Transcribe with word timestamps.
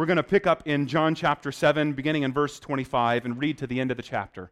We're 0.00 0.06
going 0.06 0.16
to 0.16 0.22
pick 0.22 0.46
up 0.46 0.66
in 0.66 0.86
John 0.86 1.14
chapter 1.14 1.52
7, 1.52 1.92
beginning 1.92 2.22
in 2.22 2.32
verse 2.32 2.58
25, 2.58 3.26
and 3.26 3.38
read 3.38 3.58
to 3.58 3.66
the 3.66 3.78
end 3.78 3.90
of 3.90 3.98
the 3.98 4.02
chapter. 4.02 4.50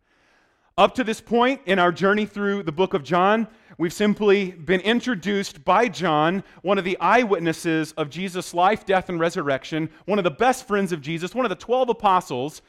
Up 0.77 0.95
to 0.97 1.03
this 1.03 1.23
point 1.23 1.63
in 1.65 1.79
our 1.79 1.91
journey 1.91 2.27
through 2.27 2.65
the 2.65 2.71
book 2.71 2.93
of 2.93 3.03
John, 3.03 3.49
we've 3.79 3.95
simply 3.95 4.51
been 4.51 4.83
introduced 4.83 5.65
by 5.65 5.89
John, 5.89 6.45
one 6.61 6.77
of 6.77 6.85
the 6.85 6.99
eyewitnesses 7.01 7.93
of 7.93 8.11
Jesus' 8.11 8.53
life, 8.53 8.85
death, 8.85 9.09
and 9.09 9.19
resurrection, 9.19 9.89
one 10.05 10.19
of 10.19 10.25
the 10.25 10.31
best 10.31 10.69
friends 10.69 10.93
of 10.93 11.01
Jesus, 11.01 11.35
one 11.35 11.47
of 11.47 11.49
the 11.49 11.57
12 11.57 11.89
apostles, 11.89 12.61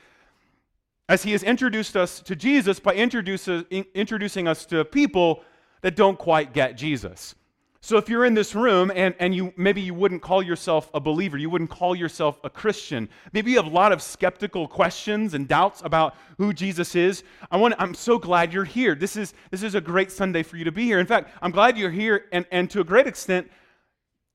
as 1.10 1.24
he 1.24 1.34
has 1.34 1.44
introduced 1.44 1.98
us 1.98 2.22
to 2.22 2.34
Jesus 2.34 2.80
by 2.80 2.94
introducing 2.94 4.48
us 4.48 4.66
to 4.68 4.86
people 4.86 5.44
that 5.82 5.98
don't 5.98 6.18
quite 6.18 6.54
get 6.54 6.78
Jesus. 6.78 7.36
So 7.82 7.96
if 7.98 8.10
you're 8.10 8.26
in 8.26 8.34
this 8.34 8.56
room 8.56 8.92
and, 8.94 9.16
and 9.20 9.34
you 9.34 9.54
maybe 9.56 9.80
you 9.80 9.94
wouldn't 9.94 10.22
call 10.22 10.44
yourself 10.44 10.90
a 10.94 11.00
believer, 11.00 11.38
you 11.38 11.50
wouldn't 11.50 11.70
call 11.70 11.96
yourself 11.96 12.38
a 12.44 12.50
Christian, 12.50 13.08
maybe 13.32 13.52
you 13.52 13.58
have 13.58 13.68
a 13.68 13.76
lot 13.76 13.94
of 13.94 14.02
skeptical 14.02 14.68
questions 14.68 15.34
and 15.34 15.48
doubts 15.48 15.82
about 15.86 16.16
who 16.38 16.52
Jesus 16.52 16.94
is. 16.96 17.24
I 17.50 17.58
want 17.58 17.76
I'm 17.80 17.94
so 17.94 18.20
glad 18.20 18.52
you're 18.52 18.66
here. 18.66 18.96
This 18.96 19.16
is 19.16 19.34
this 19.50 19.64
is 19.64 19.76
a 19.76 19.82
great 19.82 20.12
Sunday 20.12 20.44
for 20.44 20.58
you 20.58 20.66
to 20.66 20.74
be 20.74 20.84
here. 20.84 21.00
In 21.00 21.06
fact, 21.06 21.32
I'm 21.42 21.52
glad 21.52 21.78
you're 21.78 21.90
here, 21.90 22.26
and, 22.34 22.46
and 22.52 22.70
to 22.72 22.82
a 22.82 22.84
great 22.84 23.08
extent, 23.08 23.50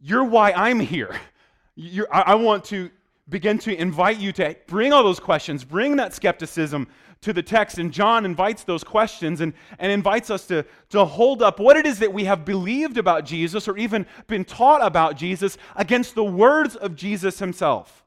you're 0.00 0.24
why 0.24 0.52
I'm 0.52 0.80
here. 0.80 1.14
You're, 1.76 2.12
I, 2.12 2.20
I 2.20 2.34
want 2.36 2.64
to 2.66 2.90
begin 3.28 3.58
to 3.58 3.74
invite 3.74 4.18
you 4.18 4.32
to 4.32 4.56
bring 4.66 4.92
all 4.92 5.02
those 5.02 5.20
questions, 5.20 5.64
bring 5.64 5.96
that 5.96 6.14
skepticism, 6.14 6.86
to 7.24 7.32
the 7.32 7.42
text, 7.42 7.78
and 7.78 7.92
John 7.92 8.24
invites 8.24 8.64
those 8.64 8.84
questions 8.84 9.40
and, 9.40 9.54
and 9.78 9.90
invites 9.90 10.30
us 10.30 10.46
to, 10.46 10.64
to 10.90 11.04
hold 11.04 11.42
up 11.42 11.58
what 11.58 11.76
it 11.76 11.86
is 11.86 11.98
that 11.98 12.12
we 12.12 12.24
have 12.24 12.44
believed 12.44 12.98
about 12.98 13.24
Jesus 13.24 13.66
or 13.66 13.76
even 13.76 14.06
been 14.26 14.44
taught 14.44 14.84
about 14.84 15.16
Jesus 15.16 15.56
against 15.74 16.14
the 16.14 16.24
words 16.24 16.76
of 16.76 16.94
Jesus 16.94 17.38
himself. 17.38 18.04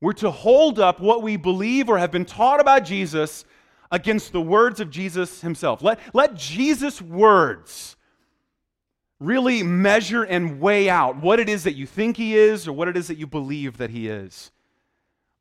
We're 0.00 0.12
to 0.14 0.30
hold 0.30 0.78
up 0.80 1.00
what 1.00 1.22
we 1.22 1.36
believe 1.36 1.88
or 1.88 1.98
have 1.98 2.10
been 2.10 2.26
taught 2.26 2.60
about 2.60 2.84
Jesus 2.84 3.44
against 3.90 4.32
the 4.32 4.40
words 4.40 4.80
of 4.80 4.90
Jesus 4.90 5.40
himself. 5.40 5.80
Let, 5.80 6.00
let 6.12 6.34
Jesus' 6.34 7.00
words 7.00 7.96
really 9.20 9.62
measure 9.62 10.24
and 10.24 10.60
weigh 10.60 10.90
out 10.90 11.22
what 11.22 11.38
it 11.38 11.48
is 11.48 11.64
that 11.64 11.74
you 11.74 11.86
think 11.86 12.16
he 12.16 12.36
is 12.36 12.66
or 12.66 12.72
what 12.72 12.88
it 12.88 12.96
is 12.96 13.06
that 13.06 13.16
you 13.16 13.28
believe 13.28 13.78
that 13.78 13.90
he 13.90 14.08
is. 14.08 14.50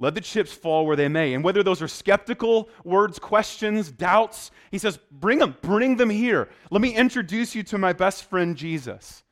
Let 0.03 0.15
the 0.15 0.21
chips 0.21 0.51
fall 0.51 0.85
where 0.85 0.97
they 0.97 1.07
may. 1.07 1.33
And 1.33 1.45
whether 1.45 1.63
those 1.63 1.81
are 1.81 1.87
skeptical 1.87 2.67
words, 2.83 3.19
questions, 3.19 3.89
doubts, 3.89 4.51
he 4.69 4.77
says, 4.77 4.99
bring 5.09 5.39
them, 5.39 5.55
bring 5.61 5.95
them 5.95 6.09
here. 6.09 6.49
Let 6.69 6.81
me 6.81 6.93
introduce 6.93 7.55
you 7.55 7.63
to 7.63 7.77
my 7.77 7.93
best 7.93 8.25
friend, 8.25 8.57
Jesus. 8.57 9.23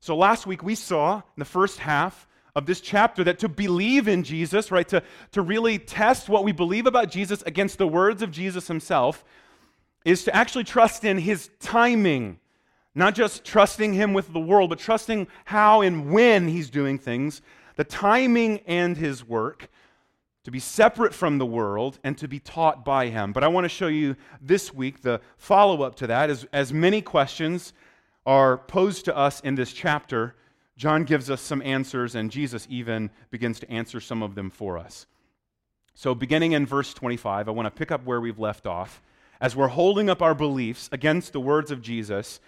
So 0.00 0.16
last 0.16 0.46
week 0.46 0.62
we 0.62 0.74
saw 0.74 1.16
in 1.16 1.22
the 1.36 1.44
first 1.44 1.78
half 1.78 2.26
of 2.56 2.64
this 2.64 2.80
chapter 2.80 3.22
that 3.24 3.40
to 3.40 3.50
believe 3.50 4.08
in 4.08 4.22
Jesus, 4.22 4.70
right, 4.72 4.88
to, 4.88 5.02
to 5.32 5.42
really 5.42 5.78
test 5.78 6.30
what 6.30 6.42
we 6.42 6.52
believe 6.52 6.86
about 6.86 7.10
Jesus 7.10 7.42
against 7.42 7.76
the 7.76 7.86
words 7.86 8.22
of 8.22 8.30
Jesus 8.30 8.66
himself, 8.66 9.26
is 10.06 10.24
to 10.24 10.34
actually 10.34 10.64
trust 10.64 11.04
in 11.04 11.18
his 11.18 11.50
timing. 11.60 12.38
Not 12.94 13.14
just 13.14 13.44
trusting 13.44 13.92
him 13.92 14.14
with 14.14 14.32
the 14.32 14.40
world, 14.40 14.70
but 14.70 14.78
trusting 14.78 15.26
how 15.44 15.82
and 15.82 16.10
when 16.12 16.48
he's 16.48 16.70
doing 16.70 16.96
things 16.96 17.42
the 17.78 17.84
timing 17.84 18.58
and 18.66 18.96
his 18.96 19.24
work, 19.24 19.70
to 20.42 20.50
be 20.50 20.58
separate 20.58 21.14
from 21.14 21.38
the 21.38 21.46
world 21.46 22.00
and 22.02 22.18
to 22.18 22.26
be 22.26 22.40
taught 22.40 22.84
by 22.84 23.06
him. 23.06 23.32
But 23.32 23.44
I 23.44 23.48
want 23.48 23.66
to 23.66 23.68
show 23.68 23.86
you 23.86 24.16
this 24.40 24.74
week 24.74 25.02
the 25.02 25.20
follow 25.36 25.82
up 25.82 25.94
to 25.96 26.08
that. 26.08 26.28
As, 26.28 26.44
as 26.52 26.72
many 26.72 27.00
questions 27.00 27.72
are 28.26 28.58
posed 28.58 29.04
to 29.04 29.16
us 29.16 29.40
in 29.42 29.54
this 29.54 29.72
chapter, 29.72 30.34
John 30.76 31.04
gives 31.04 31.30
us 31.30 31.40
some 31.40 31.62
answers, 31.62 32.16
and 32.16 32.32
Jesus 32.32 32.66
even 32.68 33.10
begins 33.30 33.60
to 33.60 33.70
answer 33.70 34.00
some 34.00 34.24
of 34.24 34.34
them 34.34 34.50
for 34.50 34.76
us. 34.76 35.06
So, 35.94 36.16
beginning 36.16 36.52
in 36.52 36.66
verse 36.66 36.92
25, 36.92 37.48
I 37.48 37.52
want 37.52 37.66
to 37.66 37.70
pick 37.70 37.92
up 37.92 38.04
where 38.04 38.20
we've 38.20 38.40
left 38.40 38.66
off. 38.66 39.00
As 39.40 39.54
we're 39.54 39.68
holding 39.68 40.10
up 40.10 40.20
our 40.20 40.34
beliefs 40.34 40.88
against 40.90 41.32
the 41.32 41.40
words 41.40 41.70
of 41.70 41.80
Jesus, 41.80 42.40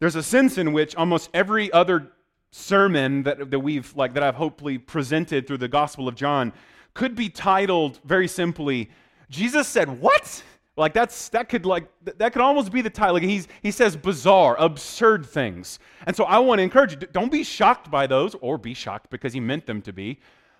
there's 0.00 0.16
a 0.16 0.22
sense 0.22 0.58
in 0.58 0.74
which 0.74 0.94
almost 0.96 1.30
every 1.32 1.72
other 1.72 2.12
sermon 2.56 3.22
that, 3.24 3.50
that 3.50 3.60
we've 3.60 3.94
like 3.96 4.14
that 4.14 4.22
I've 4.22 4.34
hopefully 4.34 4.78
presented 4.78 5.46
through 5.46 5.58
the 5.58 5.68
Gospel 5.68 6.08
of 6.08 6.14
John 6.14 6.52
could 6.94 7.14
be 7.14 7.28
titled 7.28 8.00
very 8.04 8.26
simply, 8.26 8.90
Jesus 9.28 9.68
said, 9.68 10.00
What? 10.00 10.42
Like 10.78 10.92
that's 10.92 11.30
that 11.30 11.48
could 11.48 11.64
like 11.64 11.86
that 12.04 12.32
could 12.32 12.42
almost 12.42 12.70
be 12.70 12.82
the 12.82 12.90
title. 12.90 13.14
Like 13.14 13.22
he's 13.22 13.48
he 13.62 13.70
says 13.70 13.96
bizarre, 13.96 14.56
absurd 14.58 15.24
things. 15.24 15.78
And 16.06 16.14
so 16.14 16.24
I 16.24 16.38
want 16.38 16.58
to 16.58 16.62
encourage 16.62 16.92
you, 16.92 16.98
don't 17.12 17.32
be 17.32 17.44
shocked 17.44 17.90
by 17.90 18.06
those, 18.06 18.34
or 18.36 18.58
be 18.58 18.74
shocked 18.74 19.08
because 19.10 19.32
he 19.32 19.40
meant 19.40 19.66
them 19.66 19.80
to 19.82 19.92
be. 19.92 20.18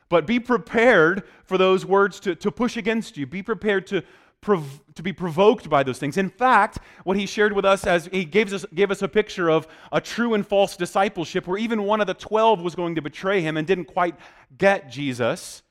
But 0.08 0.26
be 0.26 0.38
prepared 0.38 1.24
for 1.44 1.58
those 1.58 1.84
words 1.84 2.20
to, 2.20 2.34
to 2.36 2.50
push 2.50 2.76
against 2.76 3.16
you. 3.16 3.26
Be 3.26 3.42
prepared 3.42 3.86
to 3.88 4.02
prov- 4.46 4.80
to 4.94 5.02
be 5.02 5.12
provoked 5.12 5.68
by 5.68 5.82
those 5.82 5.98
things. 5.98 6.16
In 6.16 6.30
fact, 6.30 6.78
what 7.04 7.18
he 7.18 7.26
shared 7.26 7.52
with 7.52 7.64
us 7.64 7.84
as 7.84 8.06
he 8.06 8.24
gave 8.24 8.52
us, 8.52 8.64
gave 8.72 8.90
us 8.90 9.02
a 9.02 9.08
picture 9.08 9.50
of 9.50 9.66
a 9.92 10.00
true 10.00 10.32
and 10.34 10.46
false 10.46 10.76
discipleship 10.76 11.46
where 11.46 11.58
even 11.58 11.82
one 11.82 12.00
of 12.00 12.06
the 12.06 12.14
12 12.14 12.62
was 12.62 12.74
going 12.74 12.94
to 12.94 13.02
betray 13.02 13.42
him 13.42 13.56
and 13.56 13.66
didn't 13.66 13.86
quite 13.86 14.14
get 14.56 14.88
Jesus. 14.88 15.62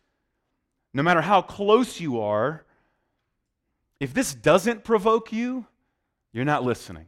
No 0.93 1.01
matter 1.01 1.21
how 1.21 1.41
close 1.41 1.99
you 1.99 2.19
are, 2.19 2.65
if 3.99 4.13
this 4.13 4.33
doesn't 4.33 4.83
provoke 4.83 5.31
you, 5.31 5.65
you're 6.33 6.45
not 6.45 6.63
listening. 6.63 7.07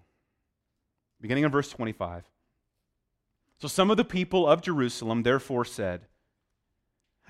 Beginning 1.20 1.44
in 1.44 1.52
verse 1.52 1.70
25. 1.70 2.24
So 3.60 3.68
some 3.68 3.92
of 3.92 3.98
the 3.98 4.06
people 4.06 4.48
of 4.48 4.62
Jerusalem 4.62 5.24
therefore 5.24 5.66
said, 5.66 6.02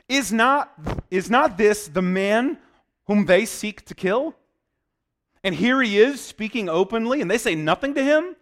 Is 0.08 0.31
not, 0.31 0.72
is 1.09 1.31
not 1.31 1.58
this 1.58 1.88
the 1.88 2.03
man 2.03 2.59
whom 3.07 3.25
they 3.25 3.45
seek 3.45 3.84
to 3.85 3.95
kill? 3.95 4.35
And 5.44 5.56
here 5.56 5.81
he 5.81 6.00
is 6.00 6.22
speaking 6.22 6.69
openly, 6.69 7.22
and 7.22 7.31
they 7.31 7.38
say 7.38 7.56
nothing 7.56 7.94
to 7.95 8.03
him? 8.03 8.35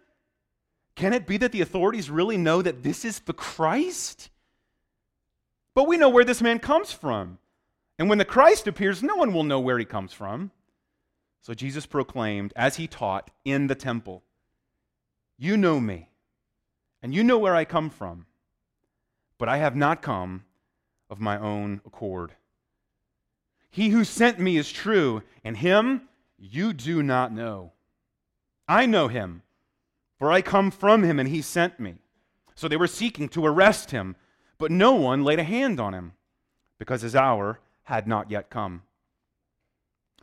Can 0.94 1.12
it 1.12 1.26
be 1.26 1.36
that 1.38 1.52
the 1.52 1.60
authorities 1.60 2.10
really 2.10 2.36
know 2.36 2.62
that 2.62 2.82
this 2.82 3.04
is 3.04 3.20
the 3.20 3.32
Christ? 3.32 4.30
But 5.74 5.86
we 5.86 5.98
know 5.98 6.08
where 6.08 6.24
this 6.24 6.40
man 6.40 6.58
comes 6.58 6.90
from. 6.90 7.38
And 7.98 8.08
when 8.08 8.18
the 8.18 8.24
Christ 8.24 8.66
appears, 8.66 9.02
no 9.02 9.14
one 9.14 9.32
will 9.32 9.44
know 9.44 9.60
where 9.60 9.78
he 9.78 9.84
comes 9.84 10.12
from. 10.12 10.50
So 11.42 11.54
Jesus 11.54 11.86
proclaimed, 11.86 12.52
as 12.56 12.76
he 12.76 12.86
taught 12.86 13.30
in 13.44 13.68
the 13.68 13.74
temple, 13.74 14.22
You 15.38 15.56
know 15.56 15.78
me, 15.78 16.08
and 17.02 17.14
you 17.14 17.22
know 17.22 17.38
where 17.38 17.54
I 17.54 17.64
come 17.64 17.90
from, 17.90 18.26
but 19.38 19.48
I 19.48 19.58
have 19.58 19.76
not 19.76 20.02
come 20.02 20.44
of 21.08 21.20
my 21.20 21.38
own 21.38 21.82
accord. 21.86 22.32
He 23.70 23.90
who 23.90 24.04
sent 24.04 24.38
me 24.38 24.56
is 24.56 24.70
true, 24.70 25.22
and 25.44 25.56
him 25.56 26.08
you 26.38 26.72
do 26.72 27.02
not 27.02 27.32
know. 27.32 27.72
I 28.68 28.86
know 28.86 29.08
him, 29.08 29.42
for 30.18 30.32
I 30.32 30.42
come 30.42 30.70
from 30.70 31.02
him, 31.02 31.20
and 31.20 31.28
he 31.28 31.42
sent 31.42 31.78
me. 31.78 31.96
So 32.54 32.68
they 32.68 32.76
were 32.76 32.86
seeking 32.86 33.28
to 33.30 33.46
arrest 33.46 33.90
him, 33.90 34.16
but 34.58 34.70
no 34.70 34.94
one 34.94 35.24
laid 35.24 35.38
a 35.38 35.44
hand 35.44 35.78
on 35.78 35.94
him, 35.94 36.12
because 36.78 37.02
his 37.02 37.14
hour 37.14 37.60
had 37.84 38.08
not 38.08 38.30
yet 38.30 38.50
come. 38.50 38.82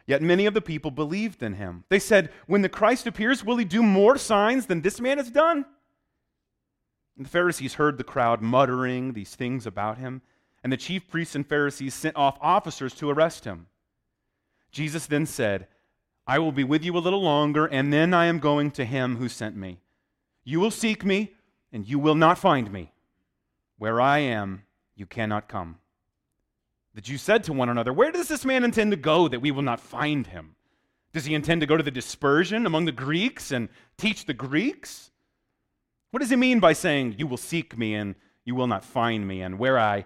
Yet 0.05 0.21
many 0.21 0.45
of 0.45 0.53
the 0.53 0.61
people 0.61 0.91
believed 0.91 1.41
in 1.41 1.53
him. 1.53 1.85
They 1.89 1.99
said, 1.99 2.31
When 2.47 2.61
the 2.61 2.69
Christ 2.69 3.07
appears, 3.07 3.43
will 3.43 3.57
he 3.57 3.65
do 3.65 3.81
more 3.81 4.17
signs 4.17 4.65
than 4.65 4.81
this 4.81 4.99
man 4.99 5.17
has 5.17 5.31
done? 5.31 5.65
And 7.15 7.25
the 7.25 7.29
Pharisees 7.29 7.75
heard 7.75 7.97
the 7.97 8.03
crowd 8.03 8.41
muttering 8.41 9.13
these 9.13 9.35
things 9.35 9.65
about 9.65 9.99
him. 9.99 10.21
And 10.63 10.72
the 10.72 10.78
chief 10.78 11.09
priests 11.09 11.35
and 11.35 11.46
Pharisees 11.46 11.94
sent 11.94 12.16
off 12.16 12.38
officers 12.41 12.94
to 12.96 13.09
arrest 13.09 13.44
him. 13.46 13.68
Jesus 14.72 15.06
then 15.06 15.25
said, 15.25 15.68
I 16.25 16.40
will 16.40 16.53
be 16.53 16.63
with 16.63 16.84
you 16.84 16.97
a 16.97 17.00
little 17.00 17.22
longer, 17.22 17.66
and 17.66 17.91
then 17.91 18.13
I 18.13 18.25
am 18.25 18.40
going 18.40 18.72
to 18.72 18.85
him 18.85 19.18
who 19.18 19.28
sent 19.28 19.57
me. 19.57 19.79
You 20.46 20.59
will 20.59 20.72
seek 20.72 21.03
me, 21.03 21.34
and 21.72 21.88
you 21.88 22.00
will 22.00 22.16
not 22.16 22.38
find 22.38 22.72
me. 22.72 22.91
Where 23.78 24.00
I 24.00 24.19
am, 24.19 24.63
you 24.96 25.06
cannot 25.06 25.50
come. 25.50 25.80
The 26.95 27.01
Jews 27.01 27.21
said 27.21 27.44
to 27.45 27.54
one 27.54 27.69
another, 27.69 27.92
Where 27.92 28.12
does 28.12 28.27
this 28.27 28.45
man 28.45 28.63
intend 28.63 28.92
to 28.92 28.98
go 28.98 29.27
that 29.27 29.42
we 29.42 29.51
will 29.51 29.63
not 29.63 29.80
find 29.80 30.27
him? 30.27 30.56
Does 31.12 31.25
he 31.25 31.36
intend 31.36 31.62
to 31.62 31.68
go 31.68 31.75
to 31.75 31.83
the 31.83 31.92
dispersion 31.92 32.66
among 32.66 32.86
the 32.86 32.92
Greeks 32.92 33.51
and 33.51 33.69
teach 33.98 34.25
the 34.25 34.33
Greeks? 34.33 35.12
What 36.12 36.21
does 36.21 36.30
he 36.30 36.36
mean 36.36 36.59
by 36.59 36.74
saying, 36.74 37.16
You 37.18 37.27
will 37.27 37.38
seek 37.38 37.77
me 37.77 37.95
and 37.95 38.16
you 38.45 38.56
will 38.56 38.68
not 38.68 38.86
find 38.86 39.27
me, 39.27 39.42
and 39.42 39.57
where 39.57 39.80
I 39.80 40.06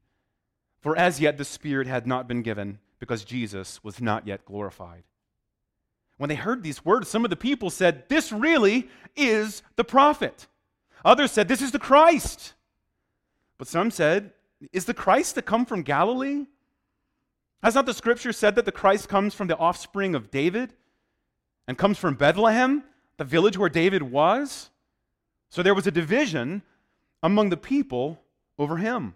For 0.81 0.97
as 0.97 1.19
yet 1.19 1.37
the 1.37 1.45
Spirit 1.45 1.87
had 1.87 2.07
not 2.07 2.27
been 2.27 2.41
given, 2.41 2.79
because 2.99 3.23
Jesus 3.23 3.83
was 3.83 4.01
not 4.01 4.27
yet 4.27 4.45
glorified. 4.45 5.03
When 6.17 6.29
they 6.29 6.35
heard 6.35 6.61
these 6.61 6.85
words, 6.85 7.09
some 7.09 7.23
of 7.23 7.29
the 7.29 7.35
people 7.35 7.69
said, 7.69 8.07
This 8.09 8.31
really 8.31 8.89
is 9.15 9.63
the 9.75 9.83
prophet. 9.83 10.47
Others 11.03 11.31
said, 11.31 11.47
This 11.47 11.61
is 11.61 11.71
the 11.71 11.79
Christ. 11.79 12.53
But 13.57 13.67
some 13.67 13.89
said, 13.91 14.31
Is 14.71 14.85
the 14.85 14.93
Christ 14.93 15.35
to 15.35 15.41
come 15.41 15.65
from 15.65 15.81
Galilee? 15.81 16.45
Has 17.63 17.75
not 17.75 17.85
the 17.85 17.93
scripture 17.93 18.33
said 18.33 18.55
that 18.55 18.65
the 18.65 18.71
Christ 18.71 19.07
comes 19.07 19.33
from 19.33 19.47
the 19.47 19.57
offspring 19.57 20.15
of 20.15 20.31
David 20.31 20.73
and 21.67 21.77
comes 21.77 21.97
from 21.97 22.15
Bethlehem, 22.15 22.83
the 23.17 23.23
village 23.23 23.57
where 23.57 23.69
David 23.69 24.03
was? 24.03 24.69
So 25.49 25.61
there 25.61 25.75
was 25.75 25.85
a 25.85 25.91
division 25.91 26.63
among 27.21 27.49
the 27.49 27.57
people 27.57 28.19
over 28.57 28.77
him. 28.77 29.15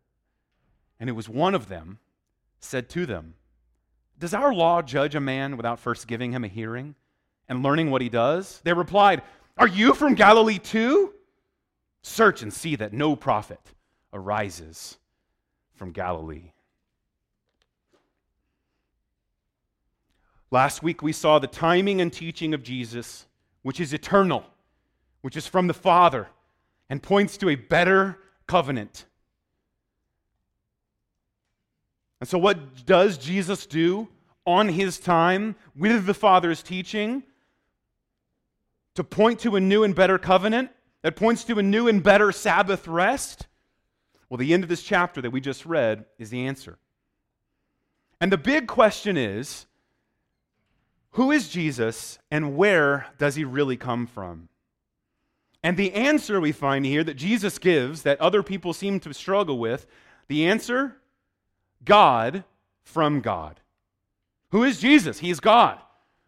and 1.01 1.09
who 1.09 1.15
was 1.15 1.27
one 1.27 1.55
of 1.55 1.67
them, 1.67 1.97
said 2.59 2.87
to 2.87 3.07
them, 3.07 3.33
Does 4.19 4.35
our 4.35 4.53
law 4.53 4.83
judge 4.83 5.15
a 5.15 5.19
man 5.19 5.57
without 5.57 5.79
first 5.79 6.07
giving 6.07 6.31
him 6.31 6.43
a 6.43 6.47
hearing 6.47 6.93
and 7.49 7.63
learning 7.63 7.89
what 7.89 8.03
he 8.03 8.07
does? 8.07 8.61
They 8.63 8.71
replied, 8.71 9.23
Are 9.57 9.67
you 9.67 9.95
from 9.95 10.13
Galilee 10.13 10.59
too? 10.59 11.15
Search 12.03 12.43
and 12.43 12.53
see 12.53 12.75
that 12.75 12.93
no 12.93 13.15
prophet 13.15 13.59
arises 14.13 14.99
from 15.73 15.91
Galilee. 15.91 16.51
Last 20.51 20.83
week 20.83 21.01
we 21.01 21.13
saw 21.13 21.39
the 21.39 21.47
timing 21.47 21.99
and 21.99 22.13
teaching 22.13 22.53
of 22.53 22.61
Jesus, 22.61 23.25
which 23.63 23.79
is 23.79 23.91
eternal, 23.91 24.45
which 25.21 25.35
is 25.35 25.47
from 25.47 25.65
the 25.65 25.73
Father, 25.73 26.27
and 26.91 27.01
points 27.01 27.37
to 27.37 27.49
a 27.49 27.55
better 27.55 28.19
covenant. 28.45 29.05
And 32.21 32.29
so, 32.29 32.37
what 32.37 32.85
does 32.85 33.17
Jesus 33.17 33.65
do 33.65 34.07
on 34.45 34.69
his 34.69 34.99
time 34.99 35.55
with 35.75 36.05
the 36.05 36.13
Father's 36.13 36.63
teaching 36.63 37.23
to 38.95 39.03
point 39.03 39.39
to 39.41 39.57
a 39.57 39.59
new 39.59 39.83
and 39.83 39.93
better 39.93 40.17
covenant? 40.17 40.71
that 41.01 41.15
points 41.15 41.43
to 41.45 41.59
a 41.59 41.63
new 41.63 41.87
and 41.87 42.03
better 42.03 42.31
Sabbath 42.31 42.87
rest? 42.87 43.47
Well, 44.29 44.37
the 44.37 44.53
end 44.53 44.63
of 44.63 44.69
this 44.69 44.83
chapter 44.83 45.21
that 45.21 45.31
we 45.31 45.41
just 45.41 45.65
read 45.65 46.05
is 46.17 46.29
the 46.29 46.45
answer. 46.45 46.77
And 48.19 48.31
the 48.31 48.37
big 48.37 48.67
question 48.67 49.17
is 49.17 49.65
who 51.11 51.31
is 51.31 51.49
Jesus 51.49 52.19
and 52.29 52.55
where 52.55 53.07
does 53.17 53.35
he 53.35 53.43
really 53.43 53.77
come 53.77 54.07
from? 54.07 54.47
And 55.63 55.75
the 55.75 55.93
answer 55.93 56.39
we 56.39 56.51
find 56.51 56.85
here 56.85 57.03
that 57.03 57.15
Jesus 57.15 57.59
gives 57.59 58.03
that 58.03 58.21
other 58.21 58.41
people 58.41 58.73
seem 58.73 58.99
to 59.01 59.13
struggle 59.13 59.59
with 59.59 59.85
the 60.27 60.45
answer 60.47 60.95
God 61.83 62.43
from 62.83 63.21
God. 63.21 63.59
Who 64.51 64.63
is 64.63 64.79
Jesus? 64.79 65.19
He 65.19 65.29
is 65.29 65.39
God. 65.39 65.79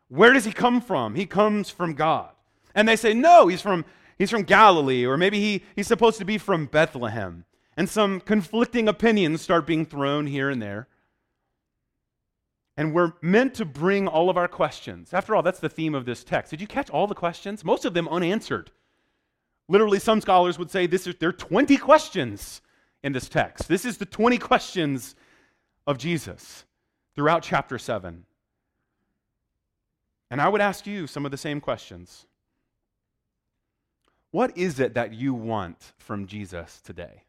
Where 0.08 0.34
does 0.34 0.46
he 0.46 0.52
come 0.52 0.82
from? 0.82 1.16
He 1.16 1.26
comes 1.26 1.70
from 1.70 1.94
God. 1.94 2.30
And 2.76 2.88
they 2.88 2.96
say, 2.96 3.14
no, 3.14 3.48
he's 3.48 3.62
from 3.62 3.86
he's 4.18 4.30
from 4.30 4.44
Galilee, 4.44 5.06
or 5.06 5.18
maybe 5.18 5.40
he, 5.40 5.64
he's 5.76 5.88
supposed 5.88 6.20
to 6.20 6.26
be 6.26 6.38
from 6.38 6.66
Bethlehem. 6.66 7.46
And 7.76 7.90
some 7.90 8.20
conflicting 8.20 8.88
opinions 8.88 9.42
start 9.42 9.66
being 9.66 9.86
thrown 9.86 10.28
here 10.28 10.50
and 10.50 10.62
there. 10.62 10.88
And 12.78 12.94
we're 12.94 13.14
meant 13.22 13.54
to 13.56 13.66
bring 13.66 14.08
all 14.08 14.30
of 14.30 14.38
our 14.38 14.48
questions. 14.48 15.14
After 15.14 15.36
all, 15.36 15.44
that's 15.44 15.60
the 15.60 15.70
theme 15.70 15.94
of 15.94 16.06
this 16.06 16.24
text. 16.24 16.52
Did 16.52 16.62
you 16.62 16.68
catch 16.68 16.90
all 16.90 17.08
the 17.08 17.16
questions? 17.16 17.64
Most 17.64 17.86
of 17.86 17.94
them 17.94 18.08
unanswered. 18.08 18.72
Literally, 19.68 20.00
some 20.00 20.22
scholars 20.22 20.58
would 20.58 20.72
say 20.72 20.88
this 20.88 21.08
is, 21.08 21.16
there 21.20 21.30
are 21.30 21.34
20 21.34 21.78
questions 21.78 22.62
in 23.04 23.14
this 23.14 23.30
text. 23.30 23.68
This 23.68 23.86
is 23.86 23.98
the 23.98 24.06
20 24.06 24.38
questions 24.38 25.16
of 25.86 25.98
Jesus 25.98 26.66
throughout 27.16 27.44
chapter 27.44 27.78
7. 27.78 28.26
And 30.32 30.42
I 30.42 30.50
would 30.50 30.62
ask 30.62 30.88
you 30.88 31.08
some 31.08 31.26
of 31.26 31.32
the 31.32 31.38
same 31.38 31.62
questions. 31.62 32.26
What 34.32 34.58
is 34.58 34.80
it 34.80 34.96
that 34.96 35.14
you 35.14 35.34
want 35.34 35.94
from 35.98 36.26
Jesus 36.26 36.82
today? 36.82 37.24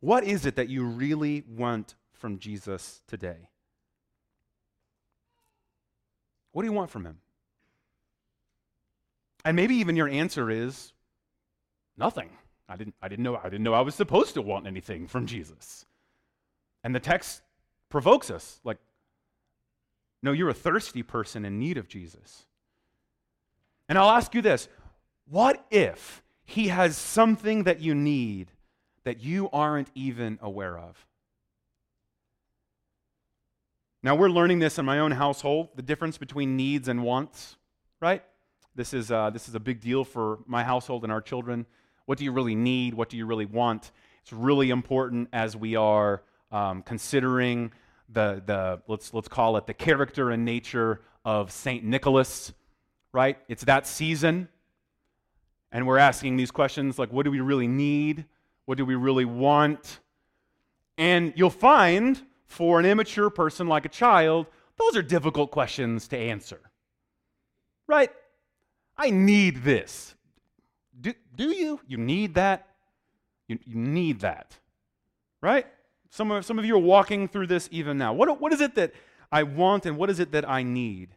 What 0.00 0.22
is 0.24 0.46
it 0.46 0.56
that 0.56 0.68
you 0.68 0.84
really 0.84 1.42
want 1.48 1.96
from 2.12 2.38
Jesus 2.38 3.02
today? 3.08 3.48
What 6.52 6.62
do 6.62 6.68
you 6.68 6.72
want 6.72 6.90
from 6.90 7.04
him? 7.04 7.18
And 9.44 9.56
maybe 9.56 9.74
even 9.76 9.96
your 9.96 10.08
answer 10.08 10.50
is 10.50 10.92
nothing. 11.96 12.30
I 12.68 12.76
didn't, 12.76 12.94
I 13.00 13.08
didn't 13.08 13.24
know 13.24 13.36
I 13.36 13.48
didn't 13.48 13.62
know 13.62 13.74
I 13.74 13.80
was 13.80 13.94
supposed 13.94 14.34
to 14.34 14.42
want 14.42 14.66
anything 14.66 15.06
from 15.06 15.26
Jesus. 15.26 15.86
And 16.86 16.94
the 16.94 17.00
text 17.00 17.42
provokes 17.88 18.30
us 18.30 18.60
like 18.62 18.78
no, 20.22 20.30
you're 20.30 20.48
a 20.48 20.54
thirsty 20.54 21.02
person 21.02 21.44
in 21.44 21.58
need 21.58 21.78
of 21.78 21.88
Jesus. 21.88 22.46
And 23.88 23.98
I'll 23.98 24.10
ask 24.10 24.32
you 24.36 24.40
this 24.40 24.68
what 25.28 25.66
if 25.72 26.22
he 26.44 26.68
has 26.68 26.96
something 26.96 27.64
that 27.64 27.80
you 27.80 27.92
need 27.92 28.52
that 29.02 29.20
you 29.20 29.50
aren't 29.52 29.90
even 29.96 30.38
aware 30.40 30.78
of? 30.78 31.08
Now, 34.04 34.14
we're 34.14 34.30
learning 34.30 34.60
this 34.60 34.78
in 34.78 34.84
my 34.84 35.00
own 35.00 35.10
household 35.10 35.70
the 35.74 35.82
difference 35.82 36.18
between 36.18 36.56
needs 36.56 36.86
and 36.86 37.02
wants, 37.02 37.56
right? 38.00 38.22
This 38.76 38.94
is, 38.94 39.10
uh, 39.10 39.30
this 39.30 39.48
is 39.48 39.56
a 39.56 39.60
big 39.60 39.80
deal 39.80 40.04
for 40.04 40.38
my 40.46 40.62
household 40.62 41.02
and 41.02 41.10
our 41.10 41.20
children. 41.20 41.66
What 42.04 42.16
do 42.16 42.22
you 42.22 42.30
really 42.30 42.54
need? 42.54 42.94
What 42.94 43.08
do 43.08 43.16
you 43.16 43.26
really 43.26 43.44
want? 43.44 43.90
It's 44.22 44.32
really 44.32 44.70
important 44.70 45.30
as 45.32 45.56
we 45.56 45.74
are 45.74 46.22
um, 46.50 46.82
considering 46.82 47.72
the, 48.08 48.42
the 48.44 48.80
let's, 48.86 49.12
let's 49.12 49.28
call 49.28 49.56
it 49.56 49.66
the 49.66 49.74
character 49.74 50.30
and 50.30 50.44
nature 50.44 51.02
of 51.24 51.50
St. 51.50 51.82
Nicholas 51.84 52.52
right? 53.16 53.38
It's 53.48 53.64
that 53.64 53.86
season. 53.86 54.46
And 55.72 55.86
we're 55.86 55.96
asking 55.96 56.36
these 56.36 56.50
questions 56.50 56.98
like, 56.98 57.10
what 57.10 57.24
do 57.24 57.30
we 57.30 57.40
really 57.40 57.66
need? 57.66 58.26
What 58.66 58.76
do 58.76 58.84
we 58.84 58.94
really 58.94 59.24
want? 59.24 60.00
And 60.98 61.32
you'll 61.34 61.48
find 61.48 62.22
for 62.44 62.78
an 62.78 62.84
immature 62.84 63.30
person 63.30 63.68
like 63.68 63.86
a 63.86 63.88
child, 63.88 64.46
those 64.76 64.96
are 64.96 65.02
difficult 65.02 65.50
questions 65.50 66.08
to 66.08 66.18
answer. 66.18 66.60
Right? 67.86 68.10
I 68.98 69.08
need 69.08 69.64
this. 69.64 70.14
Do, 71.00 71.14
do 71.34 71.48
you? 71.48 71.80
You 71.88 71.96
need 71.96 72.34
that? 72.34 72.68
You, 73.48 73.58
you 73.64 73.76
need 73.76 74.20
that. 74.20 74.58
Right? 75.40 75.66
Some 76.16 76.30
of, 76.30 76.46
some 76.46 76.58
of 76.58 76.64
you 76.64 76.74
are 76.76 76.78
walking 76.78 77.28
through 77.28 77.48
this 77.48 77.68
even 77.70 77.98
now. 77.98 78.14
What, 78.14 78.40
what 78.40 78.50
is 78.50 78.62
it 78.62 78.74
that 78.76 78.94
I 79.30 79.42
want 79.42 79.84
and 79.84 79.98
what 79.98 80.08
is 80.08 80.18
it 80.18 80.32
that 80.32 80.48
I 80.48 80.62
need? 80.62 81.10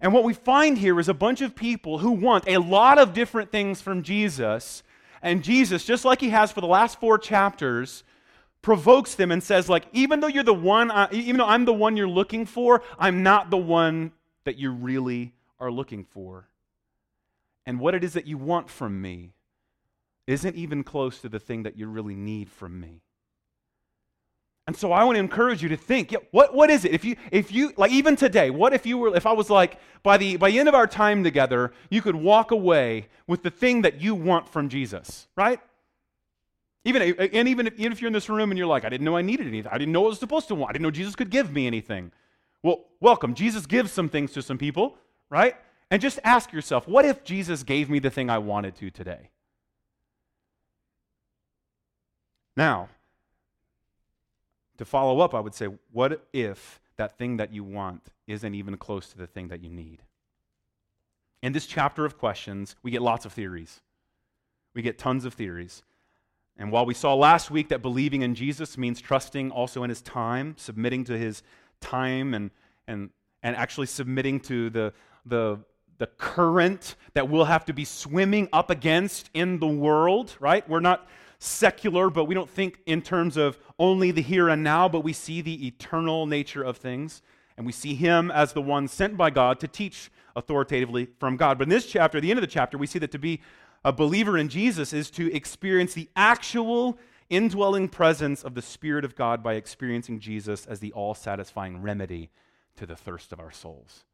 And 0.00 0.14
what 0.14 0.24
we 0.24 0.32
find 0.32 0.78
here 0.78 0.98
is 0.98 1.10
a 1.10 1.14
bunch 1.14 1.42
of 1.42 1.54
people 1.54 1.98
who 1.98 2.12
want 2.12 2.44
a 2.48 2.56
lot 2.56 2.96
of 2.98 3.12
different 3.12 3.52
things 3.52 3.82
from 3.82 4.02
Jesus. 4.02 4.82
And 5.20 5.44
Jesus, 5.44 5.84
just 5.84 6.06
like 6.06 6.22
he 6.22 6.30
has 6.30 6.50
for 6.50 6.62
the 6.62 6.66
last 6.66 6.98
four 6.98 7.18
chapters, 7.18 8.02
provokes 8.62 9.14
them 9.14 9.30
and 9.30 9.42
says, 9.42 9.68
like, 9.68 9.84
even 9.92 10.20
though 10.20 10.26
you're 10.26 10.42
the 10.42 10.54
one, 10.54 10.90
uh, 10.90 11.08
even 11.12 11.36
though 11.36 11.46
I'm 11.46 11.66
the 11.66 11.74
one 11.74 11.98
you're 11.98 12.08
looking 12.08 12.46
for, 12.46 12.82
I'm 12.98 13.22
not 13.22 13.50
the 13.50 13.58
one 13.58 14.10
that 14.44 14.56
you 14.56 14.70
really 14.70 15.34
are 15.58 15.70
looking 15.70 16.02
for. 16.02 16.48
And 17.66 17.78
what 17.78 17.94
it 17.94 18.02
is 18.02 18.14
that 18.14 18.26
you 18.26 18.38
want 18.38 18.70
from 18.70 19.02
me 19.02 19.34
isn't 20.26 20.56
even 20.56 20.82
close 20.82 21.20
to 21.20 21.28
the 21.28 21.38
thing 21.38 21.64
that 21.64 21.76
you 21.76 21.88
really 21.88 22.16
need 22.16 22.48
from 22.48 22.80
me. 22.80 23.02
And 24.70 24.76
so 24.76 24.92
I 24.92 25.02
want 25.02 25.16
to 25.16 25.18
encourage 25.18 25.64
you 25.64 25.68
to 25.70 25.76
think, 25.76 26.12
yeah, 26.12 26.20
what, 26.30 26.54
what 26.54 26.70
is 26.70 26.84
it? 26.84 26.92
If 26.92 27.04
you, 27.04 27.16
if 27.32 27.50
you, 27.50 27.72
like 27.76 27.90
even 27.90 28.14
today, 28.14 28.50
what 28.50 28.72
if 28.72 28.86
you 28.86 28.98
were, 28.98 29.16
if 29.16 29.26
I 29.26 29.32
was 29.32 29.50
like, 29.50 29.80
by 30.04 30.16
the, 30.16 30.36
by 30.36 30.48
the 30.48 30.60
end 30.60 30.68
of 30.68 30.76
our 30.76 30.86
time 30.86 31.24
together, 31.24 31.72
you 31.90 32.00
could 32.00 32.14
walk 32.14 32.52
away 32.52 33.08
with 33.26 33.42
the 33.42 33.50
thing 33.50 33.82
that 33.82 34.00
you 34.00 34.14
want 34.14 34.48
from 34.48 34.68
Jesus, 34.68 35.26
right? 35.36 35.58
Even, 36.84 37.02
and 37.02 37.48
even 37.48 37.66
if, 37.66 37.80
even 37.80 37.90
if 37.90 38.00
you're 38.00 38.06
in 38.06 38.12
this 38.12 38.28
room 38.28 38.52
and 38.52 38.58
you're 38.58 38.68
like, 38.68 38.84
I 38.84 38.88
didn't 38.90 39.04
know 39.04 39.16
I 39.16 39.22
needed 39.22 39.48
anything. 39.48 39.72
I 39.72 39.76
didn't 39.76 39.90
know 39.90 40.02
what 40.02 40.06
I 40.06 40.10
was 40.10 40.20
supposed 40.20 40.46
to 40.46 40.54
want. 40.54 40.70
I 40.70 40.72
didn't 40.74 40.84
know 40.84 40.92
Jesus 40.92 41.16
could 41.16 41.30
give 41.30 41.52
me 41.52 41.66
anything. 41.66 42.12
Well, 42.62 42.84
welcome. 43.00 43.34
Jesus 43.34 43.66
gives 43.66 43.90
some 43.90 44.08
things 44.08 44.30
to 44.34 44.40
some 44.40 44.56
people, 44.56 44.98
right? 45.30 45.56
And 45.90 46.00
just 46.00 46.20
ask 46.22 46.52
yourself, 46.52 46.86
what 46.86 47.04
if 47.04 47.24
Jesus 47.24 47.64
gave 47.64 47.90
me 47.90 47.98
the 47.98 48.08
thing 48.08 48.30
I 48.30 48.38
wanted 48.38 48.76
to 48.76 48.90
today? 48.92 49.30
Now, 52.56 52.88
to 54.80 54.84
follow 54.86 55.20
up, 55.20 55.34
I 55.34 55.40
would 55.40 55.54
say, 55.54 55.68
what 55.92 56.26
if 56.32 56.80
that 56.96 57.18
thing 57.18 57.36
that 57.36 57.52
you 57.52 57.62
want 57.62 58.12
isn't 58.26 58.54
even 58.54 58.78
close 58.78 59.10
to 59.10 59.18
the 59.18 59.26
thing 59.26 59.48
that 59.48 59.62
you 59.62 59.68
need? 59.68 60.02
In 61.42 61.52
this 61.52 61.66
chapter 61.66 62.06
of 62.06 62.16
questions, 62.16 62.76
we 62.82 62.90
get 62.90 63.02
lots 63.02 63.26
of 63.26 63.34
theories. 63.34 63.82
We 64.72 64.80
get 64.80 64.96
tons 64.96 65.26
of 65.26 65.34
theories. 65.34 65.82
And 66.56 66.72
while 66.72 66.86
we 66.86 66.94
saw 66.94 67.12
last 67.12 67.50
week 67.50 67.68
that 67.68 67.82
believing 67.82 68.22
in 68.22 68.34
Jesus 68.34 68.78
means 68.78 69.02
trusting 69.02 69.50
also 69.50 69.82
in 69.82 69.90
his 69.90 70.00
time, 70.00 70.54
submitting 70.56 71.04
to 71.04 71.18
his 71.18 71.42
time 71.82 72.32
and, 72.32 72.50
and, 72.88 73.10
and 73.42 73.56
actually 73.56 73.86
submitting 73.86 74.40
to 74.40 74.70
the, 74.70 74.94
the, 75.26 75.58
the 75.98 76.06
current 76.06 76.96
that 77.12 77.28
we'll 77.28 77.44
have 77.44 77.66
to 77.66 77.74
be 77.74 77.84
swimming 77.84 78.48
up 78.50 78.70
against 78.70 79.28
in 79.34 79.58
the 79.58 79.68
world, 79.68 80.34
right? 80.40 80.66
We're 80.66 80.80
not 80.80 81.06
secular, 81.40 82.10
but 82.10 82.26
we 82.26 82.34
don't 82.34 82.48
think 82.48 82.78
in 82.86 83.02
terms 83.02 83.36
of 83.36 83.58
only 83.78 84.10
the 84.12 84.22
here 84.22 84.48
and 84.48 84.62
now, 84.62 84.88
but 84.88 85.00
we 85.00 85.12
see 85.12 85.40
the 85.40 85.66
eternal 85.66 86.26
nature 86.26 86.62
of 86.62 86.76
things. 86.76 87.22
And 87.56 87.66
we 87.66 87.72
see 87.72 87.94
him 87.94 88.30
as 88.30 88.52
the 88.52 88.62
one 88.62 88.88
sent 88.88 89.16
by 89.16 89.30
God 89.30 89.58
to 89.60 89.68
teach 89.68 90.10
authoritatively 90.36 91.08
from 91.18 91.36
God. 91.36 91.58
But 91.58 91.64
in 91.64 91.70
this 91.70 91.86
chapter, 91.86 92.18
at 92.18 92.22
the 92.22 92.30
end 92.30 92.38
of 92.38 92.42
the 92.42 92.46
chapter, 92.46 92.78
we 92.78 92.86
see 92.86 92.98
that 93.00 93.10
to 93.10 93.18
be 93.18 93.40
a 93.84 93.92
believer 93.92 94.38
in 94.38 94.48
Jesus 94.48 94.92
is 94.92 95.10
to 95.12 95.34
experience 95.34 95.94
the 95.94 96.08
actual 96.14 96.98
indwelling 97.28 97.88
presence 97.88 98.42
of 98.42 98.54
the 98.54 98.62
Spirit 98.62 99.04
of 99.04 99.16
God 99.16 99.42
by 99.42 99.54
experiencing 99.54 100.20
Jesus 100.20 100.66
as 100.66 100.80
the 100.80 100.92
all 100.92 101.14
satisfying 101.14 101.82
remedy 101.82 102.30
to 102.76 102.86
the 102.86 102.96
thirst 102.96 103.32
of 103.32 103.40
our 103.40 103.50
souls. 103.50 104.04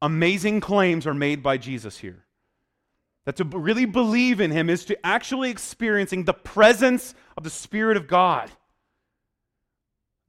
Amazing 0.00 0.60
claims 0.60 1.06
are 1.06 1.14
made 1.14 1.42
by 1.42 1.56
Jesus 1.56 1.98
here. 1.98 2.24
That 3.28 3.36
to 3.36 3.44
really 3.44 3.84
believe 3.84 4.40
in 4.40 4.50
him 4.50 4.70
is 4.70 4.86
to 4.86 5.06
actually 5.06 5.50
experiencing 5.50 6.24
the 6.24 6.32
presence 6.32 7.14
of 7.36 7.44
the 7.44 7.50
Spirit 7.50 7.98
of 7.98 8.08
God. 8.08 8.50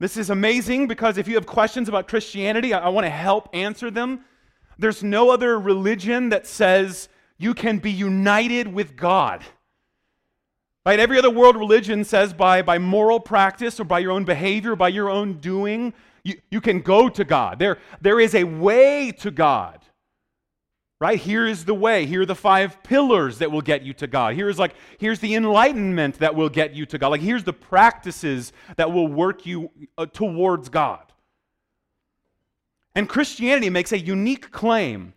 This 0.00 0.18
is 0.18 0.28
amazing 0.28 0.86
because 0.86 1.16
if 1.16 1.26
you 1.26 1.36
have 1.36 1.46
questions 1.46 1.88
about 1.88 2.08
Christianity, 2.08 2.74
I, 2.74 2.80
I 2.80 2.88
want 2.90 3.06
to 3.06 3.10
help 3.10 3.48
answer 3.54 3.90
them. 3.90 4.26
There's 4.78 5.02
no 5.02 5.30
other 5.30 5.58
religion 5.58 6.28
that 6.28 6.46
says 6.46 7.08
you 7.38 7.54
can 7.54 7.78
be 7.78 7.90
united 7.90 8.68
with 8.68 8.96
God. 8.96 9.42
Right? 10.84 11.00
Every 11.00 11.16
other 11.16 11.30
world 11.30 11.56
religion 11.56 12.04
says 12.04 12.34
by, 12.34 12.60
by 12.60 12.76
moral 12.76 13.18
practice 13.18 13.80
or 13.80 13.84
by 13.84 14.00
your 14.00 14.12
own 14.12 14.26
behavior, 14.26 14.76
by 14.76 14.88
your 14.88 15.08
own 15.08 15.38
doing, 15.38 15.94
you, 16.22 16.34
you 16.50 16.60
can 16.60 16.82
go 16.82 17.08
to 17.08 17.24
God. 17.24 17.58
There, 17.58 17.78
there 18.02 18.20
is 18.20 18.34
a 18.34 18.44
way 18.44 19.10
to 19.20 19.30
God. 19.30 19.86
Right? 21.00 21.18
Here 21.18 21.46
is 21.46 21.64
the 21.64 21.72
way. 21.72 22.04
Here 22.04 22.20
are 22.22 22.26
the 22.26 22.34
five 22.34 22.82
pillars 22.82 23.38
that 23.38 23.50
will 23.50 23.62
get 23.62 23.82
you 23.82 23.94
to 23.94 24.06
God. 24.06 24.34
Here's 24.34 24.58
like, 24.58 24.74
here's 24.98 25.18
the 25.18 25.34
enlightenment 25.34 26.18
that 26.18 26.34
will 26.34 26.50
get 26.50 26.74
you 26.74 26.84
to 26.84 26.98
God. 26.98 27.08
Like, 27.08 27.22
here's 27.22 27.42
the 27.42 27.54
practices 27.54 28.52
that 28.76 28.92
will 28.92 29.08
work 29.08 29.46
you 29.46 29.70
uh, 29.96 30.04
towards 30.04 30.68
God. 30.68 31.00
And 32.94 33.08
Christianity 33.08 33.70
makes 33.70 33.92
a 33.92 33.98
unique 33.98 34.50
claim 34.50 35.14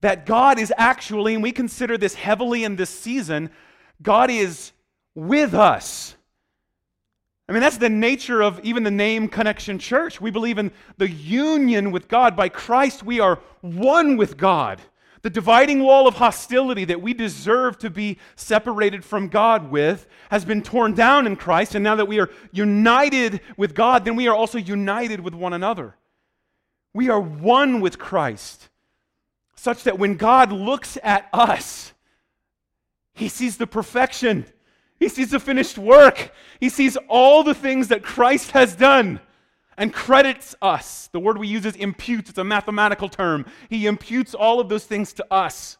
that 0.00 0.26
God 0.26 0.58
is 0.58 0.72
actually, 0.76 1.34
and 1.34 1.42
we 1.42 1.52
consider 1.52 1.96
this 1.96 2.14
heavily 2.14 2.64
in 2.64 2.74
this 2.74 2.90
season, 2.90 3.50
God 4.02 4.30
is 4.30 4.72
with 5.14 5.54
us. 5.54 6.16
I 7.48 7.52
mean, 7.52 7.60
that's 7.62 7.76
the 7.76 7.88
nature 7.88 8.42
of 8.42 8.60
even 8.64 8.82
the 8.82 8.90
name 8.90 9.28
Connection 9.28 9.78
Church. 9.78 10.20
We 10.20 10.30
believe 10.30 10.58
in 10.58 10.72
the 10.96 11.10
union 11.10 11.92
with 11.92 12.08
God. 12.08 12.34
By 12.34 12.48
Christ, 12.48 13.04
we 13.04 13.20
are 13.20 13.40
one 13.60 14.16
with 14.16 14.36
God. 14.36 14.80
The 15.22 15.30
dividing 15.30 15.82
wall 15.82 16.08
of 16.08 16.14
hostility 16.14 16.86
that 16.86 17.02
we 17.02 17.12
deserve 17.12 17.78
to 17.78 17.90
be 17.90 18.18
separated 18.36 19.04
from 19.04 19.28
God 19.28 19.70
with 19.70 20.06
has 20.30 20.44
been 20.44 20.62
torn 20.62 20.94
down 20.94 21.26
in 21.26 21.36
Christ. 21.36 21.74
And 21.74 21.84
now 21.84 21.96
that 21.96 22.08
we 22.08 22.20
are 22.20 22.30
united 22.52 23.40
with 23.56 23.74
God, 23.74 24.04
then 24.04 24.16
we 24.16 24.28
are 24.28 24.34
also 24.34 24.56
united 24.56 25.20
with 25.20 25.34
one 25.34 25.52
another. 25.52 25.96
We 26.94 27.10
are 27.10 27.20
one 27.20 27.80
with 27.80 27.98
Christ, 27.98 28.68
such 29.54 29.84
that 29.84 29.98
when 29.98 30.16
God 30.16 30.52
looks 30.52 30.96
at 31.02 31.28
us, 31.32 31.92
he 33.12 33.28
sees 33.28 33.58
the 33.58 33.66
perfection, 33.66 34.46
he 34.98 35.08
sees 35.08 35.30
the 35.30 35.38
finished 35.38 35.76
work, 35.76 36.32
he 36.58 36.68
sees 36.68 36.96
all 37.08 37.42
the 37.42 37.54
things 37.54 37.88
that 37.88 38.02
Christ 38.02 38.52
has 38.52 38.74
done 38.74 39.20
and 39.80 39.94
credits 39.94 40.54
us. 40.60 41.08
The 41.10 41.18
word 41.18 41.38
we 41.38 41.48
use 41.48 41.64
is 41.64 41.74
imputes, 41.74 42.28
it's 42.28 42.38
a 42.38 42.44
mathematical 42.44 43.08
term. 43.08 43.46
He 43.70 43.86
imputes 43.86 44.34
all 44.34 44.60
of 44.60 44.68
those 44.68 44.84
things 44.84 45.14
to 45.14 45.26
us. 45.32 45.78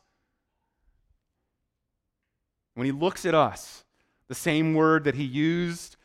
When 2.74 2.86
he 2.86 2.92
looks 2.92 3.26
at 3.26 3.34
us, 3.34 3.84
the 4.28 4.34
same 4.34 4.74
word 4.74 5.04
that 5.04 5.14
he 5.14 5.24
used 5.24 5.96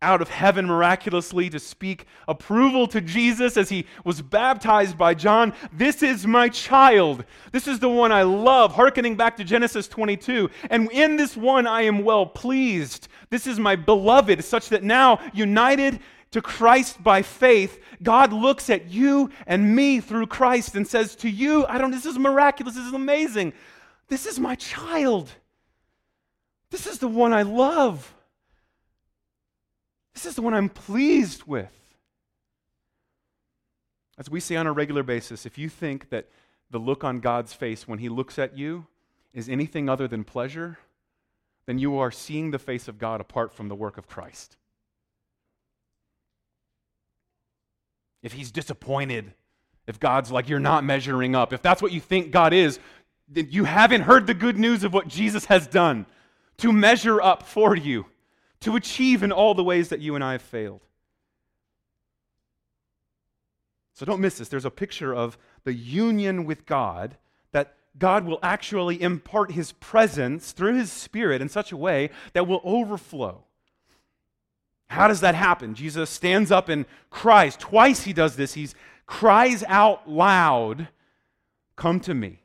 out 0.00 0.22
of 0.22 0.28
heaven 0.28 0.66
miraculously 0.66 1.50
to 1.50 1.58
speak 1.58 2.06
approval 2.28 2.86
to 2.88 3.00
Jesus 3.00 3.56
as 3.56 3.68
he 3.68 3.86
was 4.04 4.22
baptized 4.22 4.96
by 4.96 5.14
John. 5.14 5.52
This 5.72 6.02
is 6.02 6.26
my 6.26 6.48
child. 6.48 7.24
This 7.50 7.66
is 7.66 7.80
the 7.80 7.88
one 7.88 8.12
I 8.12 8.22
love, 8.22 8.72
hearkening 8.72 9.16
back 9.16 9.36
to 9.38 9.44
Genesis 9.44 9.88
22. 9.88 10.48
And 10.70 10.90
in 10.92 11.16
this 11.16 11.36
one 11.36 11.66
I 11.66 11.82
am 11.82 12.04
well 12.04 12.26
pleased. 12.26 13.08
This 13.30 13.46
is 13.48 13.58
my 13.58 13.74
beloved, 13.74 14.44
such 14.44 14.68
that 14.68 14.84
now, 14.84 15.18
united 15.32 16.00
to 16.32 16.42
Christ 16.42 17.02
by 17.02 17.22
faith, 17.22 17.78
God 18.02 18.32
looks 18.32 18.68
at 18.68 18.90
you 18.90 19.30
and 19.46 19.76
me 19.76 20.00
through 20.00 20.26
Christ 20.26 20.74
and 20.74 20.86
says 20.86 21.14
to 21.16 21.30
you, 21.30 21.64
I 21.66 21.78
don't, 21.78 21.90
this 21.90 22.06
is 22.06 22.18
miraculous, 22.18 22.74
this 22.74 22.86
is 22.86 22.92
amazing. 22.92 23.52
This 24.08 24.26
is 24.26 24.40
my 24.40 24.54
child. 24.56 25.30
This 26.70 26.86
is 26.86 26.98
the 26.98 27.08
one 27.08 27.32
I 27.32 27.42
love. 27.42 28.14
This 30.14 30.26
is 30.26 30.34
the 30.34 30.42
one 30.42 30.54
I'm 30.54 30.68
pleased 30.68 31.44
with. 31.44 31.70
As 34.18 34.30
we 34.30 34.40
say 34.40 34.56
on 34.56 34.66
a 34.66 34.72
regular 34.72 35.02
basis, 35.02 35.46
if 35.46 35.58
you 35.58 35.68
think 35.68 36.10
that 36.10 36.28
the 36.70 36.78
look 36.78 37.04
on 37.04 37.20
God's 37.20 37.52
face 37.52 37.86
when 37.86 37.98
He 37.98 38.08
looks 38.08 38.38
at 38.38 38.56
you 38.56 38.86
is 39.34 39.48
anything 39.48 39.88
other 39.88 40.08
than 40.08 40.24
pleasure, 40.24 40.78
then 41.66 41.78
you 41.78 41.98
are 41.98 42.10
seeing 42.10 42.50
the 42.50 42.58
face 42.58 42.88
of 42.88 42.98
God 42.98 43.20
apart 43.20 43.52
from 43.52 43.68
the 43.68 43.74
work 43.74 43.98
of 43.98 44.06
Christ. 44.06 44.56
If 48.22 48.32
He's 48.32 48.50
disappointed, 48.50 49.32
if 49.86 49.98
God's 49.98 50.30
like, 50.30 50.48
you're 50.48 50.60
not 50.60 50.84
measuring 50.84 51.34
up, 51.34 51.52
if 51.52 51.62
that's 51.62 51.82
what 51.82 51.92
you 51.92 52.00
think 52.00 52.30
God 52.30 52.52
is, 52.52 52.78
then 53.28 53.48
you 53.50 53.64
haven't 53.64 54.02
heard 54.02 54.26
the 54.26 54.34
good 54.34 54.58
news 54.58 54.84
of 54.84 54.92
what 54.92 55.08
Jesus 55.08 55.46
has 55.46 55.66
done 55.66 56.06
to 56.58 56.72
measure 56.72 57.20
up 57.20 57.42
for 57.42 57.74
you 57.74 58.06
to 58.60 58.76
achieve 58.76 59.22
in 59.22 59.32
all 59.32 59.54
the 59.54 59.64
ways 59.64 59.88
that 59.88 60.00
you 60.00 60.14
and 60.14 60.22
I 60.22 60.32
have 60.32 60.42
failed. 60.42 60.82
So 63.94 64.06
don't 64.06 64.20
miss 64.20 64.38
this. 64.38 64.48
There's 64.48 64.64
a 64.64 64.70
picture 64.70 65.14
of 65.14 65.36
the 65.64 65.74
union 65.74 66.44
with 66.44 66.66
God 66.66 67.16
that 67.52 67.74
God 67.98 68.24
will 68.24 68.38
actually 68.42 69.00
impart 69.02 69.52
his 69.52 69.72
presence 69.72 70.52
through 70.52 70.76
his 70.76 70.90
spirit 70.90 71.42
in 71.42 71.48
such 71.48 71.72
a 71.72 71.76
way 71.76 72.10
that 72.32 72.46
will 72.46 72.60
overflow. 72.64 73.44
How 74.92 75.08
does 75.08 75.20
that 75.20 75.34
happen? 75.34 75.74
Jesus 75.74 76.10
stands 76.10 76.50
up 76.50 76.68
and 76.68 76.86
cries. 77.10 77.56
Twice 77.56 78.04
he 78.04 78.12
does 78.12 78.36
this. 78.36 78.54
He 78.54 78.68
cries 79.06 79.64
out 79.66 80.08
loud, 80.08 80.88
Come 81.76 82.00
to 82.00 82.14
me, 82.14 82.40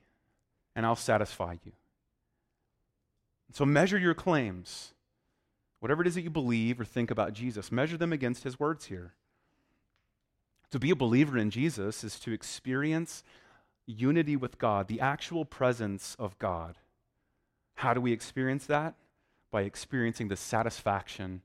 and 0.75 0.85
I'll 0.85 0.95
satisfy 0.95 1.57
you. 1.63 1.73
So 3.51 3.65
measure 3.65 3.97
your 3.97 4.13
claims 4.13 4.93
Whatever 5.79 6.01
it 6.01 6.07
is 6.07 6.15
that 6.15 6.21
you 6.21 6.29
believe 6.29 6.79
or 6.79 6.85
think 6.85 7.11
about 7.11 7.33
Jesus, 7.33 7.71
measure 7.71 7.97
them 7.97 8.11
against 8.11 8.43
his 8.43 8.59
words 8.59 8.85
here. 8.85 9.13
To 10.71 10.79
be 10.79 10.89
a 10.89 10.95
believer 10.95 11.37
in 11.37 11.49
Jesus 11.49 12.03
is 12.03 12.19
to 12.21 12.33
experience 12.33 13.23
unity 13.85 14.35
with 14.35 14.57
God, 14.57 14.87
the 14.87 14.99
actual 14.99 15.45
presence 15.45 16.15
of 16.19 16.37
God. 16.39 16.77
How 17.75 17.93
do 17.93 18.01
we 18.01 18.11
experience 18.11 18.65
that? 18.65 18.95
By 19.51 19.61
experiencing 19.61 20.27
the 20.27 20.35
satisfaction 20.35 21.41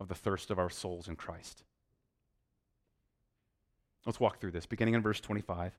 of 0.00 0.08
the 0.08 0.14
thirst 0.14 0.50
of 0.50 0.58
our 0.58 0.70
souls 0.70 1.08
in 1.08 1.16
Christ. 1.16 1.62
Let's 4.06 4.20
walk 4.20 4.40
through 4.40 4.50
this, 4.50 4.66
beginning 4.66 4.94
in 4.94 5.02
verse 5.02 5.20
25. 5.20 5.72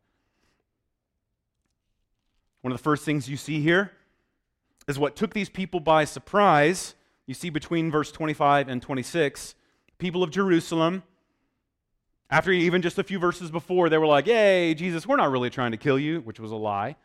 One 2.62 2.72
of 2.72 2.78
the 2.78 2.84
first 2.84 3.06
things 3.06 3.30
you 3.30 3.38
see 3.38 3.62
here 3.62 3.92
is 4.88 4.98
what 4.98 5.16
took 5.16 5.34
these 5.34 5.50
people 5.50 5.80
by 5.80 6.06
surprise 6.06 6.96
you 7.28 7.34
see 7.34 7.50
between 7.50 7.90
verse 7.90 8.12
25 8.12 8.70
and 8.70 8.82
26, 8.82 9.56
people 9.98 10.22
of 10.22 10.30
Jerusalem, 10.30 11.04
after 12.30 12.52
even 12.52 12.82
just 12.82 13.00
a 13.00 13.04
few 13.04 13.20
verses 13.20 13.50
before, 13.50 13.90
they 13.90 13.98
were 13.98 14.06
like, 14.06 14.28
Yay, 14.28 14.74
Jesus, 14.74 15.08
we're 15.08 15.16
not 15.16 15.32
really 15.32 15.50
trying 15.50 15.72
to 15.72 15.78
kill 15.78 15.98
you, 15.98 16.22
which 16.22 16.40
was 16.40 16.52
a 16.52 16.56
lie. 16.56 16.96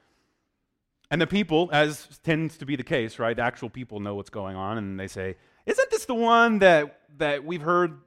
And 1.11 1.21
the 1.21 1.27
people, 1.27 1.69
as 1.73 2.21
tends 2.23 2.57
to 2.59 2.67
be 2.67 2.77
the 2.77 2.85
case, 2.85 3.19
right? 3.19 3.35
The 3.35 3.43
actual 3.43 3.71
people 3.71 4.01
know 4.01 4.15
what's 4.15 4.31
going 4.31 4.57
on, 4.57 4.79
and 4.79 4.99
they 5.01 5.09
say, 5.09 5.37
Isn't 5.71 5.91
this 5.91 6.05
the 6.05 6.15
one 6.15 6.59
that, 6.59 7.01
that 7.19 7.45
we've 7.45 7.63
heard 7.63 8.01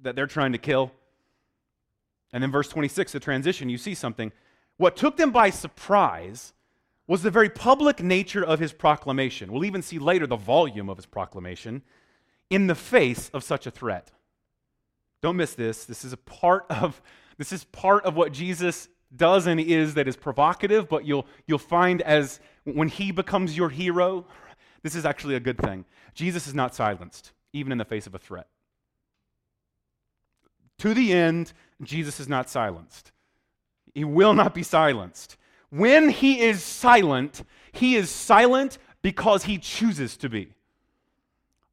that 0.00 0.14
they're 0.14 0.28
trying 0.28 0.52
to 0.52 0.58
kill? 0.58 0.92
And 2.32 2.42
then 2.42 2.52
verse 2.52 2.68
26, 2.68 3.10
the 3.10 3.18
transition, 3.18 3.68
you 3.68 3.76
see 3.78 3.94
something. 3.94 4.30
What 4.76 4.96
took 4.96 5.16
them 5.16 5.32
by 5.32 5.50
surprise 5.50 6.52
was 7.08 7.22
the 7.22 7.30
very 7.30 7.50
public 7.50 8.00
nature 8.00 8.44
of 8.44 8.60
his 8.60 8.72
proclamation. 8.72 9.52
We'll 9.52 9.64
even 9.64 9.82
see 9.82 9.98
later 9.98 10.28
the 10.28 10.36
volume 10.36 10.88
of 10.88 10.96
his 10.96 11.06
proclamation. 11.06 11.82
in 12.50 12.68
the 12.68 12.76
face 12.76 13.28
of 13.34 13.42
such 13.42 13.66
a 13.66 13.72
threat. 13.72 14.12
Don't 15.20 15.36
miss 15.36 15.54
this. 15.54 15.84
This 15.84 16.04
is 16.04 16.12
a 16.12 16.16
part 16.16 16.66
of 16.70 17.02
this 17.38 17.52
is 17.52 17.64
part 17.64 18.04
of 18.04 18.14
what 18.14 18.32
Jesus 18.32 18.88
does 19.14 19.48
and 19.48 19.60
is 19.60 19.94
that 19.94 20.06
is 20.06 20.16
provocative, 20.16 20.88
but 20.88 21.04
you'll 21.04 21.26
you'll 21.48 21.58
find 21.58 22.02
as 22.02 22.38
when 22.62 22.88
he 22.88 23.10
becomes 23.10 23.56
your 23.56 23.68
hero, 23.68 24.26
this 24.86 24.94
is 24.94 25.04
actually 25.04 25.34
a 25.34 25.40
good 25.40 25.58
thing. 25.58 25.84
Jesus 26.14 26.46
is 26.46 26.54
not 26.54 26.72
silenced, 26.72 27.32
even 27.52 27.72
in 27.72 27.78
the 27.78 27.84
face 27.84 28.06
of 28.06 28.14
a 28.14 28.20
threat. 28.20 28.46
To 30.78 30.94
the 30.94 31.12
end, 31.12 31.52
Jesus 31.82 32.20
is 32.20 32.28
not 32.28 32.48
silenced. 32.48 33.10
He 33.96 34.04
will 34.04 34.32
not 34.32 34.54
be 34.54 34.62
silenced. 34.62 35.38
When 35.70 36.08
he 36.08 36.38
is 36.38 36.62
silent, 36.62 37.42
he 37.72 37.96
is 37.96 38.10
silent 38.10 38.78
because 39.02 39.42
he 39.42 39.58
chooses 39.58 40.16
to 40.18 40.28
be. 40.28 40.52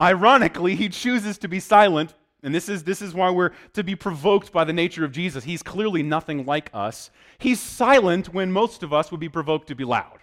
Ironically, 0.02 0.74
he 0.74 0.90
chooses 0.90 1.38
to 1.38 1.48
be 1.48 1.60
silent, 1.60 2.16
and 2.42 2.56
this 2.56 2.68
is, 2.68 2.84
this 2.84 3.04
is 3.04 3.14
why 3.14 3.30
we're 3.30 3.52
to 3.74 3.84
be 3.84 3.96
provoked 3.96 4.52
by 4.52 4.64
the 4.64 4.74
nature 4.74 5.06
of 5.06 5.12
Jesus. 5.12 5.44
He's 5.44 5.62
clearly 5.62 6.02
nothing 6.02 6.48
like 6.48 6.72
us. 6.74 7.12
He's 7.38 7.60
silent 7.60 8.34
when 8.34 8.52
most 8.52 8.82
of 8.82 8.92
us 8.92 9.12
would 9.12 9.20
be 9.20 9.30
provoked 9.30 9.68
to 9.68 9.76
be 9.76 9.84
loud. 9.84 10.23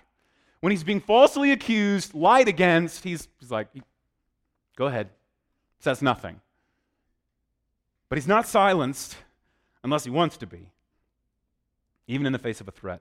When 0.61 0.71
he's 0.71 0.85
being 0.85 1.01
falsely 1.01 1.53
accused, 1.53 2.15
lied 2.15 2.49
against, 2.49 3.05
he's, 3.05 3.29
he's 3.39 3.51
like, 3.51 3.69
go 4.77 4.87
ahead, 4.87 5.09
says 5.79 6.03
nothing. 6.03 6.41
But 8.09 8.19
he's 8.19 8.29
not 8.29 8.47
silenced 8.47 9.17
unless 9.83 10.05
he 10.05 10.11
wants 10.11 10.37
to 10.39 10.47
be, 10.47 10.71
even 12.07 12.27
in 12.27 12.33
the 12.33 12.39
face 12.39 12.61
of 12.61 12.69
a 12.69 12.73
threat. 12.73 13.01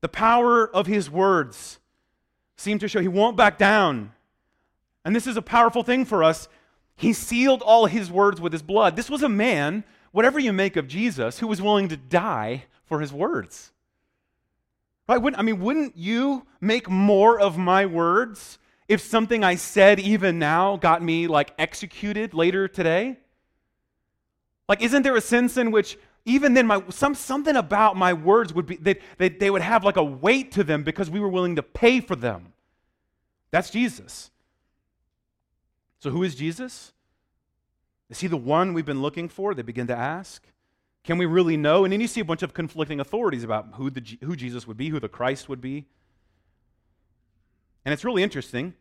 The 0.00 0.08
power 0.08 0.68
of 0.68 0.86
his 0.86 1.08
words 1.08 1.78
seem 2.56 2.78
to 2.80 2.88
show 2.88 3.00
he 3.00 3.08
won't 3.08 3.36
back 3.36 3.56
down. 3.56 4.12
And 5.04 5.16
this 5.16 5.26
is 5.26 5.36
a 5.36 5.42
powerful 5.42 5.82
thing 5.82 6.04
for 6.04 6.22
us. 6.22 6.48
He 6.96 7.12
sealed 7.12 7.62
all 7.62 7.86
his 7.86 8.10
words 8.10 8.40
with 8.40 8.52
his 8.52 8.62
blood. 8.62 8.96
This 8.96 9.10
was 9.10 9.22
a 9.22 9.28
man, 9.28 9.84
whatever 10.12 10.38
you 10.38 10.52
make 10.52 10.76
of 10.76 10.86
Jesus, 10.86 11.38
who 11.38 11.46
was 11.46 11.62
willing 11.62 11.88
to 11.88 11.96
die 11.96 12.64
for 12.84 13.00
his 13.00 13.12
words. 13.12 13.72
Right? 15.08 15.18
Wouldn't, 15.18 15.38
I 15.38 15.42
mean, 15.42 15.60
wouldn't 15.60 15.96
you 15.96 16.46
make 16.60 16.88
more 16.88 17.38
of 17.38 17.58
my 17.58 17.84
words 17.86 18.58
if 18.88 19.00
something 19.00 19.44
I 19.44 19.56
said 19.56 20.00
even 20.00 20.38
now 20.38 20.76
got 20.76 21.02
me 21.02 21.26
like 21.26 21.52
executed 21.58 22.32
later 22.32 22.68
today? 22.68 23.18
Like, 24.68 24.82
isn't 24.82 25.02
there 25.02 25.16
a 25.16 25.20
sense 25.20 25.56
in 25.56 25.70
which 25.70 25.98
even 26.24 26.54
then 26.54 26.66
my 26.66 26.82
some 26.88 27.14
something 27.14 27.54
about 27.54 27.96
my 27.96 28.14
words 28.14 28.54
would 28.54 28.64
be 28.64 28.76
that 28.76 29.00
they, 29.18 29.28
they, 29.28 29.36
they 29.36 29.50
would 29.50 29.60
have 29.60 29.84
like 29.84 29.96
a 29.96 30.04
weight 30.04 30.52
to 30.52 30.64
them 30.64 30.82
because 30.82 31.10
we 31.10 31.20
were 31.20 31.28
willing 31.28 31.56
to 31.56 31.62
pay 31.62 32.00
for 32.00 32.16
them? 32.16 32.54
That's 33.50 33.68
Jesus. 33.68 34.30
So, 36.00 36.10
who 36.10 36.22
is 36.22 36.34
Jesus? 36.34 36.92
Is 38.08 38.20
he 38.20 38.26
the 38.26 38.36
one 38.36 38.72
we've 38.72 38.86
been 38.86 39.02
looking 39.02 39.28
for? 39.28 39.54
They 39.54 39.62
begin 39.62 39.86
to 39.88 39.96
ask. 39.96 40.46
Can 41.04 41.18
we 41.18 41.26
really 41.26 41.56
know? 41.56 41.84
And 41.84 41.92
then 41.92 42.00
you 42.00 42.08
see 42.08 42.20
a 42.20 42.24
bunch 42.24 42.42
of 42.42 42.54
conflicting 42.54 42.98
authorities 42.98 43.44
about 43.44 43.74
who, 43.74 43.90
the, 43.90 44.18
who 44.24 44.34
Jesus 44.34 44.66
would 44.66 44.78
be, 44.78 44.88
who 44.88 44.98
the 44.98 45.08
Christ 45.08 45.48
would 45.48 45.60
be. 45.60 45.86
And 47.84 47.92
it's 47.92 48.04
really 48.04 48.22
interesting. 48.22 48.74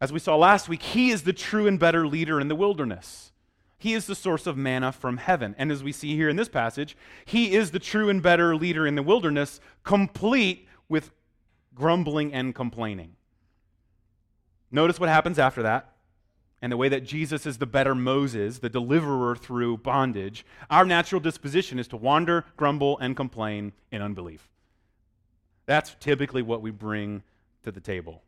As 0.00 0.12
we 0.12 0.18
saw 0.18 0.36
last 0.36 0.68
week, 0.68 0.82
he 0.82 1.12
is 1.12 1.22
the 1.22 1.32
true 1.32 1.68
and 1.68 1.78
better 1.78 2.06
leader 2.08 2.40
in 2.40 2.48
the 2.48 2.56
wilderness. 2.56 3.30
He 3.78 3.94
is 3.94 4.06
the 4.06 4.16
source 4.16 4.48
of 4.48 4.56
manna 4.56 4.90
from 4.90 5.16
heaven. 5.16 5.54
And 5.56 5.70
as 5.70 5.84
we 5.84 5.92
see 5.92 6.16
here 6.16 6.28
in 6.28 6.34
this 6.34 6.48
passage, 6.48 6.96
he 7.24 7.54
is 7.54 7.70
the 7.70 7.78
true 7.78 8.08
and 8.08 8.20
better 8.20 8.56
leader 8.56 8.84
in 8.84 8.96
the 8.96 9.02
wilderness, 9.02 9.60
complete 9.84 10.66
with 10.88 11.12
grumbling 11.74 12.34
and 12.34 12.54
complaining. 12.54 13.14
Notice 14.72 14.98
what 14.98 15.08
happens 15.08 15.38
after 15.38 15.62
that 15.62 15.91
and 16.62 16.70
the 16.70 16.76
way 16.76 16.88
that 16.88 17.04
Jesus 17.04 17.44
is 17.44 17.58
the 17.58 17.66
better 17.66 17.92
Moses, 17.92 18.60
the 18.60 18.68
deliverer 18.68 19.34
through 19.34 19.78
bondage, 19.78 20.46
our 20.70 20.84
natural 20.84 21.20
disposition 21.20 21.80
is 21.80 21.88
to 21.88 21.96
wander, 21.96 22.44
grumble, 22.56 22.96
and 22.98 23.16
complain 23.16 23.72
in 23.90 24.00
unbelief. 24.00 24.48
That's 25.66 25.96
typically 25.98 26.40
what 26.40 26.62
we 26.62 26.70
bring 26.70 27.24
to 27.64 27.72
the 27.72 27.80
table. 27.80 28.22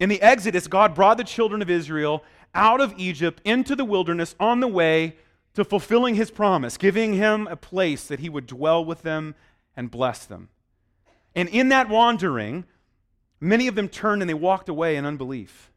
In 0.00 0.08
the 0.08 0.20
Exodus, 0.20 0.66
God 0.66 0.96
brought 0.96 1.16
the 1.16 1.24
children 1.24 1.62
of 1.62 1.70
Israel 1.70 2.24
out 2.54 2.80
of 2.80 2.92
Egypt 2.96 3.40
into 3.44 3.76
the 3.76 3.84
wilderness 3.84 4.34
on 4.40 4.58
the 4.58 4.66
way 4.68 5.14
to 5.54 5.64
fulfilling 5.64 6.16
his 6.16 6.30
promise, 6.30 6.76
giving 6.76 7.14
him 7.14 7.46
a 7.46 7.56
place 7.56 8.06
that 8.08 8.18
he 8.18 8.28
would 8.28 8.46
dwell 8.46 8.84
with 8.84 9.02
them 9.02 9.36
and 9.76 9.90
bless 9.90 10.24
them. 10.24 10.48
And 11.36 11.48
in 11.48 11.68
that 11.68 11.88
wandering, 11.88 12.64
many 13.40 13.68
of 13.68 13.76
them 13.76 13.88
turned 13.88 14.22
and 14.22 14.28
they 14.28 14.34
walked 14.34 14.68
away 14.68 14.96
in 14.96 15.04
unbelief. 15.04 15.69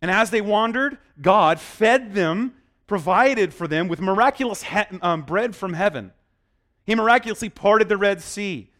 And 0.00 0.10
as 0.10 0.30
they 0.30 0.40
wandered, 0.40 0.98
God 1.20 1.58
fed 1.58 2.14
them, 2.14 2.54
provided 2.86 3.52
for 3.52 3.66
them 3.66 3.88
with 3.88 4.00
miraculous 4.00 4.62
he- 4.62 4.98
um, 5.02 5.22
bread 5.22 5.56
from 5.56 5.72
heaven. 5.72 6.12
He 6.84 6.94
miraculously 6.94 7.48
parted 7.48 7.88
the 7.88 7.96
Red 7.96 8.22
Sea. 8.22 8.70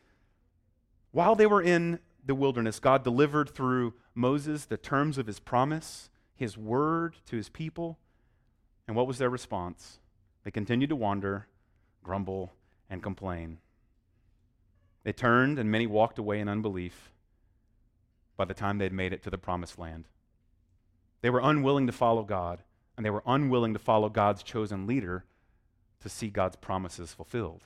While 1.10 1.34
they 1.34 1.46
were 1.46 1.62
in 1.62 1.98
the 2.24 2.34
wilderness, 2.34 2.80
God 2.80 3.02
delivered 3.02 3.50
through 3.50 3.94
Moses 4.14 4.64
the 4.64 4.76
terms 4.76 5.18
of 5.18 5.26
his 5.26 5.40
promise, 5.40 6.10
his 6.34 6.56
word 6.56 7.16
to 7.26 7.36
his 7.36 7.48
people. 7.48 7.98
And 8.86 8.96
what 8.96 9.06
was 9.06 9.18
their 9.18 9.30
response? 9.30 9.98
They 10.44 10.50
continued 10.50 10.90
to 10.90 10.96
wander, 10.96 11.48
grumble, 12.02 12.52
and 12.88 13.02
complain. 13.02 13.58
They 15.04 15.12
turned, 15.12 15.58
and 15.58 15.70
many 15.70 15.86
walked 15.86 16.18
away 16.18 16.40
in 16.40 16.48
unbelief 16.48 17.12
by 18.36 18.44
the 18.44 18.54
time 18.54 18.78
they 18.78 18.84
had 18.84 18.92
made 18.92 19.12
it 19.12 19.22
to 19.24 19.30
the 19.30 19.38
promised 19.38 19.78
land. 19.78 20.06
They 21.20 21.30
were 21.30 21.40
unwilling 21.42 21.86
to 21.86 21.92
follow 21.92 22.22
God, 22.22 22.62
and 22.96 23.04
they 23.04 23.10
were 23.10 23.22
unwilling 23.26 23.72
to 23.72 23.78
follow 23.78 24.08
God's 24.08 24.42
chosen 24.42 24.86
leader 24.86 25.24
to 26.00 26.08
see 26.08 26.28
God's 26.28 26.56
promises 26.56 27.12
fulfilled. 27.12 27.62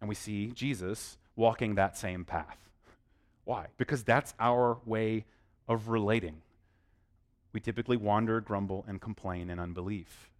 And 0.00 0.08
we 0.08 0.14
see 0.14 0.48
Jesus 0.48 1.16
walking 1.36 1.74
that 1.74 1.96
same 1.96 2.24
path. 2.24 2.58
Why? 3.44 3.66
Because 3.76 4.04
that's 4.04 4.34
our 4.38 4.78
way 4.84 5.24
of 5.68 5.88
relating. 5.88 6.42
We 7.52 7.60
typically 7.60 7.96
wander, 7.96 8.40
grumble, 8.40 8.84
and 8.86 9.00
complain 9.00 9.50
in 9.50 9.58
unbelief. 9.58 10.30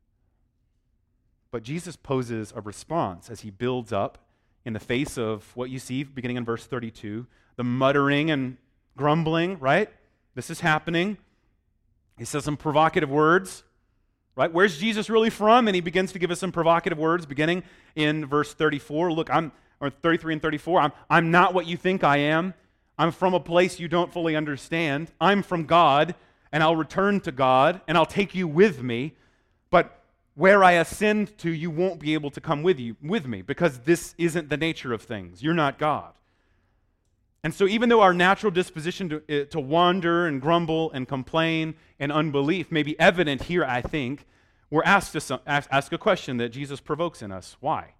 But 1.50 1.62
Jesus 1.62 1.96
poses 1.96 2.52
a 2.56 2.60
response 2.60 3.28
as 3.28 3.40
he 3.40 3.50
builds 3.50 3.92
up 3.92 4.18
in 4.64 4.72
the 4.72 4.80
face 4.80 5.18
of 5.18 5.54
what 5.54 5.70
you 5.70 5.78
see 5.78 6.02
beginning 6.02 6.36
in 6.36 6.44
verse 6.44 6.64
32 6.64 7.26
the 7.56 7.64
muttering 7.64 8.30
and 8.30 8.56
grumbling, 8.96 9.58
right? 9.58 9.90
This 10.34 10.48
is 10.48 10.60
happening. 10.60 11.18
He 12.18 12.24
says 12.24 12.44
some 12.44 12.56
provocative 12.56 13.10
words, 13.10 13.64
right? 14.36 14.52
Where's 14.52 14.78
Jesus 14.78 15.10
really 15.10 15.30
from? 15.30 15.68
And 15.68 15.74
he 15.74 15.80
begins 15.80 16.12
to 16.12 16.18
give 16.18 16.30
us 16.30 16.40
some 16.40 16.52
provocative 16.52 16.98
words 16.98 17.26
beginning 17.26 17.62
in 17.96 18.26
verse 18.26 18.54
34. 18.54 19.12
Look, 19.12 19.30
I'm, 19.30 19.52
or 19.80 19.90
33 19.90 20.34
and 20.34 20.42
34. 20.42 20.80
I'm, 20.80 20.92
I'm 21.10 21.30
not 21.30 21.54
what 21.54 21.66
you 21.66 21.76
think 21.76 22.04
I 22.04 22.18
am. 22.18 22.54
I'm 22.98 23.10
from 23.10 23.34
a 23.34 23.40
place 23.40 23.80
you 23.80 23.88
don't 23.88 24.12
fully 24.12 24.36
understand. 24.36 25.10
I'm 25.20 25.42
from 25.42 25.64
God, 25.64 26.14
and 26.52 26.62
I'll 26.62 26.76
return 26.76 27.20
to 27.20 27.32
God, 27.32 27.80
and 27.88 27.96
I'll 27.96 28.06
take 28.06 28.34
you 28.34 28.46
with 28.46 28.82
me. 28.82 29.14
But 29.70 29.98
where 30.34 30.62
I 30.62 30.72
ascend 30.72 31.36
to, 31.38 31.50
you 31.50 31.70
won't 31.70 31.98
be 31.98 32.14
able 32.14 32.30
to 32.30 32.40
come 32.40 32.62
with 32.62 32.78
you 32.78 32.96
with 33.02 33.26
me 33.26 33.42
because 33.42 33.80
this 33.80 34.14
isn't 34.18 34.48
the 34.50 34.56
nature 34.56 34.92
of 34.92 35.02
things. 35.02 35.42
You're 35.42 35.54
not 35.54 35.78
God. 35.78 36.12
And 37.44 37.52
so, 37.52 37.66
even 37.66 37.88
though 37.88 38.00
our 38.00 38.14
natural 38.14 38.52
disposition 38.52 39.08
to, 39.08 39.22
eh, 39.28 39.44
to 39.46 39.58
wander 39.58 40.26
and 40.26 40.40
grumble 40.40 40.92
and 40.92 41.08
complain 41.08 41.74
and 41.98 42.12
unbelief 42.12 42.70
may 42.70 42.84
be 42.84 42.98
evident 43.00 43.42
here, 43.42 43.64
I 43.64 43.82
think, 43.82 44.26
we're 44.70 44.84
asked 44.84 45.12
to 45.12 45.40
ask, 45.46 45.92
a 45.92 45.98
question 45.98 46.36
that 46.36 46.50
Jesus 46.50 46.80
provokes 46.80 47.20
in 47.20 47.32
us. 47.32 47.56
Why? 47.60 47.94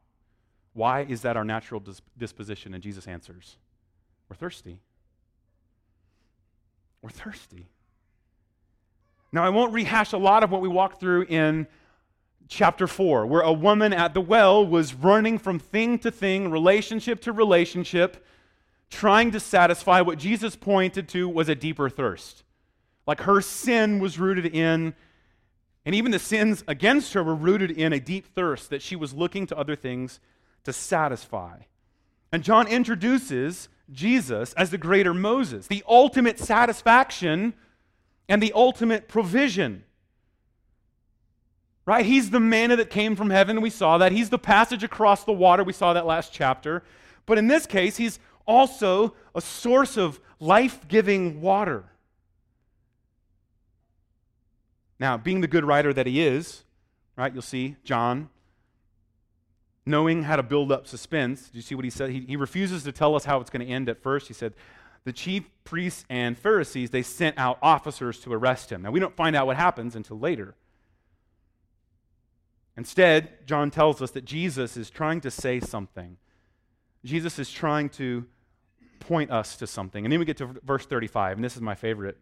Why 0.74 1.02
is 1.02 1.22
that 1.22 1.36
our 1.36 1.44
natural 1.44 1.80
dis- 1.80 2.00
disposition? 2.16 2.72
And 2.72 2.82
Jesus 2.82 3.06
answers, 3.06 3.56
We're 4.28 4.36
thirsty. 4.36 4.78
We're 7.02 7.10
thirsty. 7.10 7.68
Now, 9.32 9.44
I 9.44 9.48
won't 9.48 9.72
rehash 9.72 10.12
a 10.12 10.18
lot 10.18 10.44
of 10.44 10.52
what 10.52 10.60
we 10.60 10.68
walked 10.68 11.00
through 11.00 11.24
in 11.24 11.66
chapter 12.48 12.86
4, 12.86 13.26
where 13.26 13.40
a 13.40 13.52
woman 13.52 13.92
at 13.92 14.14
the 14.14 14.20
well 14.20 14.64
was 14.64 14.94
running 14.94 15.38
from 15.38 15.58
thing 15.58 15.98
to 16.00 16.12
thing, 16.12 16.50
relationship 16.50 17.20
to 17.22 17.32
relationship 17.32 18.24
trying 18.92 19.30
to 19.32 19.40
satisfy 19.40 20.02
what 20.02 20.18
Jesus 20.18 20.54
pointed 20.54 21.08
to 21.08 21.28
was 21.28 21.48
a 21.48 21.54
deeper 21.54 21.88
thirst. 21.88 22.44
Like 23.06 23.22
her 23.22 23.40
sin 23.40 23.98
was 23.98 24.18
rooted 24.18 24.46
in, 24.46 24.94
and 25.84 25.94
even 25.94 26.12
the 26.12 26.18
sins 26.18 26.62
against 26.68 27.14
her 27.14 27.24
were 27.24 27.34
rooted 27.34 27.70
in 27.70 27.92
a 27.92 27.98
deep 27.98 28.26
thirst 28.34 28.70
that 28.70 28.82
she 28.82 28.94
was 28.94 29.14
looking 29.14 29.46
to 29.46 29.58
other 29.58 29.74
things 29.74 30.20
to 30.64 30.72
satisfy. 30.72 31.60
And 32.30 32.44
John 32.44 32.68
introduces 32.68 33.68
Jesus 33.90 34.52
as 34.52 34.70
the 34.70 34.78
greater 34.78 35.14
Moses, 35.14 35.66
the 35.66 35.82
ultimate 35.88 36.38
satisfaction 36.38 37.54
and 38.28 38.42
the 38.42 38.52
ultimate 38.52 39.08
provision. 39.08 39.84
Right? 41.84 42.06
He's 42.06 42.30
the 42.30 42.40
manna 42.40 42.76
that 42.76 42.90
came 42.90 43.16
from 43.16 43.30
heaven. 43.30 43.60
We 43.60 43.70
saw 43.70 43.98
that. 43.98 44.12
He's 44.12 44.30
the 44.30 44.38
passage 44.38 44.84
across 44.84 45.24
the 45.24 45.32
water. 45.32 45.64
We 45.64 45.72
saw 45.72 45.94
that 45.94 46.06
last 46.06 46.32
chapter. 46.32 46.84
But 47.26 47.38
in 47.38 47.48
this 47.48 47.66
case, 47.66 47.96
he's 47.96 48.18
also 48.46 49.14
a 49.34 49.40
source 49.40 49.96
of 49.96 50.20
life 50.40 50.86
giving 50.88 51.40
water. 51.40 51.84
Now, 54.98 55.16
being 55.16 55.40
the 55.40 55.48
good 55.48 55.64
writer 55.64 55.92
that 55.92 56.06
he 56.06 56.22
is, 56.22 56.64
right, 57.16 57.32
you'll 57.32 57.42
see 57.42 57.76
John 57.84 58.28
knowing 59.84 60.22
how 60.22 60.36
to 60.36 60.42
build 60.42 60.70
up 60.70 60.86
suspense. 60.86 61.48
Do 61.48 61.58
you 61.58 61.62
see 61.62 61.74
what 61.74 61.84
he 61.84 61.90
said? 61.90 62.10
He, 62.10 62.20
he 62.20 62.36
refuses 62.36 62.84
to 62.84 62.92
tell 62.92 63.16
us 63.16 63.24
how 63.24 63.40
it's 63.40 63.50
going 63.50 63.66
to 63.66 63.72
end 63.72 63.88
at 63.88 64.00
first. 64.00 64.28
He 64.28 64.34
said, 64.34 64.54
the 65.04 65.12
chief 65.12 65.44
priests 65.64 66.04
and 66.08 66.38
Pharisees, 66.38 66.90
they 66.90 67.02
sent 67.02 67.36
out 67.36 67.58
officers 67.60 68.20
to 68.20 68.32
arrest 68.32 68.70
him. 68.70 68.82
Now, 68.82 68.92
we 68.92 69.00
don't 69.00 69.16
find 69.16 69.34
out 69.34 69.46
what 69.46 69.56
happens 69.56 69.96
until 69.96 70.18
later. 70.18 70.54
Instead, 72.76 73.46
John 73.46 73.70
tells 73.70 74.00
us 74.00 74.12
that 74.12 74.24
Jesus 74.24 74.76
is 74.76 74.88
trying 74.88 75.20
to 75.22 75.30
say 75.30 75.58
something. 75.60 76.16
Jesus 77.04 77.38
is 77.38 77.50
trying 77.50 77.88
to 77.90 78.24
point 79.00 79.30
us 79.30 79.56
to 79.56 79.66
something. 79.66 80.04
And 80.04 80.12
then 80.12 80.20
we 80.20 80.24
get 80.24 80.36
to 80.38 80.46
verse 80.64 80.86
35, 80.86 81.38
and 81.38 81.44
this 81.44 81.56
is 81.56 81.62
my 81.62 81.74
favorite. 81.74 82.16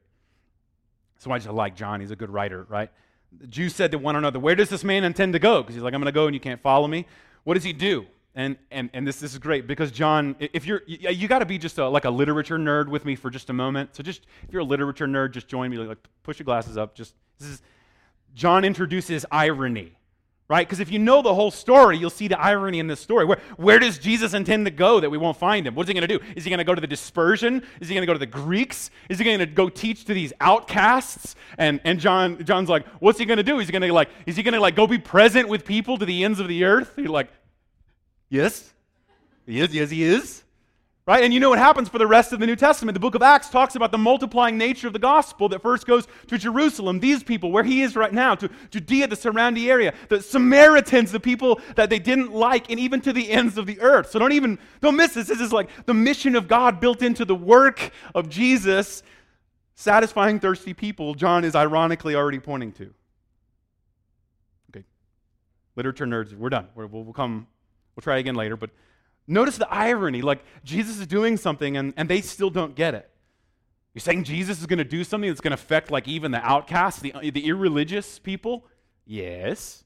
So 1.18 1.30
I 1.30 1.38
just 1.38 1.50
like 1.50 1.76
John. 1.76 2.00
He's 2.00 2.10
a 2.10 2.16
good 2.16 2.30
writer, 2.30 2.66
right? 2.68 2.90
The 3.38 3.46
Jews 3.46 3.74
said 3.74 3.90
to 3.92 3.98
one 3.98 4.16
another, 4.16 4.38
Where 4.38 4.54
does 4.54 4.70
this 4.70 4.82
man 4.82 5.04
intend 5.04 5.34
to 5.34 5.38
go? 5.38 5.62
Because 5.62 5.74
he's 5.74 5.84
like, 5.84 5.94
I'm 5.94 6.00
going 6.00 6.06
to 6.06 6.12
go 6.12 6.26
and 6.26 6.34
you 6.34 6.40
can't 6.40 6.60
follow 6.60 6.88
me. 6.88 7.06
What 7.44 7.54
does 7.54 7.64
he 7.64 7.72
do? 7.72 8.06
And, 8.34 8.56
and, 8.70 8.90
and 8.92 9.06
this, 9.06 9.20
this 9.20 9.32
is 9.32 9.38
great 9.38 9.66
because 9.66 9.90
John, 9.90 10.36
if 10.38 10.64
you're, 10.64 10.82
you, 10.86 11.10
you 11.10 11.28
got 11.28 11.40
to 11.40 11.46
be 11.46 11.58
just 11.58 11.78
a, 11.78 11.88
like 11.88 12.04
a 12.04 12.10
literature 12.10 12.58
nerd 12.58 12.88
with 12.88 13.04
me 13.04 13.16
for 13.16 13.28
just 13.28 13.50
a 13.50 13.52
moment. 13.52 13.94
So 13.94 14.02
just, 14.02 14.26
if 14.46 14.52
you're 14.52 14.62
a 14.62 14.64
literature 14.64 15.06
nerd, 15.06 15.32
just 15.32 15.48
join 15.48 15.70
me. 15.70 15.78
Like, 15.78 15.98
push 16.22 16.38
your 16.38 16.44
glasses 16.44 16.76
up. 16.76 16.94
Just, 16.94 17.14
this 17.38 17.48
is, 17.48 17.62
John 18.34 18.64
introduces 18.64 19.26
irony 19.30 19.96
right? 20.50 20.66
Because 20.66 20.80
if 20.80 20.90
you 20.90 20.98
know 20.98 21.22
the 21.22 21.32
whole 21.32 21.52
story, 21.52 21.96
you'll 21.96 22.10
see 22.10 22.26
the 22.26 22.38
irony 22.38 22.80
in 22.80 22.88
this 22.88 22.98
story. 22.98 23.24
Where, 23.24 23.38
where 23.56 23.78
does 23.78 24.00
Jesus 24.00 24.34
intend 24.34 24.66
to 24.66 24.72
go 24.72 24.98
that 24.98 25.08
we 25.08 25.16
won't 25.16 25.36
find 25.36 25.64
him? 25.64 25.76
What's 25.76 25.86
he 25.86 25.94
going 25.94 26.06
to 26.06 26.18
do? 26.18 26.22
Is 26.34 26.42
he 26.42 26.50
going 26.50 26.58
to 26.58 26.64
go 26.64 26.74
to 26.74 26.80
the 26.80 26.88
dispersion? 26.88 27.62
Is 27.80 27.88
he 27.88 27.94
going 27.94 28.02
to 28.02 28.06
go 28.06 28.12
to 28.12 28.18
the 28.18 28.26
Greeks? 28.26 28.90
Is 29.08 29.18
he 29.18 29.24
going 29.24 29.38
to 29.38 29.46
go 29.46 29.68
teach 29.68 30.06
to 30.06 30.12
these 30.12 30.32
outcasts? 30.40 31.36
And, 31.56 31.80
and 31.84 32.00
John, 32.00 32.44
John's 32.44 32.68
like, 32.68 32.84
what's 32.98 33.20
he 33.20 33.26
going 33.26 33.36
to 33.36 33.44
do? 33.44 33.60
Is 33.60 33.68
he 33.68 33.72
going 33.72 33.82
to 33.82 33.92
like, 33.92 34.10
is 34.26 34.36
he 34.36 34.42
going 34.42 34.54
to 34.54 34.60
like 34.60 34.74
go 34.74 34.88
be 34.88 34.98
present 34.98 35.48
with 35.48 35.64
people 35.64 35.96
to 35.98 36.04
the 36.04 36.24
ends 36.24 36.40
of 36.40 36.48
the 36.48 36.64
earth? 36.64 36.94
You're 36.96 37.10
like, 37.10 37.30
yes, 38.28 38.72
he 39.46 39.60
is. 39.60 39.72
Yes, 39.72 39.90
he 39.90 40.02
is. 40.02 40.42
Right? 41.06 41.24
And 41.24 41.34
you 41.34 41.40
know 41.40 41.50
what 41.50 41.58
happens 41.58 41.88
for 41.88 41.98
the 41.98 42.06
rest 42.06 42.32
of 42.32 42.40
the 42.40 42.46
New 42.46 42.54
Testament. 42.54 42.94
The 42.94 43.00
book 43.00 43.14
of 43.14 43.22
Acts 43.22 43.48
talks 43.48 43.74
about 43.74 43.90
the 43.90 43.98
multiplying 43.98 44.58
nature 44.58 44.86
of 44.86 44.92
the 44.92 44.98
gospel 44.98 45.48
that 45.48 45.62
first 45.62 45.86
goes 45.86 46.06
to 46.28 46.38
Jerusalem, 46.38 47.00
these 47.00 47.24
people, 47.24 47.50
where 47.50 47.64
he 47.64 47.82
is 47.82 47.96
right 47.96 48.12
now, 48.12 48.34
to 48.36 48.48
Judea, 48.70 49.08
the 49.08 49.16
surrounding 49.16 49.66
area, 49.66 49.94
the 50.08 50.22
Samaritans, 50.22 51.10
the 51.10 51.18
people 51.18 51.60
that 51.74 51.90
they 51.90 51.98
didn't 51.98 52.32
like, 52.32 52.70
and 52.70 52.78
even 52.78 53.00
to 53.00 53.12
the 53.12 53.30
ends 53.30 53.58
of 53.58 53.66
the 53.66 53.80
earth. 53.80 54.10
So 54.10 54.18
don't 54.18 54.32
even, 54.32 54.58
don't 54.80 54.94
miss 54.94 55.14
this. 55.14 55.26
This 55.26 55.40
is 55.40 55.52
like 55.52 55.70
the 55.86 55.94
mission 55.94 56.36
of 56.36 56.46
God 56.46 56.80
built 56.80 57.02
into 57.02 57.24
the 57.24 57.34
work 57.34 57.90
of 58.14 58.28
Jesus, 58.28 59.02
satisfying 59.74 60.38
thirsty 60.38 60.74
people, 60.74 61.14
John 61.14 61.42
is 61.42 61.56
ironically 61.56 62.14
already 62.14 62.38
pointing 62.38 62.72
to. 62.72 62.94
Okay. 64.70 64.84
Literature 65.74 66.06
nerds, 66.06 66.34
we're 66.34 66.50
done. 66.50 66.68
we 66.74 66.84
will 66.84 67.04
we'll 67.04 67.14
come, 67.14 67.46
we'll 67.96 68.02
try 68.02 68.18
again 68.18 68.34
later, 68.34 68.56
but 68.56 68.70
Notice 69.26 69.58
the 69.58 69.72
irony. 69.72 70.22
Like, 70.22 70.44
Jesus 70.64 70.98
is 70.98 71.06
doing 71.06 71.36
something 71.36 71.76
and, 71.76 71.94
and 71.96 72.08
they 72.08 72.20
still 72.20 72.50
don't 72.50 72.74
get 72.74 72.94
it. 72.94 73.10
You're 73.94 74.00
saying 74.00 74.24
Jesus 74.24 74.60
is 74.60 74.66
going 74.66 74.78
to 74.78 74.84
do 74.84 75.02
something 75.02 75.28
that's 75.28 75.40
going 75.40 75.50
to 75.50 75.60
affect, 75.62 75.90
like, 75.90 76.06
even 76.06 76.30
the 76.30 76.38
outcasts, 76.38 77.00
the, 77.00 77.12
uh, 77.12 77.20
the 77.20 77.46
irreligious 77.46 78.18
people? 78.18 78.66
Yes. 79.04 79.84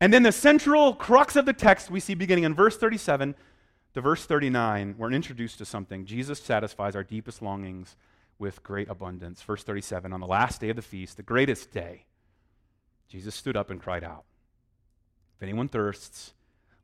And 0.00 0.12
then 0.12 0.22
the 0.22 0.32
central 0.32 0.94
crux 0.94 1.36
of 1.36 1.46
the 1.46 1.52
text 1.54 1.90
we 1.90 2.00
see 2.00 2.14
beginning 2.14 2.44
in 2.44 2.54
verse 2.54 2.76
37 2.76 3.34
to 3.94 4.00
verse 4.02 4.26
39, 4.26 4.96
we're 4.98 5.10
introduced 5.10 5.56
to 5.58 5.64
something. 5.64 6.04
Jesus 6.04 6.38
satisfies 6.38 6.94
our 6.94 7.02
deepest 7.02 7.40
longings 7.40 7.96
with 8.38 8.62
great 8.62 8.90
abundance. 8.90 9.40
Verse 9.40 9.62
37 9.62 10.12
On 10.12 10.20
the 10.20 10.26
last 10.26 10.60
day 10.60 10.68
of 10.68 10.76
the 10.76 10.82
feast, 10.82 11.16
the 11.16 11.22
greatest 11.22 11.70
day, 11.72 12.04
Jesus 13.08 13.34
stood 13.34 13.56
up 13.56 13.70
and 13.70 13.80
cried 13.80 14.04
out, 14.04 14.24
If 15.36 15.42
anyone 15.42 15.68
thirsts, 15.68 16.34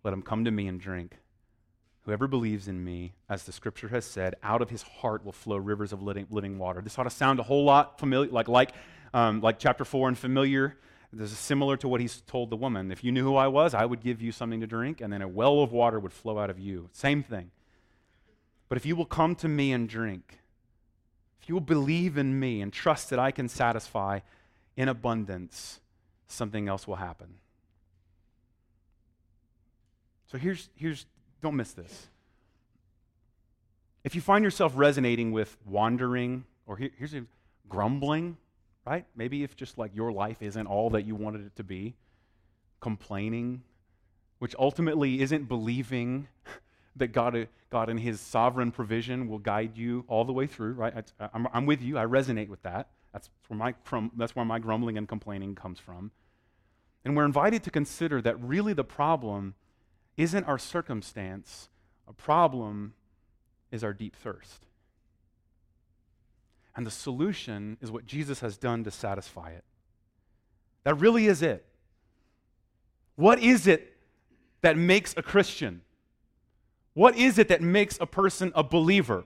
let 0.05 0.13
him 0.13 0.23
come 0.23 0.45
to 0.45 0.51
me 0.51 0.67
and 0.67 0.81
drink. 0.81 1.19
Whoever 2.05 2.27
believes 2.27 2.67
in 2.67 2.83
me, 2.85 3.13
as 3.29 3.45
the 3.45 3.53
scripture 3.53 3.89
has 3.89 4.05
said, 4.05 4.35
out 4.43 4.61
of 4.61 4.71
his 4.71 4.83
heart 4.83 5.25
will 5.25 5.33
flow 5.33 5.57
rivers 5.57 5.93
of 5.93 6.03
living, 6.03 6.59
water. 6.59 6.81
This 6.81 6.99
ought 6.99 7.05
to 7.05 7.11
sound 7.11 7.39
a 7.39 7.45
whole 7.45 7.65
lot 7.65 7.99
familiar, 8.01 8.31
like, 8.31 8.49
like, 8.49 8.73
um, 9.15 9.41
like 9.41 9.61
chapter 9.61 9.85
4 9.85 10.09
and 10.09 10.19
familiar. 10.19 10.77
This 11.13 11.31
is 11.31 11.39
similar 11.39 11.77
to 11.77 11.87
what 11.87 12.01
he's 12.01 12.23
told 12.23 12.51
the 12.51 12.57
woman. 12.57 12.91
If 12.91 13.05
you 13.05 13.13
knew 13.13 13.23
who 13.23 13.37
I 13.37 13.47
was, 13.47 13.75
I 13.75 13.85
would 13.85 14.01
give 14.01 14.21
you 14.21 14.33
something 14.33 14.61
to 14.61 14.67
drink, 14.67 15.01
and 15.01 15.13
then 15.13 15.23
a 15.23 15.29
well 15.29 15.61
of 15.61 15.71
water 15.71 16.01
would 16.01 16.13
flow 16.13 16.39
out 16.39 16.51
of 16.51 16.59
you. 16.59 16.89
Same 16.93 17.23
thing. 17.23 17.51
But 18.69 18.79
if 18.79 18.87
you 18.87 18.97
will 18.97 19.07
come 19.07 19.37
to 19.37 19.49
me 19.49 19.73
and 19.73 19.89
drink, 19.89 20.39
if 21.41 21.49
you 21.49 21.55
will 21.55 21.61
believe 21.61 22.17
in 22.17 22.41
me 22.41 22.63
and 22.63 22.73
trust 22.73 23.11
that 23.11 23.19
I 23.19 23.31
can 23.31 23.49
satisfy 23.49 24.21
in 24.77 24.89
abundance, 24.89 25.81
something 26.27 26.69
else 26.69 26.89
will 26.89 26.97
happen. 26.97 27.35
So 30.33 30.39
here's, 30.39 30.71
here's 30.77 31.05
don't 31.43 31.57
miss 31.57 31.73
this. 31.73 32.09
If 34.03 34.15
you 34.15 34.23
find 34.23 34.43
yourself 34.43 34.73
resonating 34.75 35.31
with 35.31 35.57
wandering, 35.67 36.45
or 36.67 36.79
here, 36.79 36.91
here's 36.99 37.13
a 37.13 37.25
grumbling, 37.69 38.39
right? 38.87 39.05
Maybe 39.15 39.43
if 39.43 39.55
just 39.55 39.77
like 39.77 39.95
your 39.95 40.11
life 40.11 40.39
isn't 40.41 40.67
all 40.67 40.89
that 40.91 41.03
you 41.03 41.15
wanted 41.15 41.45
it 41.45 41.57
to 41.57 41.65
be, 41.65 41.95
complaining, 42.81 43.63
which 44.39 44.57
ultimately 44.59 45.21
isn't 45.21 45.49
believing 45.49 46.29
that 46.97 47.09
God, 47.09 47.47
God 47.69 47.91
in 47.91 47.99
His 47.99 48.19
sovereign 48.19 48.73
provision 48.73 49.29
will 49.29 49.39
guide 49.39 49.77
you 49.77 50.05
all 50.09 50.25
the 50.25 50.33
way 50.33 50.47
through, 50.47 50.73
right? 50.73 51.05
I, 51.21 51.29
I'm, 51.35 51.47
I'm 51.53 51.67
with 51.67 51.83
you. 51.83 51.99
I 51.99 52.07
resonate 52.07 52.49
with 52.49 52.63
that. 52.63 52.89
That's 53.13 53.29
where, 53.49 53.59
my, 53.59 53.75
that's 54.17 54.35
where 54.35 54.47
my 54.47 54.59
grumbling 54.59 54.97
and 54.97 55.07
complaining 55.07 55.55
comes 55.55 55.79
from. 55.79 56.11
And 57.05 57.15
we're 57.17 57.27
invited 57.27 57.63
to 57.65 57.71
consider 57.71 58.23
that 58.23 58.41
really 58.43 58.73
the 58.73 58.85
problem 58.85 59.57
isn't 60.17 60.45
our 60.45 60.59
circumstance. 60.59 61.69
A 62.09 62.13
problem 62.13 62.95
is 63.71 63.83
our 63.83 63.93
deep 63.93 64.17
thirst. 64.17 64.67
And 66.75 66.87
the 66.87 66.91
solution 66.91 67.77
is 67.81 67.91
what 67.91 68.07
Jesus 68.07 68.41
has 68.41 68.57
done 68.57 68.85
to 68.85 68.91
satisfy 68.91 69.51
it. 69.51 69.65
That 70.85 70.95
really 70.95 71.27
is 71.27 71.43
it. 71.43 71.65
What 73.17 73.39
is 73.39 73.67
it 73.67 73.97
that 74.63 74.77
makes 74.77 75.15
a 75.17 75.23
Christian? 75.23 75.83
What 76.95 77.17
is 77.17 77.39
it 77.39 77.49
that 77.49 77.63
makes 77.63 77.99
a 78.01 78.07
person 78.07 78.53
a 78.55 78.63
believer? 78.63 79.25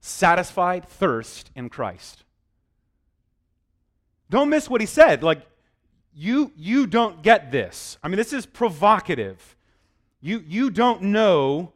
Satisfied 0.00 0.88
thirst 0.88 1.50
in 1.54 1.68
Christ. 1.68 2.24
Don't 4.30 4.50
miss 4.50 4.68
what 4.68 4.80
he 4.80 4.86
said. 4.86 5.22
Like, 5.22 5.42
you, 6.14 6.52
you 6.56 6.86
don't 6.86 7.22
get 7.22 7.50
this. 7.50 7.96
I 8.02 8.08
mean, 8.08 8.16
this 8.16 8.32
is 8.32 8.44
provocative. 8.44 9.56
You, 10.20 10.42
you 10.46 10.70
don't 10.70 11.02
know 11.02 11.72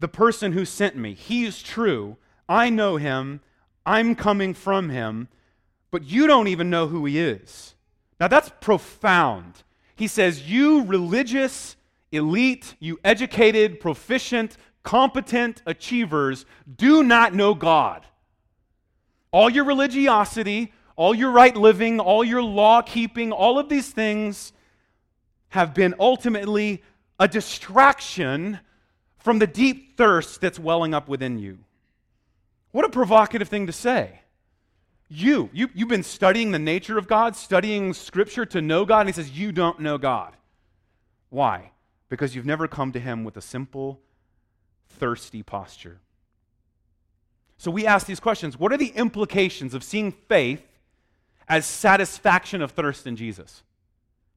the 0.00 0.08
person 0.08 0.52
who 0.52 0.64
sent 0.64 0.96
me. 0.96 1.14
He 1.14 1.44
is 1.44 1.62
true. 1.62 2.16
I 2.48 2.70
know 2.70 2.96
him. 2.96 3.40
I'm 3.86 4.14
coming 4.14 4.54
from 4.54 4.90
him. 4.90 5.28
But 5.90 6.04
you 6.04 6.26
don't 6.26 6.48
even 6.48 6.70
know 6.70 6.88
who 6.88 7.04
he 7.06 7.18
is. 7.18 7.74
Now 8.20 8.28
that's 8.28 8.50
profound. 8.60 9.62
He 9.96 10.06
says, 10.06 10.50
You 10.50 10.84
religious, 10.84 11.76
elite, 12.12 12.74
you 12.80 12.98
educated, 13.04 13.80
proficient, 13.80 14.56
competent 14.82 15.62
achievers 15.66 16.44
do 16.76 17.02
not 17.02 17.34
know 17.34 17.54
God. 17.54 18.06
All 19.30 19.50
your 19.50 19.64
religiosity, 19.64 20.72
all 20.96 21.14
your 21.14 21.30
right 21.30 21.56
living, 21.56 21.98
all 21.98 22.22
your 22.22 22.42
law 22.42 22.82
keeping, 22.82 23.32
all 23.32 23.58
of 23.58 23.68
these 23.68 23.90
things 23.90 24.52
have 25.48 25.74
been 25.74 25.94
ultimately 25.98 26.82
a 27.24 27.28
distraction 27.28 28.60
from 29.16 29.38
the 29.38 29.46
deep 29.46 29.96
thirst 29.96 30.42
that's 30.42 30.58
welling 30.58 30.92
up 30.92 31.08
within 31.08 31.38
you. 31.38 31.58
What 32.70 32.84
a 32.84 32.90
provocative 32.90 33.48
thing 33.48 33.66
to 33.66 33.72
say. 33.72 34.20
You, 35.08 35.48
you 35.54 35.70
you've 35.72 35.88
been 35.88 36.02
studying 36.02 36.50
the 36.50 36.58
nature 36.58 36.98
of 36.98 37.08
God, 37.08 37.34
studying 37.34 37.94
Scripture 37.94 38.44
to 38.44 38.60
know 38.60 38.84
God, 38.84 39.00
and 39.00 39.08
He 39.08 39.14
says, 39.14 39.30
You 39.30 39.52
don't 39.52 39.80
know 39.80 39.96
God. 39.96 40.36
Why? 41.30 41.70
Because 42.10 42.34
you've 42.36 42.44
never 42.44 42.68
come 42.68 42.92
to 42.92 43.00
Him 43.00 43.24
with 43.24 43.38
a 43.38 43.40
simple, 43.40 44.02
thirsty 44.90 45.42
posture. 45.42 46.00
So 47.56 47.70
we 47.70 47.86
ask 47.86 48.06
these 48.06 48.20
questions 48.20 48.58
What 48.58 48.70
are 48.70 48.76
the 48.76 48.88
implications 48.88 49.72
of 49.72 49.82
seeing 49.82 50.12
faith 50.12 50.62
as 51.48 51.64
satisfaction 51.64 52.60
of 52.60 52.72
thirst 52.72 53.06
in 53.06 53.16
Jesus? 53.16 53.62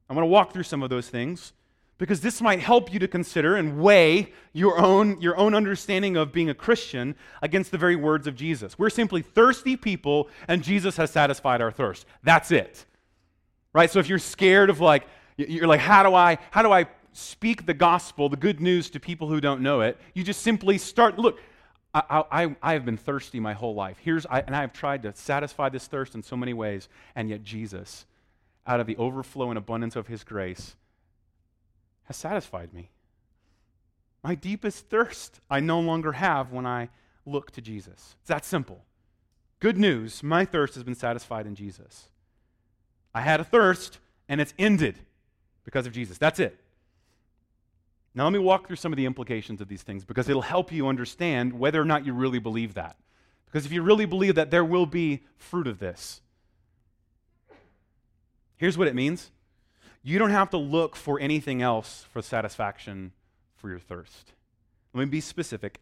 I'm 0.10 0.16
going 0.16 0.24
to 0.24 0.32
walk 0.32 0.54
through 0.54 0.64
some 0.64 0.84
of 0.84 0.90
those 0.90 1.10
things 1.10 1.52
because 1.98 2.22
this 2.22 2.42
might 2.42 2.60
help 2.60 2.94
you 2.94 3.00
to 3.00 3.08
consider 3.08 3.56
and 3.56 3.80
weigh 3.80 4.34
your 4.54 4.80
own, 4.80 5.20
your 5.20 5.38
own 5.38 5.56
understanding 5.56 6.16
of 6.16 6.32
being 6.32 6.50
a 6.50 6.54
Christian 6.54 7.16
against 7.42 7.72
the 7.72 7.78
very 7.78 7.96
words 7.96 8.28
of 8.28 8.36
Jesus. 8.36 8.78
We're 8.78 8.90
simply 8.90 9.22
thirsty 9.22 9.76
people, 9.76 10.30
and 10.48 10.64
Jesus 10.64 10.98
has 10.98 11.12
satisfied 11.12 11.62
our 11.62 11.72
thirst. 11.72 12.06
That's 12.24 12.52
it. 12.52 12.86
Right? 13.74 13.90
So 13.90 14.00
if 14.00 14.10
you're 14.10 14.20
scared 14.20 14.70
of 14.70 14.80
like, 14.80 15.08
you're 15.38 15.68
like, 15.68 15.80
how 15.80 16.04
do 16.04 16.14
I, 16.14 16.38
how 16.52 16.62
do 16.62 16.72
I 16.72 16.88
speak 17.14 17.66
the 17.66 17.74
gospel, 17.74 18.30
the 18.30 18.38
good 18.38 18.60
news 18.60 18.90
to 18.92 19.00
people 19.00 19.28
who 19.28 19.42
don't 19.42 19.62
know 19.62 19.82
it? 19.82 19.98
You 20.14 20.24
just 20.24 20.42
simply 20.42 20.78
start, 20.78 21.18
look, 21.18 21.40
I, 21.94 22.24
I, 22.32 22.56
I 22.62 22.74
have 22.74 22.86
been 22.86 22.98
thirsty 22.98 23.40
my 23.40 23.54
whole 23.54 23.74
life. 23.74 23.98
Here's, 24.00 24.26
I, 24.28 24.42
and 24.42 24.56
I 24.56 24.62
have 24.62 24.74
tried 24.74 25.04
to 25.04 25.16
satisfy 25.16 25.70
this 25.70 25.88
thirst 25.88 26.14
in 26.14 26.22
so 26.22 26.36
many 26.36 26.54
ways, 26.54 26.90
and 27.16 27.30
yet 27.30 27.44
Jesus, 27.44 28.06
out 28.68 28.80
of 28.80 28.86
the 28.86 28.98
overflow 28.98 29.50
and 29.50 29.58
abundance 29.58 29.96
of 29.96 30.08
his 30.08 30.24
grace, 30.24 30.76
has 32.08 32.18
satisfied 32.18 32.74
me. 32.74 32.90
My 34.24 34.36
deepest 34.36 34.90
thirst 34.90 35.40
I 35.50 35.60
no 35.60 35.80
longer 35.80 36.14
have 36.14 36.52
when 36.52 36.66
I 36.66 36.90
look 37.26 37.52
to 37.52 37.62
Jesus. 37.62 38.16
It's 38.22 38.30
that 38.30 38.46
simple. 38.46 38.84
Good 39.60 39.78
news 39.78 40.24
my 40.24 40.46
thirst 40.46 40.76
has 40.76 40.84
been 40.84 40.96
satisfied 40.96 41.46
in 41.48 41.56
Jesus. 41.56 42.10
I 43.14 43.22
had 43.22 43.40
a 43.40 43.44
thirst, 43.44 44.00
and 44.30 44.40
it's 44.40 44.54
ended 44.58 44.98
because 45.64 45.86
of 45.86 45.94
Jesus. 45.94 46.18
That's 46.18 46.40
it. 46.40 46.60
Now, 48.14 48.24
let 48.24 48.34
me 48.34 48.40
walk 48.40 48.68
through 48.68 48.78
some 48.78 48.94
of 48.94 48.98
the 48.98 49.06
implications 49.06 49.62
of 49.62 49.68
these 49.68 49.84
things 49.84 50.04
because 50.04 50.28
it'll 50.28 50.42
help 50.42 50.72
you 50.72 50.88
understand 50.88 51.54
whether 51.54 51.82
or 51.82 51.86
not 51.86 52.06
you 52.06 52.14
really 52.14 52.40
believe 52.40 52.74
that. 52.74 52.96
Because 53.46 53.66
if 53.66 53.72
you 53.72 53.82
really 53.82 54.06
believe 54.06 54.36
that, 54.36 54.50
there 54.50 54.66
will 54.66 54.86
be 54.86 55.24
fruit 55.38 55.68
of 55.68 55.80
this. 55.80 56.22
Here's 58.58 58.78
what 58.78 58.88
it 58.88 58.96
means 58.96 59.32
you 60.04 60.20
don't 60.20 60.30
have 60.32 60.50
to 60.52 60.58
look 60.58 60.96
for 60.96 61.20
anything 61.20 61.62
else 61.62 62.06
for 62.12 62.22
satisfaction 62.22 63.12
for 63.56 63.70
your 63.70 63.80
thirst. 63.80 64.34
Let 64.94 65.02
me 65.02 65.06
be 65.06 65.22
specific. 65.22 65.80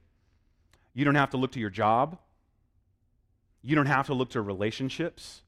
You 0.93 1.05
don't 1.05 1.15
have 1.15 1.31
to 1.31 1.37
look 1.37 1.51
to 1.53 1.59
your 1.59 1.69
job, 1.69 2.17
you 3.61 3.75
don't 3.75 3.85
have 3.87 4.07
to 4.07 4.13
look 4.13 4.29
to 4.31 4.41
relationships. 4.41 5.41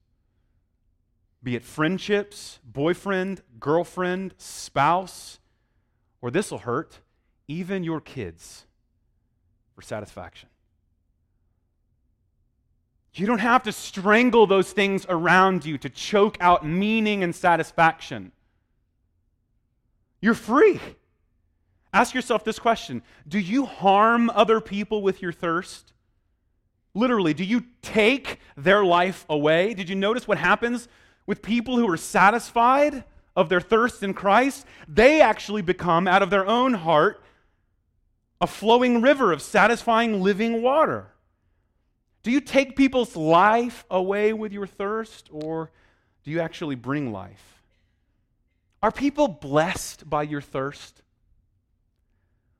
Be 1.43 1.55
it 1.55 1.63
friendships, 1.63 2.59
boyfriend, 2.65 3.41
girlfriend, 3.59 4.33
spouse, 4.37 5.39
or 6.19 6.31
this 6.31 6.49
will 6.49 6.57
hurt, 6.57 6.99
even 7.47 7.83
your 7.83 8.01
kids 8.01 8.65
for 9.75 9.83
satisfaction. 9.83 10.49
You 13.13 13.25
don't 13.25 13.39
have 13.39 13.63
to 13.63 13.71
strangle 13.71 14.45
those 14.45 14.71
things 14.71 15.05
around 15.09 15.65
you 15.65 15.77
to 15.79 15.89
choke 15.89 16.37
out 16.39 16.65
meaning 16.65 17.23
and 17.23 17.35
satisfaction. 17.35 18.31
You're 20.21 20.33
free. 20.33 20.79
Ask 21.93 22.13
yourself 22.13 22.43
this 22.43 22.59
question 22.59 23.01
Do 23.27 23.39
you 23.39 23.65
harm 23.65 24.29
other 24.29 24.61
people 24.61 25.01
with 25.01 25.21
your 25.21 25.31
thirst? 25.31 25.93
Literally, 26.93 27.33
do 27.33 27.43
you 27.43 27.63
take 27.81 28.39
their 28.55 28.83
life 28.83 29.25
away? 29.29 29.73
Did 29.73 29.87
you 29.87 29.95
notice 29.95 30.27
what 30.27 30.37
happens 30.37 30.87
with 31.27 31.41
people 31.41 31.77
who 31.77 31.89
are 31.89 31.97
satisfied? 31.97 33.03
of 33.37 33.49
their 33.49 33.61
thirst 33.61 34.01
in 34.01 34.15
Christ, 34.15 34.65
they 34.87 35.21
actually 35.21 35.61
become, 35.61 36.07
out 36.07 36.23
of 36.23 36.31
their 36.31 36.45
own 36.47 36.73
heart, 36.73 37.23
a 38.41 38.47
flowing 38.47 38.99
river 38.99 39.31
of 39.31 39.43
satisfying 39.43 40.23
living 40.23 40.63
water. 40.63 41.13
Do 42.23 42.31
you 42.31 42.41
take 42.41 42.75
people's 42.75 43.15
life 43.15 43.85
away 43.91 44.33
with 44.33 44.51
your 44.51 44.65
thirst, 44.65 45.29
or 45.31 45.71
do 46.23 46.31
you 46.31 46.39
actually 46.39 46.73
bring 46.73 47.13
life? 47.13 47.56
Are 48.81 48.91
people 48.91 49.27
blessed 49.27 50.09
by 50.09 50.23
your 50.23 50.41
thirst, 50.41 51.01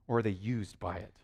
or 0.06 0.18
are 0.18 0.22
they 0.22 0.30
used 0.30 0.78
by 0.80 0.96
it? 0.96 1.14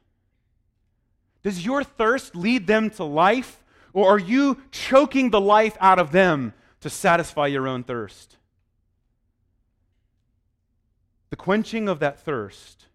Does 1.43 1.65
your 1.65 1.83
thirst 1.83 2.37
lead 2.37 2.67
them 2.67 2.91
to 2.91 3.05
life, 3.05 3.63
or 3.93 4.09
are 4.09 4.19
you 4.19 4.63
choking 4.71 5.31
the 5.31 5.41
life 5.41 5.77
out 5.81 5.99
of 5.99 6.13
them 6.13 6.55
to 6.81 6.89
satisfy 6.89 7.49
your 7.49 7.67
own 7.67 7.83
thirst? 7.83 8.37
The 11.31 11.37
quenching 11.37 11.89
of 11.89 11.99
that 11.99 12.21
thirst 12.21 12.87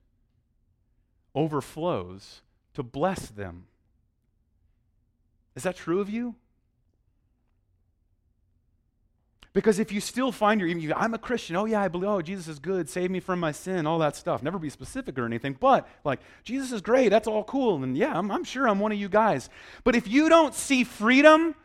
overflows 1.36 2.42
to 2.74 2.84
bless 2.84 3.28
them. 3.28 3.66
Is 5.56 5.64
that 5.64 5.76
true 5.76 6.00
of 6.00 6.10
you? 6.10 6.36
Because 9.52 9.80
if 9.80 9.92
you 9.92 10.00
still 10.00 10.32
find 10.32 10.62
your, 10.62 10.96
I'm 10.96 11.14
a 11.14 11.18
Christian, 11.18 11.56
oh 11.56 11.66
yeah, 11.66 11.82
I 11.82 11.88
believe, 11.88 12.10
oh, 12.10 12.22
Jesus 12.22 12.48
is 12.48 12.60
good, 12.60 12.88
save 12.88 13.10
me 13.10 13.20
from 13.20 13.40
my 13.40 13.52
sin, 13.52 13.88
all 13.88 13.98
that 14.00 14.16
stuff. 14.16 14.44
Never 14.44 14.60
be 14.60 14.70
specific 14.70 15.18
or 15.18 15.26
anything, 15.26 15.58
but 15.60 15.88
like, 16.04 16.20
Jesus 16.44 16.72
is 16.72 16.82
great, 16.82 17.10
that's 17.10 17.28
all 17.28 17.44
cool, 17.44 17.84
and 17.84 17.98
yeah, 17.98 18.16
I'm, 18.16 18.30
I'm 18.30 18.44
sure 18.44 18.70
I'm 18.70 18.80
one 18.80 18.92
of 18.92 19.00
you 19.00 19.10
guys. 19.10 19.50
But 19.84 19.96
if 19.96 20.08
you 20.08 20.30
don't 20.30 20.54
see 20.54 20.84
freedom, 20.84 21.56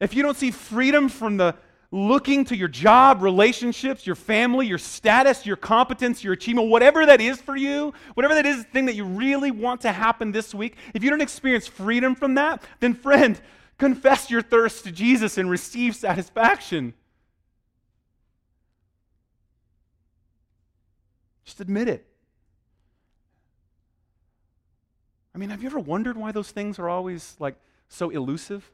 if 0.00 0.14
you 0.14 0.22
don't 0.22 0.36
see 0.36 0.52
freedom 0.52 1.08
from 1.08 1.36
the, 1.36 1.56
looking 1.92 2.44
to 2.44 2.56
your 2.56 2.68
job, 2.68 3.20
relationships, 3.20 4.06
your 4.06 4.14
family, 4.14 4.66
your 4.66 4.78
status, 4.78 5.44
your 5.44 5.56
competence, 5.56 6.22
your 6.22 6.34
achievement, 6.34 6.68
whatever 6.68 7.04
that 7.04 7.20
is 7.20 7.40
for 7.40 7.56
you, 7.56 7.92
whatever 8.14 8.34
that 8.34 8.46
is, 8.46 8.58
the 8.58 8.70
thing 8.70 8.86
that 8.86 8.94
you 8.94 9.04
really 9.04 9.50
want 9.50 9.80
to 9.80 9.90
happen 9.90 10.30
this 10.30 10.54
week, 10.54 10.76
if 10.94 11.02
you 11.02 11.10
don't 11.10 11.20
experience 11.20 11.66
freedom 11.66 12.14
from 12.14 12.34
that, 12.34 12.62
then 12.78 12.94
friend, 12.94 13.40
confess 13.80 14.30
your 14.30 14.42
thirst 14.42 14.84
to 14.84 14.92
Jesus 14.92 15.38
and 15.38 15.50
receive 15.50 15.96
satisfaction. 15.96 16.94
Just 21.44 21.60
admit 21.60 21.88
it. 21.88 22.06
I 25.34 25.38
mean, 25.38 25.50
have 25.50 25.62
you 25.62 25.68
ever 25.68 25.80
wondered 25.80 26.16
why 26.16 26.30
those 26.30 26.50
things 26.50 26.78
are 26.78 26.88
always 26.88 27.34
like 27.40 27.56
so 27.88 28.10
elusive? 28.10 28.70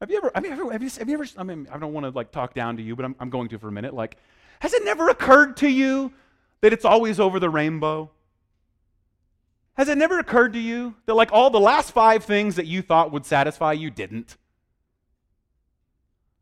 Have 0.00 0.10
you 0.10 0.18
ever, 0.18 0.30
have 0.34 0.44
you 0.44 0.50
have 0.50 0.82
you, 0.82 0.90
have 0.90 1.08
you 1.08 1.14
ever, 1.14 1.26
I 1.38 1.42
mean, 1.42 1.66
I 1.72 1.78
don't 1.78 1.94
want 1.94 2.04
to 2.04 2.10
like 2.10 2.30
talk 2.30 2.52
down 2.52 2.76
to 2.76 2.82
you, 2.82 2.94
but 2.94 3.04
I'm, 3.06 3.16
I'm 3.18 3.30
going 3.30 3.48
to 3.48 3.58
for 3.58 3.68
a 3.68 3.72
minute. 3.72 3.94
Like, 3.94 4.18
has 4.60 4.74
it 4.74 4.84
never 4.84 5.08
occurred 5.08 5.56
to 5.58 5.68
you 5.68 6.12
that 6.60 6.74
it's 6.74 6.84
always 6.84 7.18
over 7.18 7.40
the 7.40 7.48
rainbow? 7.48 8.10
Has 9.76 9.88
it 9.88 9.98
never 9.98 10.18
occurred 10.18 10.54
to 10.54 10.58
you 10.58 10.94
that 11.06 11.14
like 11.14 11.32
all 11.32 11.50
the 11.50 11.60
last 11.60 11.92
five 11.92 12.24
things 12.24 12.56
that 12.56 12.66
you 12.66 12.82
thought 12.82 13.12
would 13.12 13.26
satisfy 13.26 13.72
you 13.72 13.90
didn't? 13.90 14.36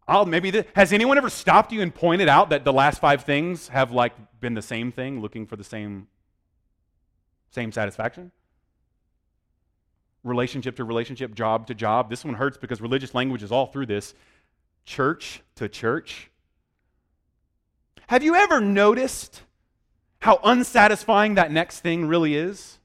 I'll 0.06 0.26
maybe 0.26 0.64
has 0.76 0.92
anyone 0.92 1.18
ever 1.18 1.30
stopped 1.30 1.72
you 1.72 1.80
and 1.80 1.94
pointed 1.94 2.28
out 2.28 2.50
that 2.50 2.64
the 2.64 2.72
last 2.72 3.00
five 3.00 3.24
things 3.24 3.68
have 3.68 3.90
like 3.90 4.12
been 4.40 4.54
the 4.54 4.62
same 4.62 4.92
thing, 4.92 5.20
looking 5.20 5.46
for 5.46 5.56
the 5.56 5.64
same 5.64 6.08
same 7.50 7.72
satisfaction? 7.72 8.30
relationship 10.24 10.76
to 10.76 10.84
relationship, 10.84 11.34
job 11.34 11.66
to 11.68 11.74
job. 11.74 12.10
This 12.10 12.24
one 12.24 12.34
hurts 12.34 12.56
because 12.56 12.80
religious 12.80 13.14
language 13.14 13.42
is 13.42 13.52
all 13.52 13.66
through 13.66 13.86
this. 13.86 14.14
Church 14.84 15.42
to 15.56 15.68
church. 15.68 16.30
Have 18.08 18.22
you 18.22 18.34
ever 18.34 18.60
noticed 18.60 19.42
how 20.20 20.40
unsatisfying 20.42 21.34
that 21.34 21.52
next 21.52 21.80
thing 21.80 22.06
really 22.06 22.34
is? 22.34 22.78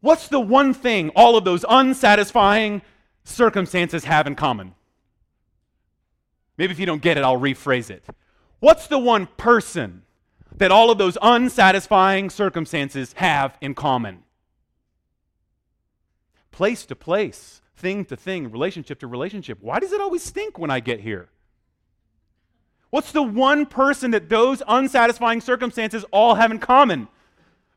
What's 0.00 0.28
the 0.28 0.40
one 0.40 0.72
thing 0.74 1.10
all 1.10 1.36
of 1.36 1.44
those 1.44 1.64
unsatisfying 1.68 2.82
circumstances 3.24 4.04
have 4.04 4.26
in 4.26 4.34
common? 4.34 4.74
Maybe 6.56 6.72
if 6.72 6.78
you 6.78 6.86
don't 6.86 7.02
get 7.02 7.16
it, 7.16 7.24
I'll 7.24 7.40
rephrase 7.40 7.90
it. 7.90 8.04
What's 8.60 8.86
the 8.86 8.98
one 8.98 9.26
person 9.26 10.02
that 10.56 10.70
all 10.70 10.90
of 10.90 10.98
those 10.98 11.16
unsatisfying 11.22 12.30
circumstances 12.30 13.14
have 13.14 13.56
in 13.60 13.74
common? 13.74 14.24
place 16.60 16.84
to 16.84 16.94
place, 16.94 17.62
thing 17.74 18.04
to 18.04 18.14
thing, 18.14 18.50
relationship 18.50 19.00
to 19.00 19.06
relationship. 19.06 19.56
Why 19.62 19.78
does 19.78 19.92
it 19.92 20.00
always 20.02 20.22
stink 20.22 20.58
when 20.58 20.70
I 20.70 20.80
get 20.80 21.00
here? 21.00 21.30
What's 22.90 23.12
the 23.12 23.22
one 23.22 23.64
person 23.64 24.10
that 24.10 24.28
those 24.28 24.62
unsatisfying 24.68 25.40
circumstances 25.40 26.04
all 26.10 26.34
have 26.34 26.50
in 26.50 26.58
common? 26.58 27.08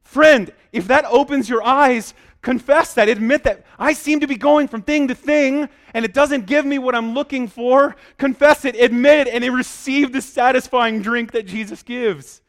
Friend, 0.04 0.52
if 0.72 0.88
that 0.88 1.06
opens 1.06 1.50
your 1.50 1.64
eyes, 1.64 2.14
confess 2.42 2.94
that. 2.94 3.10
Admit 3.10 3.44
that 3.44 3.66
I 3.80 3.94
seem 3.94 4.20
to 4.20 4.28
be 4.28 4.36
going 4.36 4.68
from 4.68 4.82
thing 4.82 5.08
to 5.08 5.16
thing 5.16 5.70
and 5.94 6.06
it 6.06 6.14
doesn't 6.14 6.46
give 6.46 6.66
me 6.66 6.78
what 6.78 6.96
I'm 6.96 7.14
looking 7.14 7.48
for. 7.48 7.96
Confess 8.18 8.66
it, 8.66 8.76
admit 8.76 9.28
it, 9.28 9.34
and 9.34 9.56
receive 9.56 10.12
the 10.12 10.22
satisfying 10.22 11.02
drink 11.02 11.32
that 11.32 11.46
Jesus 11.46 11.84
gives. 11.84 12.42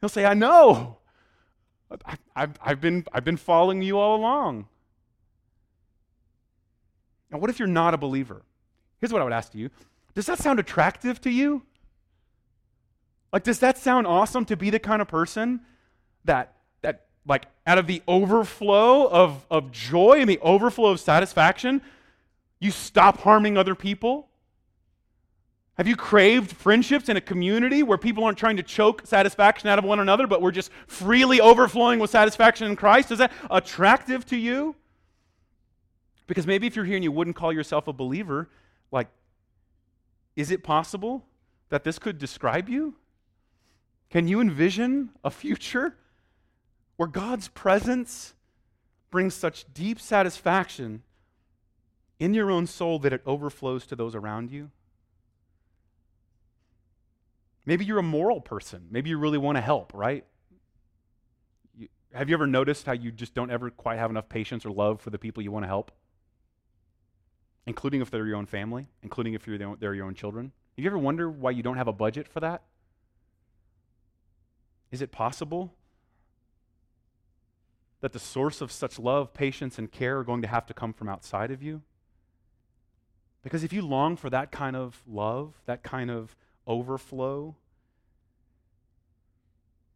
He'll 0.00 0.08
say, 0.08 0.24
I 0.24 0.34
know. 0.34 0.98
I, 2.34 2.48
have 2.60 2.80
been, 2.80 3.04
I've 3.12 3.24
been 3.24 3.36
following 3.36 3.82
you 3.82 3.98
all 3.98 4.16
along. 4.16 4.66
Now, 7.30 7.38
what 7.38 7.50
if 7.50 7.58
you're 7.58 7.68
not 7.68 7.94
a 7.94 7.98
believer? 7.98 8.42
Here's 9.00 9.12
what 9.12 9.20
I 9.20 9.24
would 9.24 9.32
ask 9.32 9.54
you 9.54 9.70
Does 10.14 10.26
that 10.26 10.38
sound 10.38 10.58
attractive 10.58 11.20
to 11.22 11.30
you? 11.30 11.62
Like, 13.32 13.44
does 13.44 13.58
that 13.58 13.78
sound 13.78 14.06
awesome 14.06 14.44
to 14.46 14.56
be 14.56 14.70
the 14.70 14.78
kind 14.78 15.02
of 15.02 15.08
person 15.08 15.60
that, 16.24 16.54
that 16.82 17.06
like, 17.26 17.46
out 17.66 17.78
of 17.78 17.86
the 17.86 18.02
overflow 18.06 19.08
of, 19.08 19.46
of 19.50 19.72
joy 19.72 20.20
and 20.20 20.28
the 20.28 20.38
overflow 20.40 20.90
of 20.90 21.00
satisfaction, 21.00 21.82
you 22.60 22.70
stop 22.70 23.20
harming 23.20 23.56
other 23.56 23.74
people? 23.74 24.28
Have 25.76 25.88
you 25.88 25.96
craved 25.96 26.52
friendships 26.52 27.08
in 27.08 27.16
a 27.16 27.20
community 27.20 27.82
where 27.82 27.98
people 27.98 28.24
aren't 28.24 28.38
trying 28.38 28.56
to 28.58 28.62
choke 28.62 29.02
satisfaction 29.04 29.68
out 29.68 29.78
of 29.78 29.84
one 29.84 29.98
another, 29.98 30.26
but 30.26 30.40
we're 30.40 30.52
just 30.52 30.70
freely 30.86 31.40
overflowing 31.40 31.98
with 31.98 32.10
satisfaction 32.10 32.68
in 32.68 32.76
Christ? 32.76 33.10
Is 33.10 33.18
that 33.18 33.32
attractive 33.50 34.24
to 34.26 34.36
you? 34.36 34.76
Because 36.26 36.46
maybe 36.46 36.66
if 36.66 36.76
you're 36.76 36.84
here 36.84 36.94
and 36.94 37.04
you 37.04 37.12
wouldn't 37.12 37.36
call 37.36 37.52
yourself 37.52 37.88
a 37.88 37.92
believer, 37.92 38.48
like, 38.92 39.08
is 40.36 40.52
it 40.52 40.62
possible 40.62 41.24
that 41.70 41.82
this 41.82 41.98
could 41.98 42.18
describe 42.18 42.68
you? 42.68 42.94
Can 44.10 44.28
you 44.28 44.40
envision 44.40 45.10
a 45.24 45.30
future 45.30 45.96
where 46.96 47.08
God's 47.08 47.48
presence 47.48 48.34
brings 49.10 49.34
such 49.34 49.72
deep 49.72 50.00
satisfaction 50.00 51.02
in 52.18 52.34
your 52.34 52.50
own 52.50 52.66
soul 52.66 52.98
that 53.00 53.12
it 53.12 53.22
overflows 53.26 53.86
to 53.86 53.96
those 53.96 54.14
around 54.14 54.50
you? 54.50 54.70
Maybe 57.66 57.84
you're 57.84 57.98
a 57.98 58.02
moral 58.02 58.40
person. 58.40 58.88
Maybe 58.90 59.10
you 59.10 59.18
really 59.18 59.38
want 59.38 59.56
to 59.56 59.62
help, 59.62 59.92
right? 59.94 60.24
You, 61.76 61.88
have 62.12 62.28
you 62.28 62.34
ever 62.34 62.46
noticed 62.46 62.86
how 62.86 62.92
you 62.92 63.10
just 63.10 63.34
don't 63.34 63.50
ever 63.50 63.70
quite 63.70 63.98
have 63.98 64.10
enough 64.10 64.28
patience 64.28 64.66
or 64.66 64.70
love 64.70 65.00
for 65.00 65.10
the 65.10 65.18
people 65.18 65.42
you 65.42 65.50
want 65.50 65.64
to 65.64 65.68
help? 65.68 65.90
Including 67.66 68.02
if 68.02 68.10
they're 68.10 68.26
your 68.26 68.36
own 68.36 68.46
family, 68.46 68.88
including 69.02 69.32
if 69.32 69.46
you're 69.46 69.62
own, 69.62 69.78
they're 69.80 69.94
your 69.94 70.04
own 70.06 70.14
children. 70.14 70.52
Have 70.76 70.84
you 70.84 70.90
ever 70.90 70.98
wondered 70.98 71.30
why 71.40 71.52
you 71.52 71.62
don't 71.62 71.78
have 71.78 71.88
a 71.88 71.92
budget 71.92 72.28
for 72.28 72.40
that? 72.40 72.62
Is 74.90 75.00
it 75.00 75.10
possible 75.10 75.72
that 78.04 78.12
the 78.12 78.18
source 78.18 78.60
of 78.60 78.70
such 78.70 78.98
love, 78.98 79.32
patience, 79.32 79.78
and 79.78 79.90
care 79.90 80.18
are 80.18 80.24
going 80.24 80.42
to 80.42 80.46
have 80.46 80.66
to 80.66 80.74
come 80.74 80.92
from 80.92 81.08
outside 81.08 81.50
of 81.50 81.62
you? 81.62 81.80
Because 83.42 83.64
if 83.64 83.72
you 83.72 83.80
long 83.80 84.14
for 84.14 84.28
that 84.28 84.52
kind 84.52 84.76
of 84.76 85.02
love, 85.06 85.54
that 85.64 85.82
kind 85.82 86.10
of 86.10 86.36
overflow, 86.66 87.56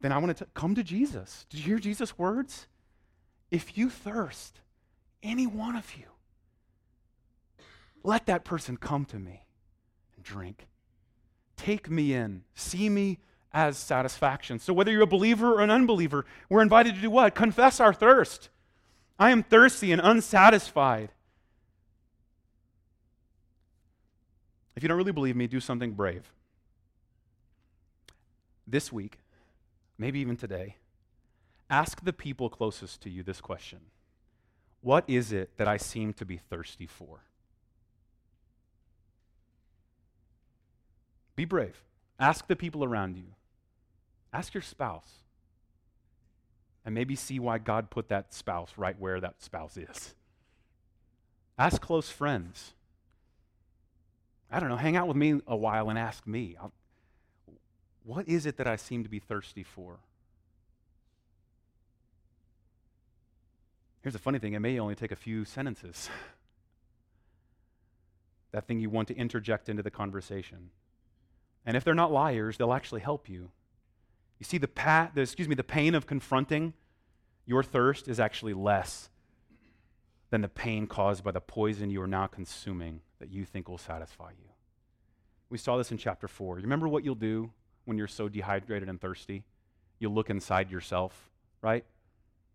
then 0.01 0.11
I 0.11 0.17
want 0.17 0.35
to 0.39 0.47
come 0.55 0.75
to 0.75 0.83
Jesus. 0.83 1.45
Did 1.51 1.61
you 1.61 1.67
hear 1.67 1.79
Jesus' 1.79 2.17
words? 2.17 2.67
If 3.51 3.77
you 3.77 3.91
thirst, 3.91 4.61
any 5.23 5.47
one 5.47 5.77
of 5.77 5.95
you, 5.95 6.07
let 8.03 8.25
that 8.25 8.43
person 8.43 8.79
come 8.79 9.05
to 9.05 9.19
me 9.19 9.45
and 10.17 10.25
drink. 10.25 10.67
Take 11.59 11.91
me 11.91 12.15
in. 12.15 12.45
See 12.55 12.89
me 12.89 13.19
as 13.59 13.77
satisfaction. 13.77 14.59
So, 14.59 14.73
whether 14.73 14.93
you're 14.93 15.03
a 15.03 15.07
believer 15.07 15.55
or 15.55 15.61
an 15.61 15.71
unbeliever, 15.71 16.25
we're 16.49 16.63
invited 16.63 16.95
to 16.95 17.01
do 17.01 17.11
what? 17.11 17.35
Confess 17.35 17.81
our 17.81 17.93
thirst. 17.93 18.49
I 19.19 19.31
am 19.31 19.43
thirsty 19.43 19.91
and 19.91 20.01
unsatisfied. 20.03 21.11
If 24.77 24.83
you 24.85 24.89
don't 24.89 24.99
really 24.99 25.13
believe 25.13 25.35
me, 25.35 25.49
do 25.49 25.59
something 25.59 25.93
brave 25.93 26.31
this 28.71 28.93
week, 28.93 29.19
maybe 29.97 30.21
even 30.21 30.37
today, 30.37 30.77
ask 31.71 32.05
the 32.05 32.13
people 32.13 32.49
closest 32.49 33.01
to 33.03 33.11
you 33.11 33.23
this 33.23 33.41
question 33.41 33.81
What 34.81 35.05
is 35.09 35.33
it 35.33 35.57
that 35.57 35.67
I 35.67 35.79
seem 35.79 36.13
to 36.15 36.25
be 36.25 36.37
thirsty 36.37 36.87
for? 36.87 37.23
Be 41.35 41.45
brave. 41.45 41.83
Ask 42.21 42.49
the 42.49 42.57
people 42.57 42.83
around 42.85 43.17
you. 43.17 43.35
Ask 44.33 44.55
your 44.55 44.63
spouse. 44.63 45.11
And 46.85 46.95
maybe 46.95 47.17
see 47.17 47.39
why 47.39 47.59
God 47.59 47.91
put 47.91 48.09
that 48.09 48.33
spouse 48.33 48.73
right 48.77 48.99
where 48.99 49.21
that 49.21 49.43
spouse 49.43 49.77
is. 49.77 50.15
Ask 51.59 51.83
close 51.83 52.09
friends. 52.09 52.73
I 54.51 54.61
don't 54.61 54.69
know, 54.69 54.77
hang 54.77 54.97
out 54.97 55.09
with 55.09 55.17
me 55.17 55.41
a 55.47 55.57
while 55.57 55.91
and 55.91 55.99
ask 55.99 56.27
me. 56.27 56.57
I'll, 56.59 56.73
what 58.05 58.27
is 58.27 58.47
it 58.47 58.57
that 58.57 58.67
I 58.67 58.77
seem 58.77 59.03
to 59.03 59.11
be 59.11 59.19
thirsty 59.19 59.63
for? 59.63 59.99
Here's 64.01 64.15
the 64.15 64.19
funny 64.19 64.39
thing 64.39 64.55
it 64.55 64.61
may 64.61 64.79
only 64.79 64.95
take 64.95 65.13
a 65.13 65.17
few 65.17 65.45
sentences. 65.45 66.09
that 68.53 68.67
thing 68.67 68.81
you 68.81 68.89
want 68.89 69.09
to 69.09 69.17
interject 69.17 69.69
into 69.69 69.83
the 69.83 69.91
conversation. 69.91 70.71
And 71.67 71.77
if 71.77 71.85
they're 71.85 71.95
not 71.95 72.13
liars, 72.13 72.57
they'll 72.57 72.73
actually 72.73 73.03
help 73.03 73.29
you. 73.29 73.51
You 74.39 74.45
see, 74.45 74.59
the, 74.59 74.69
pa- 74.69 75.11
the, 75.15 75.23
excuse 75.23 75.49
me, 75.49 75.55
the 75.55 75.65
pain 75.65 75.95
of 75.95 76.07
confronting 76.07 76.75
your 77.47 77.63
thirst 77.63 78.09
is 78.09 78.21
actually 78.21 78.55
less 78.55 79.09
than 80.31 80.43
the 80.43 80.49
pain 80.49 80.87
caused 80.87 81.25
by 81.25 81.31
the 81.31 81.41
poison 81.41 81.91
you 81.91 82.03
are 82.03 82.07
now 82.07 82.27
consuming 82.27 83.01
that 83.19 83.31
you 83.31 83.45
think 83.45 83.69
will 83.69 83.79
satisfy 83.79 84.31
you. 84.31 84.49
We 85.51 85.59
saw 85.59 85.77
this 85.77 85.91
in 85.91 85.99
chapter 85.99 86.29
4. 86.29 86.59
You 86.59 86.63
remember 86.63 86.89
what 86.89 87.05
you'll 87.05 87.15
do 87.15 87.51
when 87.87 87.97
you're 87.97 88.07
so 88.07 88.29
dehydrated 88.29 88.89
and 88.89 89.01
thirsty? 89.01 89.45
You'll 89.99 90.13
look 90.13 90.31
inside 90.31 90.71
yourself, 90.71 91.31
right? 91.63 91.85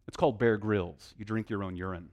It's 0.08 0.16
called 0.16 0.38
Bear 0.38 0.58
Grylls. 0.58 1.16
You 1.18 1.26
drink 1.26 1.50
your 1.50 1.64
own 1.64 1.76
urine. 1.76 2.10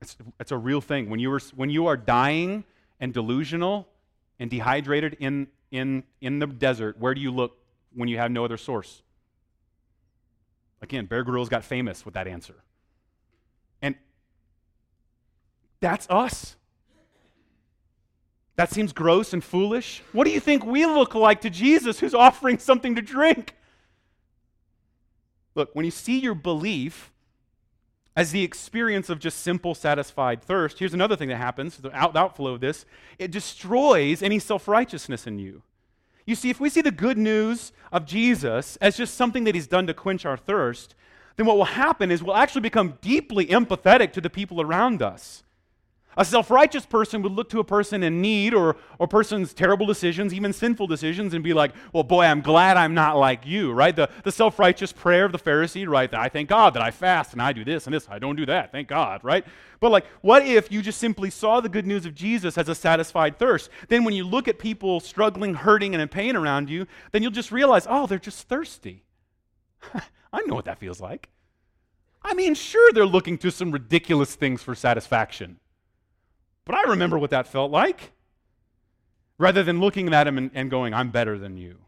It's, 0.00 0.16
it's 0.38 0.52
a 0.52 0.56
real 0.56 0.80
thing. 0.80 1.10
When 1.10 1.18
you, 1.18 1.32
are, 1.32 1.40
when 1.56 1.70
you 1.70 1.86
are 1.86 1.96
dying 1.96 2.64
and 3.00 3.12
delusional 3.12 3.88
and 4.38 4.48
dehydrated 4.48 5.16
in, 5.18 5.48
in, 5.70 6.04
in 6.20 6.38
the 6.38 6.46
desert, 6.46 6.98
where 6.98 7.14
do 7.14 7.20
you 7.20 7.32
look 7.32 7.58
when 7.94 8.08
you 8.08 8.18
have 8.18 8.30
no 8.30 8.44
other 8.44 8.56
source? 8.56 9.02
Again, 10.82 11.06
Bear 11.06 11.24
Grylls 11.24 11.48
got 11.48 11.64
famous 11.64 12.04
with 12.04 12.14
that 12.14 12.26
answer. 12.26 12.56
And 13.80 13.94
that's 15.80 16.08
us. 16.10 16.56
That 18.56 18.70
seems 18.70 18.92
gross 18.92 19.32
and 19.32 19.42
foolish. 19.42 20.02
What 20.12 20.24
do 20.24 20.30
you 20.30 20.40
think 20.40 20.64
we 20.64 20.86
look 20.86 21.14
like 21.14 21.40
to 21.40 21.50
Jesus 21.50 22.00
who's 22.00 22.14
offering 22.14 22.58
something 22.58 22.94
to 22.94 23.02
drink? 23.02 23.54
Look, 25.54 25.74
when 25.74 25.84
you 25.84 25.90
see 25.90 26.18
your 26.18 26.34
belief 26.34 27.10
as 28.16 28.30
the 28.30 28.44
experience 28.44 29.08
of 29.08 29.18
just 29.18 29.40
simple, 29.40 29.74
satisfied 29.74 30.42
thirst, 30.42 30.78
here's 30.78 30.94
another 30.94 31.16
thing 31.16 31.28
that 31.30 31.36
happens 31.36 31.78
the 31.78 31.92
out- 31.92 32.16
outflow 32.16 32.54
of 32.54 32.60
this 32.60 32.84
it 33.18 33.30
destroys 33.30 34.22
any 34.22 34.38
self 34.38 34.68
righteousness 34.68 35.26
in 35.26 35.38
you. 35.38 35.62
You 36.26 36.34
see, 36.34 36.50
if 36.50 36.60
we 36.60 36.70
see 36.70 36.80
the 36.80 36.90
good 36.90 37.18
news 37.18 37.72
of 37.92 38.06
Jesus 38.06 38.76
as 38.76 38.96
just 38.96 39.14
something 39.14 39.44
that 39.44 39.54
he's 39.54 39.66
done 39.66 39.86
to 39.86 39.94
quench 39.94 40.24
our 40.24 40.36
thirst, 40.36 40.94
then 41.36 41.46
what 41.46 41.56
will 41.56 41.64
happen 41.64 42.10
is 42.10 42.22
we'll 42.22 42.36
actually 42.36 42.62
become 42.62 42.98
deeply 43.00 43.46
empathetic 43.46 44.12
to 44.12 44.20
the 44.20 44.30
people 44.30 44.60
around 44.60 45.02
us. 45.02 45.42
A 46.16 46.24
self 46.24 46.50
righteous 46.50 46.86
person 46.86 47.22
would 47.22 47.32
look 47.32 47.48
to 47.50 47.60
a 47.60 47.64
person 47.64 48.02
in 48.02 48.20
need 48.20 48.54
or 48.54 48.76
a 49.00 49.06
person's 49.06 49.52
terrible 49.52 49.86
decisions, 49.86 50.32
even 50.32 50.52
sinful 50.52 50.86
decisions, 50.86 51.34
and 51.34 51.42
be 51.42 51.52
like, 51.52 51.72
well, 51.92 52.02
boy, 52.02 52.24
I'm 52.24 52.40
glad 52.40 52.76
I'm 52.76 52.94
not 52.94 53.16
like 53.16 53.46
you, 53.46 53.72
right? 53.72 53.94
The, 53.94 54.08
the 54.22 54.32
self 54.32 54.58
righteous 54.58 54.92
prayer 54.92 55.24
of 55.24 55.32
the 55.32 55.38
Pharisee, 55.38 55.88
right? 55.88 56.10
That 56.10 56.20
I 56.20 56.28
thank 56.28 56.48
God 56.48 56.74
that 56.74 56.82
I 56.82 56.90
fast 56.90 57.32
and 57.32 57.42
I 57.42 57.52
do 57.52 57.64
this 57.64 57.86
and 57.86 57.94
this. 57.94 58.08
I 58.08 58.18
don't 58.18 58.36
do 58.36 58.46
that. 58.46 58.72
Thank 58.72 58.88
God, 58.88 59.22
right? 59.24 59.44
But 59.80 59.90
like, 59.90 60.06
what 60.20 60.46
if 60.46 60.70
you 60.70 60.82
just 60.82 60.98
simply 60.98 61.30
saw 61.30 61.60
the 61.60 61.68
good 61.68 61.86
news 61.86 62.06
of 62.06 62.14
Jesus 62.14 62.56
as 62.56 62.68
a 62.68 62.74
satisfied 62.74 63.38
thirst? 63.38 63.70
Then 63.88 64.04
when 64.04 64.14
you 64.14 64.24
look 64.24 64.48
at 64.48 64.58
people 64.58 65.00
struggling, 65.00 65.54
hurting, 65.54 65.94
and 65.94 66.00
in 66.00 66.08
pain 66.08 66.36
around 66.36 66.70
you, 66.70 66.86
then 67.12 67.22
you'll 67.22 67.32
just 67.32 67.52
realize, 67.52 67.86
oh, 67.88 68.06
they're 68.06 68.18
just 68.18 68.48
thirsty. 68.48 69.04
I 70.32 70.40
know 70.46 70.54
what 70.54 70.64
that 70.64 70.78
feels 70.78 71.00
like. 71.00 71.28
I 72.22 72.34
mean, 72.34 72.54
sure, 72.54 72.92
they're 72.92 73.04
looking 73.04 73.36
to 73.38 73.50
some 73.50 73.70
ridiculous 73.70 74.34
things 74.34 74.62
for 74.62 74.74
satisfaction. 74.74 75.58
But 76.64 76.76
I 76.76 76.82
remember 76.90 77.18
what 77.18 77.30
that 77.30 77.46
felt 77.46 77.70
like. 77.70 78.12
Rather 79.36 79.62
than 79.62 79.80
looking 79.80 80.12
at 80.14 80.26
him 80.26 80.38
and, 80.38 80.50
and 80.54 80.70
going, 80.70 80.94
I'm 80.94 81.10
better 81.10 81.38
than 81.38 81.56
you. 81.56 81.78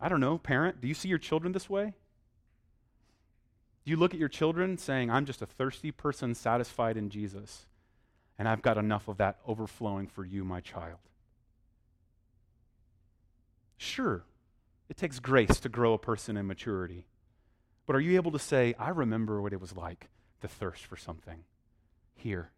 I 0.00 0.08
don't 0.08 0.20
know, 0.20 0.38
parent, 0.38 0.80
do 0.80 0.88
you 0.88 0.94
see 0.94 1.08
your 1.08 1.18
children 1.18 1.52
this 1.52 1.68
way? 1.68 1.94
Do 3.84 3.90
you 3.90 3.96
look 3.96 4.14
at 4.14 4.20
your 4.20 4.28
children 4.28 4.78
saying, 4.78 5.10
I'm 5.10 5.26
just 5.26 5.42
a 5.42 5.46
thirsty 5.46 5.90
person 5.90 6.34
satisfied 6.34 6.96
in 6.96 7.10
Jesus, 7.10 7.66
and 8.38 8.48
I've 8.48 8.62
got 8.62 8.78
enough 8.78 9.08
of 9.08 9.18
that 9.18 9.38
overflowing 9.46 10.06
for 10.06 10.24
you, 10.24 10.44
my 10.44 10.60
child? 10.60 11.00
Sure, 13.76 14.24
it 14.88 14.96
takes 14.96 15.18
grace 15.18 15.60
to 15.60 15.68
grow 15.68 15.92
a 15.92 15.98
person 15.98 16.36
in 16.36 16.46
maturity. 16.46 17.04
But 17.86 17.96
are 17.96 18.00
you 18.00 18.16
able 18.16 18.30
to 18.32 18.38
say, 18.38 18.74
I 18.78 18.90
remember 18.90 19.42
what 19.42 19.52
it 19.52 19.60
was 19.60 19.76
like 19.76 20.08
to 20.40 20.48
thirst 20.48 20.86
for 20.86 20.96
something? 20.96 21.44
Here, 22.20 22.50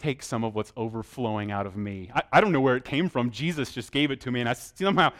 take 0.00 0.20
some 0.20 0.42
of 0.42 0.56
what's 0.56 0.72
overflowing 0.76 1.52
out 1.52 1.64
of 1.64 1.76
me. 1.76 2.10
I, 2.12 2.22
I, 2.32 2.40
don't 2.40 2.50
know 2.50 2.60
where 2.60 2.74
it 2.74 2.84
came 2.84 3.08
from. 3.08 3.30
Jesus 3.30 3.70
just 3.70 3.92
gave 3.92 4.10
it 4.10 4.20
to 4.22 4.32
me, 4.32 4.40
and 4.40 4.48
I 4.48 4.54
somehow, 4.54 5.12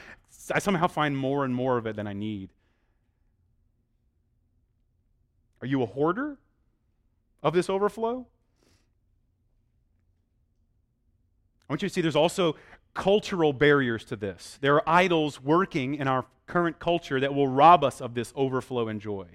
I 0.52 0.58
somehow 0.58 0.88
find 0.88 1.16
more 1.16 1.44
and 1.44 1.54
more 1.54 1.78
of 1.78 1.86
it 1.86 1.94
than 1.94 2.08
I 2.08 2.14
need. 2.14 2.50
Are 5.60 5.68
you 5.68 5.84
a 5.84 5.86
hoarder 5.86 6.36
of 7.40 7.54
this 7.54 7.70
overflow? 7.70 8.26
I 11.68 11.72
want 11.72 11.82
you 11.82 11.88
to 11.88 11.94
see 11.94 12.00
there's 12.00 12.16
also 12.16 12.56
cultural 12.92 13.52
barriers 13.52 14.04
to 14.06 14.16
this. 14.16 14.58
There 14.60 14.74
are 14.74 14.82
idols 14.84 15.40
working 15.40 15.94
in 15.94 16.08
our 16.08 16.24
current 16.48 16.80
culture 16.80 17.20
that 17.20 17.32
will 17.32 17.46
rob 17.46 17.84
us 17.84 18.00
of 18.00 18.14
this 18.14 18.32
overflow 18.34 18.88
and 18.88 19.00
joy. 19.00 19.26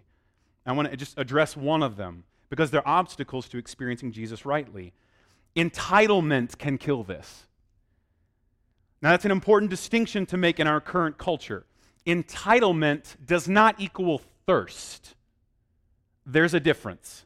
I 0.65 0.73
want 0.73 0.91
to 0.91 0.97
just 0.97 1.17
address 1.17 1.55
one 1.55 1.81
of 1.83 1.95
them 1.95 2.25
because 2.53 2.69
they're 2.69 2.87
obstacles 2.87 3.47
to 3.47 3.57
experiencing 3.57 4.11
Jesus 4.11 4.45
rightly. 4.45 4.93
Entitlement 5.55 6.55
can 6.59 6.77
kill 6.77 7.03
this. 7.03 7.47
Now, 9.01 9.09
that's 9.09 9.25
an 9.25 9.31
important 9.31 9.71
distinction 9.71 10.27
to 10.27 10.37
make 10.37 10.59
in 10.59 10.67
our 10.67 10.79
current 10.79 11.17
culture. 11.17 11.65
Entitlement 12.05 13.15
does 13.25 13.47
not 13.47 13.81
equal 13.81 14.21
thirst, 14.45 15.15
there's 16.27 16.53
a 16.53 16.59
difference. 16.59 17.25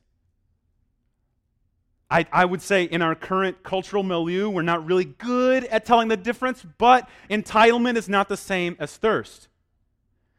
I, 2.09 2.25
I, 2.32 2.45
would 2.45 2.61
say 2.61 2.86
in 2.86 3.01
our 3.01 3.13
current 3.13 3.63
cultural 3.63 4.03
milieu, 4.03 4.47
we're 4.47 4.61
not 4.61 4.86
really 4.86 5.03
good 5.03 5.65
at 5.65 5.84
telling 5.84 6.07
the 6.07 6.15
difference, 6.15 6.65
but 6.78 7.09
entitlement 7.30 7.97
is 7.97 8.07
not 8.07 8.30
the 8.30 8.38
same 8.38 8.78
as 8.80 8.95
thirst. 8.95 9.49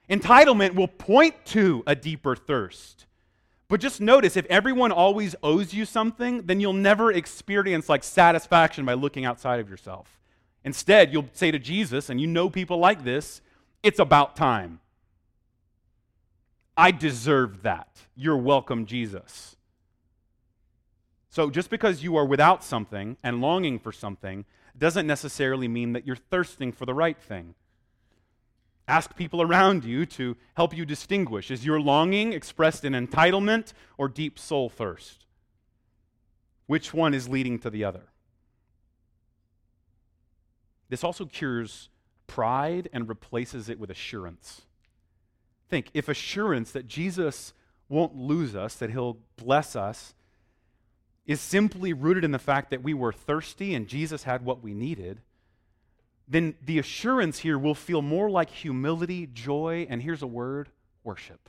Entitlement 0.08 0.74
will 0.76 0.88
point 0.88 1.34
to 1.44 1.82
a 1.86 1.94
deeper 1.94 2.34
thirst. 2.34 3.04
But 3.68 3.80
just 3.80 4.00
notice 4.00 4.36
if 4.36 4.46
everyone 4.46 4.92
always 4.92 5.36
owes 5.42 5.74
you 5.74 5.84
something, 5.84 6.46
then 6.46 6.58
you'll 6.58 6.72
never 6.72 7.12
experience 7.12 7.88
like 7.88 8.02
satisfaction 8.02 8.86
by 8.86 8.94
looking 8.94 9.26
outside 9.26 9.60
of 9.60 9.68
yourself. 9.68 10.18
Instead, 10.64 11.12
you'll 11.12 11.28
say 11.34 11.50
to 11.50 11.58
Jesus, 11.58 12.08
and 12.08 12.20
you 12.20 12.26
know 12.26 12.48
people 12.48 12.78
like 12.78 13.04
this, 13.04 13.42
it's 13.82 13.98
about 13.98 14.36
time. 14.36 14.80
I 16.76 16.92
deserve 16.92 17.62
that. 17.62 17.88
You're 18.16 18.36
welcome, 18.36 18.86
Jesus. 18.86 19.56
So 21.28 21.50
just 21.50 21.68
because 21.70 22.02
you 22.02 22.16
are 22.16 22.24
without 22.24 22.64
something 22.64 23.16
and 23.22 23.40
longing 23.40 23.78
for 23.78 23.92
something 23.92 24.44
doesn't 24.76 25.06
necessarily 25.06 25.68
mean 25.68 25.92
that 25.92 26.06
you're 26.06 26.16
thirsting 26.16 26.72
for 26.72 26.86
the 26.86 26.94
right 26.94 27.20
thing. 27.20 27.54
Ask 28.88 29.14
people 29.14 29.42
around 29.42 29.84
you 29.84 30.06
to 30.06 30.34
help 30.54 30.74
you 30.74 30.86
distinguish. 30.86 31.50
Is 31.50 31.64
your 31.64 31.78
longing 31.78 32.32
expressed 32.32 32.86
in 32.86 32.94
entitlement 32.94 33.74
or 33.98 34.08
deep 34.08 34.38
soul 34.38 34.70
thirst? 34.70 35.26
Which 36.66 36.94
one 36.94 37.12
is 37.12 37.28
leading 37.28 37.58
to 37.60 37.70
the 37.70 37.84
other? 37.84 38.08
This 40.88 41.04
also 41.04 41.26
cures 41.26 41.90
pride 42.26 42.88
and 42.92 43.08
replaces 43.08 43.68
it 43.68 43.78
with 43.78 43.90
assurance. 43.90 44.62
Think 45.68 45.90
if 45.92 46.08
assurance 46.08 46.70
that 46.72 46.88
Jesus 46.88 47.52
won't 47.90 48.16
lose 48.16 48.56
us, 48.56 48.74
that 48.76 48.90
he'll 48.90 49.18
bless 49.36 49.76
us, 49.76 50.14
is 51.26 51.42
simply 51.42 51.92
rooted 51.92 52.24
in 52.24 52.32
the 52.32 52.38
fact 52.38 52.70
that 52.70 52.82
we 52.82 52.94
were 52.94 53.12
thirsty 53.12 53.74
and 53.74 53.86
Jesus 53.86 54.22
had 54.22 54.46
what 54.46 54.62
we 54.62 54.72
needed, 54.72 55.20
then 56.28 56.54
the 56.62 56.78
assurance 56.78 57.38
here 57.38 57.58
will 57.58 57.74
feel 57.74 58.02
more 58.02 58.30
like 58.30 58.50
humility, 58.50 59.26
joy, 59.26 59.86
and 59.88 60.02
here's 60.02 60.22
a 60.22 60.26
word 60.26 60.68
worship. 61.02 61.48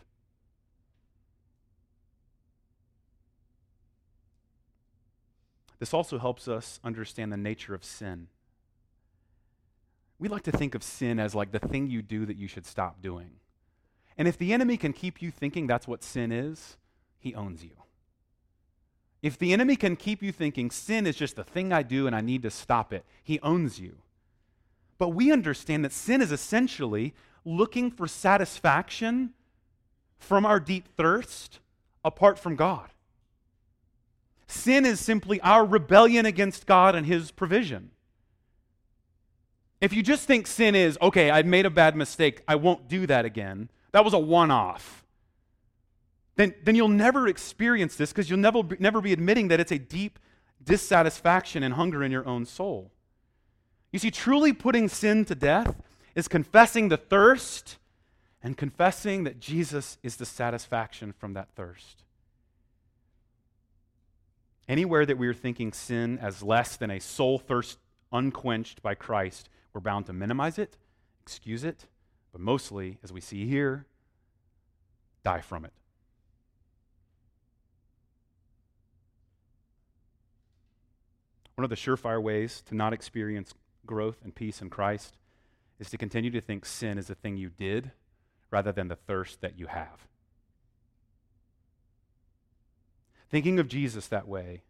This 5.79 5.93
also 5.93 6.17
helps 6.17 6.47
us 6.47 6.79
understand 6.83 7.31
the 7.31 7.37
nature 7.37 7.73
of 7.73 7.83
sin. 7.83 8.27
We 10.17 10.27
like 10.27 10.43
to 10.43 10.51
think 10.51 10.75
of 10.75 10.83
sin 10.83 11.19
as 11.19 11.35
like 11.35 11.51
the 11.51 11.59
thing 11.59 11.87
you 11.87 12.01
do 12.01 12.25
that 12.25 12.37
you 12.37 12.47
should 12.47 12.65
stop 12.65 13.01
doing. 13.01 13.31
And 14.17 14.27
if 14.27 14.37
the 14.37 14.53
enemy 14.53 14.75
can 14.75 14.91
keep 14.91 15.21
you 15.21 15.31
thinking 15.31 15.67
that's 15.67 15.87
what 15.87 16.03
sin 16.03 16.31
is, 16.31 16.77
he 17.19 17.33
owns 17.33 17.63
you. 17.63 17.71
If 19.21 19.37
the 19.37 19.53
enemy 19.53 19.75
can 19.75 19.95
keep 19.95 20.21
you 20.21 20.31
thinking 20.31 20.71
sin 20.71 21.05
is 21.07 21.15
just 21.15 21.35
the 21.35 21.43
thing 21.43 21.71
I 21.71 21.83
do 21.83 22.07
and 22.07 22.15
I 22.15 22.21
need 22.21 22.43
to 22.43 22.51
stop 22.51 22.93
it, 22.93 23.05
he 23.23 23.39
owns 23.41 23.79
you. 23.79 23.97
But 24.99 25.09
we 25.09 25.31
understand 25.31 25.83
that 25.83 25.91
sin 25.91 26.21
is 26.21 26.31
essentially 26.31 27.15
looking 27.43 27.89
for 27.89 28.07
satisfaction 28.07 29.31
from 30.19 30.45
our 30.45 30.59
deep 30.59 30.87
thirst 30.95 31.59
apart 32.05 32.37
from 32.37 32.55
God. 32.55 32.91
Sin 34.45 34.85
is 34.85 34.99
simply 34.99 35.41
our 35.41 35.65
rebellion 35.65 36.27
against 36.27 36.67
God 36.67 36.93
and 36.93 37.07
his 37.07 37.31
provision. 37.31 37.89
If 39.81 39.93
you 39.93 40.03
just 40.03 40.27
think 40.27 40.45
sin 40.45 40.75
is, 40.75 40.97
okay, 41.01 41.31
I 41.31 41.41
made 41.41 41.65
a 41.65 41.71
bad 41.71 41.95
mistake, 41.95 42.43
I 42.47 42.55
won't 42.55 42.87
do 42.87 43.07
that 43.07 43.25
again, 43.25 43.71
that 43.91 44.05
was 44.05 44.13
a 44.13 44.19
one 44.19 44.51
off 44.51 44.99
then, 46.39 46.55
then 46.63 46.73
you'll 46.73 46.87
never 46.87 47.27
experience 47.27 47.97
this 47.97 48.13
because 48.13 48.29
you'll 48.29 48.39
never, 48.39 48.61
never 48.79 49.01
be 49.01 49.11
admitting 49.11 49.49
that 49.49 49.59
it's 49.59 49.73
a 49.73 49.77
deep 49.77 50.17
dissatisfaction 50.63 51.63
and 51.63 51.73
hunger 51.73 52.01
in 52.01 52.13
your 52.13 52.25
own 52.25 52.45
soul. 52.45 52.93
You 53.91 53.99
see, 53.99 54.11
truly 54.11 54.53
putting 54.53 54.87
sin 54.87 55.25
to 55.25 55.35
death 55.35 55.81
is 56.15 56.27
confessing 56.27 56.89
the 56.89 56.97
thirst 56.97 57.77
and 58.41 58.55
confessing 58.55 59.23
that 59.23 59.39
Jesus 59.39 59.97
is 60.03 60.17
the 60.17 60.25
satisfaction 60.25 61.11
from 61.11 61.33
that 61.33 61.49
thirst. 61.55 62.03
Anywhere 64.67 65.05
that 65.05 65.17
we 65.17 65.27
are 65.27 65.33
thinking 65.33 65.73
sin 65.73 66.19
as 66.19 66.43
less 66.43 66.77
than 66.77 66.91
a 66.91 66.99
soul 66.99 67.39
thirst 67.39 67.79
unquenched 68.11 68.81
by 68.83 68.93
Christ, 68.93 69.49
we're 69.73 69.81
bound 69.81 70.05
to 70.05 70.13
minimize 70.13 70.59
it, 70.59 70.77
excuse 71.21 71.63
it, 71.63 71.87
but 72.31 72.39
mostly, 72.39 72.99
as 73.03 73.11
we 73.11 73.21
see 73.21 73.47
here, 73.47 73.87
die 75.23 75.41
from 75.41 75.65
it. 75.65 75.73
One 81.55 81.63
of 81.63 81.69
the 81.69 81.75
surefire 81.75 82.21
ways 82.21 82.61
to 82.67 82.75
not 82.75 82.93
experience 82.93 83.53
growth 83.89 84.17
and 84.23 84.35
peace 84.35 84.61
in 84.61 84.69
Christ 84.69 85.17
is 85.79 85.89
to 85.89 85.97
continue 85.97 86.29
to 86.29 86.39
think 86.39 86.63
sin 86.63 86.99
is 86.99 87.09
a 87.09 87.15
thing 87.15 87.37
you 87.37 87.49
did 87.49 87.89
rather 88.51 88.71
than 88.71 88.87
the 88.87 88.95
thirst 88.95 89.41
that 89.41 89.57
you 89.57 89.65
have. 89.65 90.05
Thinking 93.31 93.57
of 93.57 93.67
Jesus 93.67 94.05
that 94.07 94.27
way, 94.27 94.61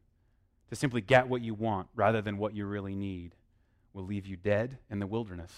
to 0.70 0.76
simply 0.78 1.02
get 1.02 1.28
what 1.28 1.42
you 1.42 1.54
want 1.54 1.90
rather 1.94 2.22
than 2.22 2.38
what 2.38 2.56
you 2.56 2.66
really 2.66 2.96
need, 2.96 3.36
will 3.92 4.06
leave 4.06 4.26
you 4.26 4.38
dead 4.38 4.78
in 4.90 5.00
the 5.00 5.08
wilderness. 5.08 5.52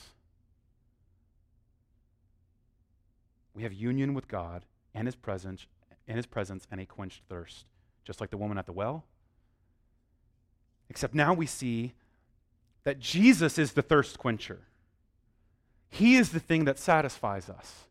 We 3.53 3.61
have 3.61 3.73
union 3.73 4.15
with 4.15 4.27
God 4.27 4.65
and 4.95 5.07
his 5.07 5.15
presence, 5.15 5.67
in 6.07 6.15
his 6.15 6.25
presence 6.25 6.65
and 6.71 6.81
a 6.81 6.87
quenched 6.87 7.21
thirst, 7.29 7.67
just 8.05 8.19
like 8.21 8.31
the 8.31 8.37
woman 8.37 8.57
at 8.57 8.65
the 8.65 8.71
well 8.71 9.05
Except 10.91 11.15
now 11.15 11.33
we 11.33 11.45
see 11.45 11.93
that 12.83 12.99
Jesus 12.99 13.57
is 13.57 13.73
the 13.73 13.81
thirst 13.81 14.17
quencher. 14.17 14.59
He 15.89 16.15
is 16.15 16.31
the 16.31 16.39
thing 16.39 16.65
that 16.65 16.79
satisfies 16.79 17.49
us. 17.49 17.85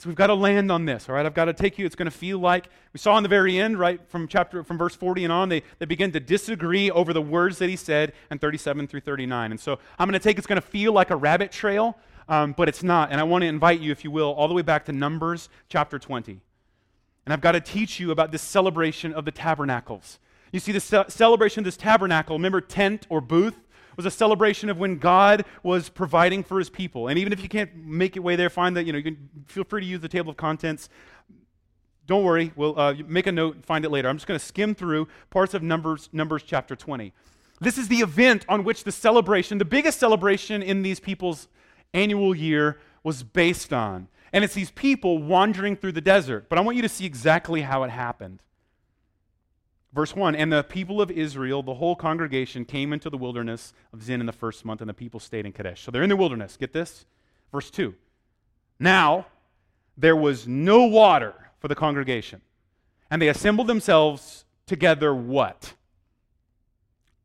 So 0.00 0.08
we've 0.08 0.16
got 0.16 0.28
to 0.28 0.34
land 0.34 0.72
on 0.72 0.86
this, 0.86 1.10
all 1.10 1.14
right? 1.14 1.26
I've 1.26 1.34
got 1.34 1.44
to 1.44 1.52
take 1.52 1.78
you. 1.78 1.84
It's 1.84 1.94
going 1.94 2.10
to 2.10 2.16
feel 2.16 2.38
like 2.38 2.68
we 2.94 2.98
saw 2.98 3.18
in 3.18 3.22
the 3.22 3.28
very 3.28 3.58
end, 3.58 3.78
right, 3.78 4.00
from 4.08 4.28
chapter 4.28 4.64
from 4.64 4.78
verse 4.78 4.96
40 4.96 5.24
and 5.24 5.32
on, 5.32 5.50
they, 5.50 5.62
they 5.78 5.84
begin 5.84 6.10
to 6.12 6.20
disagree 6.20 6.90
over 6.90 7.12
the 7.12 7.20
words 7.20 7.58
that 7.58 7.68
he 7.68 7.76
said 7.76 8.14
in 8.30 8.38
37 8.38 8.86
through 8.86 9.00
39. 9.00 9.50
And 9.50 9.60
so 9.60 9.78
I'm 9.98 10.08
going 10.08 10.18
to 10.18 10.22
take 10.22 10.38
it's 10.38 10.46
going 10.46 10.60
to 10.60 10.66
feel 10.66 10.94
like 10.94 11.10
a 11.10 11.16
rabbit 11.16 11.52
trail, 11.52 11.98
um, 12.30 12.54
but 12.56 12.66
it's 12.66 12.82
not. 12.82 13.10
And 13.10 13.20
I 13.20 13.24
want 13.24 13.42
to 13.42 13.48
invite 13.48 13.80
you, 13.80 13.92
if 13.92 14.02
you 14.02 14.10
will, 14.10 14.32
all 14.32 14.48
the 14.48 14.54
way 14.54 14.62
back 14.62 14.86
to 14.86 14.92
Numbers 14.92 15.50
chapter 15.68 15.98
20. 15.98 16.40
And 17.26 17.32
I've 17.34 17.42
got 17.42 17.52
to 17.52 17.60
teach 17.60 18.00
you 18.00 18.10
about 18.10 18.32
this 18.32 18.40
celebration 18.40 19.12
of 19.12 19.26
the 19.26 19.32
tabernacles. 19.32 20.18
You 20.50 20.60
see, 20.60 20.72
the 20.72 20.80
ce- 20.80 21.12
celebration 21.12 21.60
of 21.60 21.64
this 21.66 21.76
tabernacle, 21.76 22.36
remember, 22.36 22.62
tent 22.62 23.06
or 23.10 23.20
booth, 23.20 23.60
was 23.96 24.06
a 24.06 24.10
celebration 24.10 24.68
of 24.70 24.78
when 24.78 24.98
God 24.98 25.44
was 25.62 25.88
providing 25.88 26.42
for 26.42 26.58
his 26.58 26.70
people. 26.70 27.08
And 27.08 27.18
even 27.18 27.32
if 27.32 27.42
you 27.42 27.48
can't 27.48 27.74
make 27.74 28.16
your 28.16 28.22
way 28.22 28.36
there, 28.36 28.50
find 28.50 28.76
that, 28.76 28.84
you 28.84 28.92
know, 28.92 28.98
you 28.98 29.04
can 29.04 29.28
feel 29.46 29.64
free 29.64 29.80
to 29.80 29.86
use 29.86 30.00
the 30.00 30.08
table 30.08 30.30
of 30.30 30.36
contents. 30.36 30.88
Don't 32.06 32.24
worry, 32.24 32.52
we'll 32.56 32.78
uh, 32.78 32.94
make 33.06 33.26
a 33.26 33.32
note 33.32 33.56
and 33.56 33.64
find 33.64 33.84
it 33.84 33.90
later. 33.90 34.08
I'm 34.08 34.16
just 34.16 34.26
going 34.26 34.38
to 34.38 34.44
skim 34.44 34.74
through 34.74 35.08
parts 35.30 35.54
of 35.54 35.62
Numbers, 35.62 36.08
Numbers 36.12 36.42
chapter 36.42 36.74
20. 36.74 37.12
This 37.60 37.76
is 37.76 37.88
the 37.88 37.98
event 37.98 38.44
on 38.48 38.64
which 38.64 38.84
the 38.84 38.92
celebration, 38.92 39.58
the 39.58 39.64
biggest 39.64 40.00
celebration 40.00 40.62
in 40.62 40.82
these 40.82 40.98
people's 40.98 41.48
annual 41.92 42.34
year, 42.34 42.80
was 43.04 43.22
based 43.22 43.72
on. 43.72 44.08
And 44.32 44.44
it's 44.44 44.54
these 44.54 44.70
people 44.70 45.22
wandering 45.22 45.76
through 45.76 45.92
the 45.92 46.00
desert. 46.00 46.48
But 46.48 46.58
I 46.58 46.62
want 46.62 46.76
you 46.76 46.82
to 46.82 46.88
see 46.88 47.04
exactly 47.04 47.62
how 47.62 47.82
it 47.82 47.90
happened. 47.90 48.40
Verse 49.92 50.14
1 50.14 50.34
And 50.34 50.52
the 50.52 50.62
people 50.62 51.00
of 51.00 51.10
Israel, 51.10 51.62
the 51.62 51.74
whole 51.74 51.96
congregation, 51.96 52.64
came 52.64 52.92
into 52.92 53.10
the 53.10 53.18
wilderness 53.18 53.72
of 53.92 54.02
Zin 54.02 54.20
in 54.20 54.26
the 54.26 54.32
first 54.32 54.64
month, 54.64 54.80
and 54.80 54.88
the 54.88 54.94
people 54.94 55.20
stayed 55.20 55.46
in 55.46 55.52
Kadesh. 55.52 55.82
So 55.82 55.90
they're 55.90 56.02
in 56.02 56.08
the 56.10 56.16
wilderness. 56.16 56.56
Get 56.56 56.72
this? 56.72 57.06
Verse 57.52 57.70
2 57.70 57.94
Now 58.78 59.26
there 59.96 60.16
was 60.16 60.46
no 60.46 60.84
water 60.86 61.34
for 61.58 61.68
the 61.68 61.74
congregation, 61.74 62.40
and 63.10 63.20
they 63.20 63.28
assembled 63.28 63.66
themselves 63.66 64.44
together 64.66 65.14
what? 65.14 65.74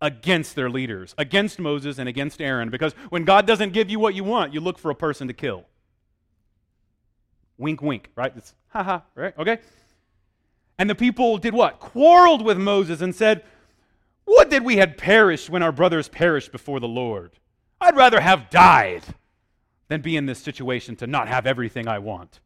Against 0.01 0.55
their 0.55 0.70
leaders, 0.70 1.16
against 1.18 1.57
Moses 1.57 1.97
and 1.97 2.09
against 2.09 2.41
Aaron, 2.41 2.70
because 2.70 2.93
when 3.09 3.24
God 3.24 3.47
doesn't 3.47 3.72
give 3.72 3.89
you 3.89 3.99
what 3.99 4.13
you 4.13 4.24
want, 4.24 4.53
you 4.53 4.59
look 4.59 4.78
for 4.78 4.91
a 4.91 4.95
person 4.95 5.28
to 5.28 5.34
kill. 5.34 5.63
Wink, 7.57 7.82
wink, 7.82 8.09
right? 8.16 8.34
It's 8.36 8.53
haha, 8.68 8.99
right? 9.16 9.34
Okay? 9.38 9.59
And 10.78 10.89
the 10.89 10.95
people 10.95 11.38
did 11.38 11.53
what? 11.53 11.80
Quarreled 11.80 12.43
with 12.43 12.57
Moses 12.57 13.01
and 13.01 13.15
said, 13.15 13.43
Would 14.26 14.49
that 14.49 14.63
we 14.63 14.78
had 14.78 14.97
perished 14.97 15.49
when 15.49 15.63
our 15.63 15.71
brothers 15.71 16.09
perished 16.09 16.51
before 16.51 16.80
the 16.80 16.88
Lord. 16.88 17.32
I'd 17.80 17.95
rather 17.95 18.19
have 18.19 18.49
died 18.49 19.03
than 19.88 20.01
be 20.01 20.17
in 20.17 20.26
this 20.26 20.39
situation 20.39 20.95
to 20.97 21.07
not 21.07 21.28
have 21.28 21.45
everything 21.45 21.88
I 21.88 21.99
want. 21.99 22.39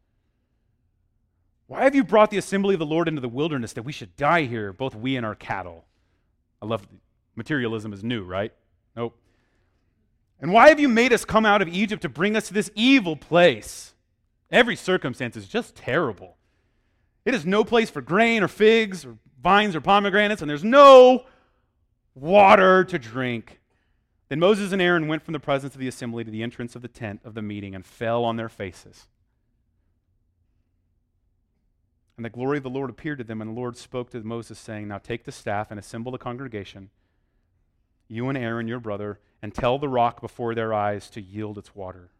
Why 1.66 1.84
have 1.84 1.94
you 1.94 2.04
brought 2.04 2.30
the 2.30 2.38
assembly 2.38 2.74
of 2.74 2.80
the 2.80 2.86
Lord 2.86 3.08
into 3.08 3.20
the 3.20 3.28
wilderness 3.28 3.72
that 3.74 3.84
we 3.84 3.92
should 3.92 4.16
die 4.16 4.42
here, 4.42 4.72
both 4.72 4.94
we 4.94 5.16
and 5.16 5.24
our 5.24 5.34
cattle? 5.34 5.86
I 6.60 6.66
love 6.66 6.86
materialism 7.36 7.92
is 7.92 8.02
new, 8.02 8.24
right? 8.24 8.52
Nope. 8.96 9.16
And 10.40 10.52
why 10.52 10.68
have 10.68 10.80
you 10.80 10.88
made 10.88 11.12
us 11.12 11.24
come 11.24 11.46
out 11.46 11.62
of 11.62 11.68
Egypt 11.68 12.02
to 12.02 12.08
bring 12.08 12.34
us 12.36 12.48
to 12.48 12.54
this 12.54 12.70
evil 12.74 13.14
place? 13.14 13.94
Every 14.50 14.74
circumstance 14.74 15.36
is 15.36 15.46
just 15.46 15.76
terrible. 15.76 16.36
It 17.30 17.34
is 17.34 17.46
no 17.46 17.62
place 17.62 17.90
for 17.90 18.00
grain 18.00 18.42
or 18.42 18.48
figs 18.48 19.04
or 19.04 19.16
vines 19.40 19.76
or 19.76 19.80
pomegranates, 19.80 20.42
and 20.42 20.50
there's 20.50 20.64
no 20.64 21.26
water 22.12 22.82
to 22.82 22.98
drink. 22.98 23.60
Then 24.28 24.40
Moses 24.40 24.72
and 24.72 24.82
Aaron 24.82 25.06
went 25.06 25.22
from 25.22 25.30
the 25.30 25.38
presence 25.38 25.72
of 25.74 25.80
the 25.80 25.86
assembly 25.86 26.24
to 26.24 26.30
the 26.32 26.42
entrance 26.42 26.74
of 26.74 26.82
the 26.82 26.88
tent 26.88 27.20
of 27.22 27.34
the 27.34 27.40
meeting 27.40 27.72
and 27.72 27.86
fell 27.86 28.24
on 28.24 28.34
their 28.34 28.48
faces. 28.48 29.06
And 32.16 32.24
the 32.24 32.30
glory 32.30 32.56
of 32.56 32.64
the 32.64 32.68
Lord 32.68 32.90
appeared 32.90 33.18
to 33.18 33.24
them, 33.24 33.40
and 33.40 33.52
the 33.52 33.60
Lord 33.60 33.76
spoke 33.76 34.10
to 34.10 34.20
Moses, 34.24 34.58
saying, 34.58 34.88
Now 34.88 34.98
take 34.98 35.22
the 35.22 35.30
staff 35.30 35.70
and 35.70 35.78
assemble 35.78 36.10
the 36.10 36.18
congregation, 36.18 36.90
you 38.08 38.28
and 38.28 38.36
Aaron, 38.36 38.66
your 38.66 38.80
brother, 38.80 39.20
and 39.40 39.54
tell 39.54 39.78
the 39.78 39.88
rock 39.88 40.20
before 40.20 40.56
their 40.56 40.74
eyes 40.74 41.08
to 41.10 41.20
yield 41.20 41.58
its 41.58 41.76
water. 41.76 42.10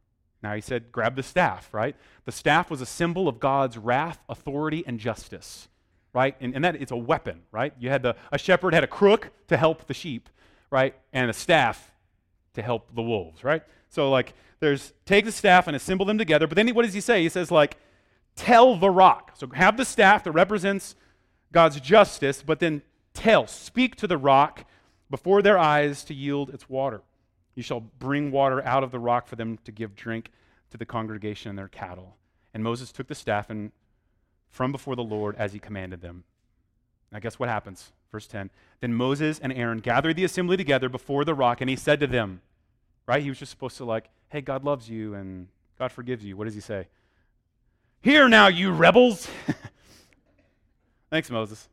Now 0.43 0.55
he 0.55 0.61
said, 0.61 0.91
Grab 0.93 1.17
the 1.17 1.23
staff, 1.23 1.73
right? 1.73 1.97
The 2.25 2.33
staff 2.33 2.71
was 2.71 2.81
a 2.81 2.87
symbol 2.87 3.29
of 3.29 3.41
God's 3.41 3.77
wrath, 3.77 4.21
authority, 4.29 4.85
and 4.87 4.99
justice, 4.99 5.69
right? 6.13 6.37
And, 6.41 6.55
and 6.55 6.65
that 6.65 6.77
it's 6.77 6.93
a 6.93 6.97
weapon, 6.97 7.43
right? 7.53 7.73
You 7.79 7.91
had 7.91 8.03
the, 8.03 8.17
a 8.33 8.39
shepherd 8.39 8.75
had 8.75 8.85
a 8.85 8.89
crook 8.89 9.31
to 9.49 9.57
help 9.57 9.87
the 9.87 9.95
sheep, 9.95 10.29
right? 10.71 10.95
And 11.13 11.31
a 11.31 11.35
staff 11.35 11.93
to 12.55 12.63
help 12.63 12.95
the 12.95 13.03
wolves, 13.03 13.45
right? 13.45 13.63
So, 13.89 14.11
like, 14.11 14.35
there's 14.61 14.93
take 15.07 15.25
the 15.25 15.33
staff 15.33 15.67
and 15.67 15.77
assemble 15.77 16.07
them 16.07 16.19
together. 16.19 16.47
But 16.47 16.57
then 16.57 16.69
what 16.75 16.85
does 16.85 16.95
he 16.95 17.01
say? 17.01 17.23
He 17.23 17.29
says, 17.29 17.51
like, 17.51 17.77
tell 18.37 18.77
the 18.77 18.91
rock. 18.91 19.33
So 19.37 19.49
have 19.55 19.77
the 19.77 19.85
staff 19.85 20.25
that 20.25 20.33
represents 20.33 20.95
God's 21.53 21.81
justice, 21.81 22.43
but 22.43 22.61
then 22.61 22.83
tell, 23.15 23.47
speak 23.47 23.97
to 23.97 24.07
the 24.07 24.19
rock 24.19 24.65
before 25.11 25.43
their 25.43 25.59
eyes 25.59 26.05
to 26.05 26.15
yield 26.15 26.51
its 26.51 26.69
water. 26.69 27.03
You 27.55 27.63
shall 27.63 27.81
bring 27.81 28.31
water 28.31 28.65
out 28.65 28.85
of 28.85 28.91
the 28.91 28.99
rock 28.99 29.27
for 29.27 29.37
them 29.37 29.59
to 29.65 29.73
give 29.73 29.95
drink 29.95 30.31
to 30.71 30.77
the 30.77 30.87
congregation 30.87 31.51
and 31.51 31.59
their 31.59 31.69
cattle. 31.69 32.17
And 32.55 32.63
Moses 32.63 32.93
took 32.93 33.09
the 33.09 33.15
staff 33.15 33.51
and 33.51 33.73
from 34.49 34.73
before 34.73 34.97
the 34.97 35.03
Lord 35.03 35.37
as 35.37 35.53
he 35.53 35.59
commanded 35.59 36.01
them. 36.01 36.25
Now, 37.13 37.19
guess 37.19 37.39
what 37.39 37.49
happens? 37.49 37.93
Verse 38.13 38.27
10. 38.27 38.51
Then 38.81 38.95
Moses 38.95 39.39
and 39.39 39.53
Aaron 39.53 39.79
gathered 39.79 40.17
the 40.17 40.25
assembly 40.25 40.57
together 40.57 40.89
before 40.89 41.25
the 41.25 41.35
rock, 41.35 41.61
and 41.61 41.71
he 41.71 41.77
said 41.77 42.01
to 42.01 42.07
them, 42.07 42.41
right? 43.07 43.23
He 43.23 43.29
was 43.29 43.39
just 43.39 43.51
supposed 43.51 43.77
to, 43.79 43.85
like, 43.85 44.11
hey, 44.29 44.41
God 44.41 44.65
loves 44.65 44.89
you 44.89 45.15
and 45.15 45.49
God 45.79 45.93
forgives 45.93 46.25
you. 46.25 46.37
What 46.37 46.45
does 46.45 46.55
he 46.55 46.61
say? 46.61 46.89
Here 48.01 48.29
now, 48.29 48.49
you 48.49 48.73
rebels. 48.73 49.29
Thanks, 51.11 51.31
Moses. 51.31 51.69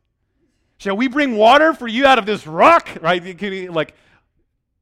Shall 0.78 0.96
we 0.96 1.08
bring 1.08 1.36
water 1.36 1.72
for 1.72 1.88
you 1.88 2.06
out 2.06 2.18
of 2.18 2.26
this 2.26 2.46
rock? 2.46 2.88
Right? 3.00 3.70
Like, 3.70 3.94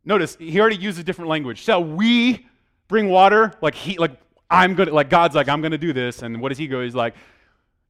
notice 0.06 0.36
he 0.36 0.58
already 0.58 0.76
uses 0.76 1.04
different 1.04 1.28
language. 1.28 1.58
Shall 1.58 1.84
we 1.84 2.46
bring 2.88 3.10
water? 3.10 3.52
Like 3.60 3.74
he, 3.74 3.98
like 3.98 4.12
I'm 4.48 4.74
good. 4.74 4.88
Like 4.88 5.10
God's 5.10 5.34
like 5.34 5.48
I'm 5.48 5.60
to 5.62 5.76
do 5.76 5.92
this, 5.92 6.22
and 6.22 6.40
what 6.40 6.48
does 6.48 6.58
he 6.58 6.68
go? 6.68 6.82
He's 6.82 6.94
like, 6.94 7.14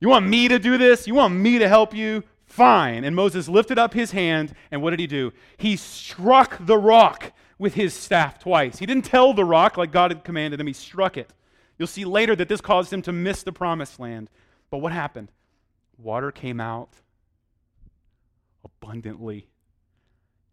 you 0.00 0.08
want 0.08 0.26
me 0.26 0.48
to 0.48 0.58
do 0.58 0.76
this? 0.76 1.06
You 1.06 1.14
want 1.14 1.34
me 1.34 1.58
to 1.58 1.68
help 1.68 1.94
you? 1.94 2.24
Fine. 2.44 3.04
And 3.04 3.14
Moses 3.14 3.48
lifted 3.48 3.78
up 3.78 3.94
his 3.94 4.10
hand, 4.10 4.54
and 4.70 4.82
what 4.82 4.90
did 4.90 5.00
he 5.00 5.06
do? 5.06 5.32
He 5.56 5.76
struck 5.76 6.58
the 6.60 6.78
rock 6.78 7.32
with 7.58 7.74
his 7.74 7.94
staff 7.94 8.38
twice. 8.38 8.78
He 8.78 8.86
didn't 8.86 9.04
tell 9.04 9.32
the 9.32 9.44
rock 9.44 9.76
like 9.76 9.92
God 9.92 10.10
had 10.10 10.24
commanded 10.24 10.60
him, 10.60 10.66
he 10.66 10.72
struck 10.72 11.16
it. 11.16 11.32
You'll 11.78 11.88
see 11.88 12.04
later 12.04 12.34
that 12.36 12.48
this 12.48 12.60
caused 12.60 12.92
him 12.92 13.02
to 13.02 13.12
miss 13.12 13.42
the 13.42 13.52
promised 13.52 14.00
land. 14.00 14.30
But 14.70 14.78
what 14.78 14.92
happened? 14.92 15.30
Water 15.98 16.30
came 16.30 16.60
out 16.60 16.90
abundantly. 18.64 19.48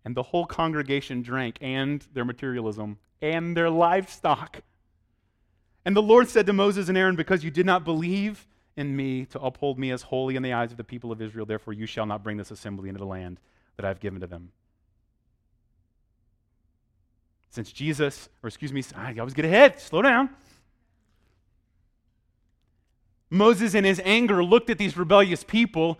And 0.05 0.15
the 0.15 0.23
whole 0.23 0.45
congregation 0.45 1.21
drank, 1.21 1.57
and 1.61 2.05
their 2.13 2.25
materialism, 2.25 2.97
and 3.21 3.55
their 3.55 3.69
livestock. 3.69 4.61
And 5.85 5.95
the 5.95 6.01
Lord 6.01 6.29
said 6.29 6.45
to 6.47 6.53
Moses 6.53 6.89
and 6.89 6.97
Aaron, 6.97 7.15
Because 7.15 7.43
you 7.43 7.51
did 7.51 7.65
not 7.65 7.83
believe 7.83 8.47
in 8.75 8.95
me 8.95 9.25
to 9.25 9.39
uphold 9.39 9.77
me 9.77 9.91
as 9.91 10.01
holy 10.01 10.35
in 10.35 10.43
the 10.43 10.53
eyes 10.53 10.71
of 10.71 10.77
the 10.77 10.83
people 10.83 11.11
of 11.11 11.21
Israel, 11.21 11.45
therefore 11.45 11.73
you 11.73 11.85
shall 11.85 12.05
not 12.05 12.23
bring 12.23 12.37
this 12.37 12.51
assembly 12.51 12.89
into 12.89 12.99
the 12.99 13.05
land 13.05 13.39
that 13.77 13.85
I 13.85 13.89
have 13.89 13.99
given 13.99 14.19
to 14.21 14.27
them. 14.27 14.51
Since 17.49 17.71
Jesus, 17.71 18.29
or 18.41 18.47
excuse 18.47 18.73
me, 18.73 18.83
I 18.95 19.13
always 19.19 19.35
get 19.35 19.45
ahead, 19.45 19.79
slow 19.79 20.01
down. 20.01 20.29
Moses, 23.29 23.73
in 23.73 23.83
his 23.83 24.01
anger, 24.03 24.43
looked 24.43 24.69
at 24.69 24.77
these 24.77 24.97
rebellious 24.97 25.43
people 25.43 25.99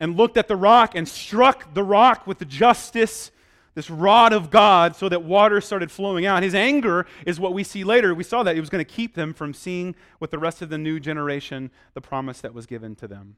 and 0.00 0.16
looked 0.16 0.36
at 0.36 0.48
the 0.48 0.56
rock 0.56 0.94
and 0.94 1.08
struck 1.08 1.74
the 1.74 1.82
rock 1.82 2.26
with 2.26 2.38
the 2.38 2.44
justice, 2.44 3.30
this 3.74 3.90
rod 3.90 4.32
of 4.32 4.50
God, 4.50 4.96
so 4.96 5.08
that 5.08 5.22
water 5.22 5.60
started 5.60 5.90
flowing 5.90 6.26
out. 6.26 6.42
His 6.42 6.54
anger 6.54 7.06
is 7.26 7.40
what 7.40 7.52
we 7.52 7.64
see 7.64 7.84
later. 7.84 8.14
We 8.14 8.24
saw 8.24 8.42
that 8.42 8.56
it 8.56 8.60
was 8.60 8.70
going 8.70 8.84
to 8.84 8.90
keep 8.90 9.14
them 9.14 9.34
from 9.34 9.54
seeing 9.54 9.94
with 10.20 10.30
the 10.30 10.38
rest 10.38 10.62
of 10.62 10.68
the 10.68 10.78
new 10.78 11.00
generation 11.00 11.70
the 11.94 12.00
promise 12.00 12.40
that 12.40 12.54
was 12.54 12.66
given 12.66 12.94
to 12.96 13.08
them. 13.08 13.36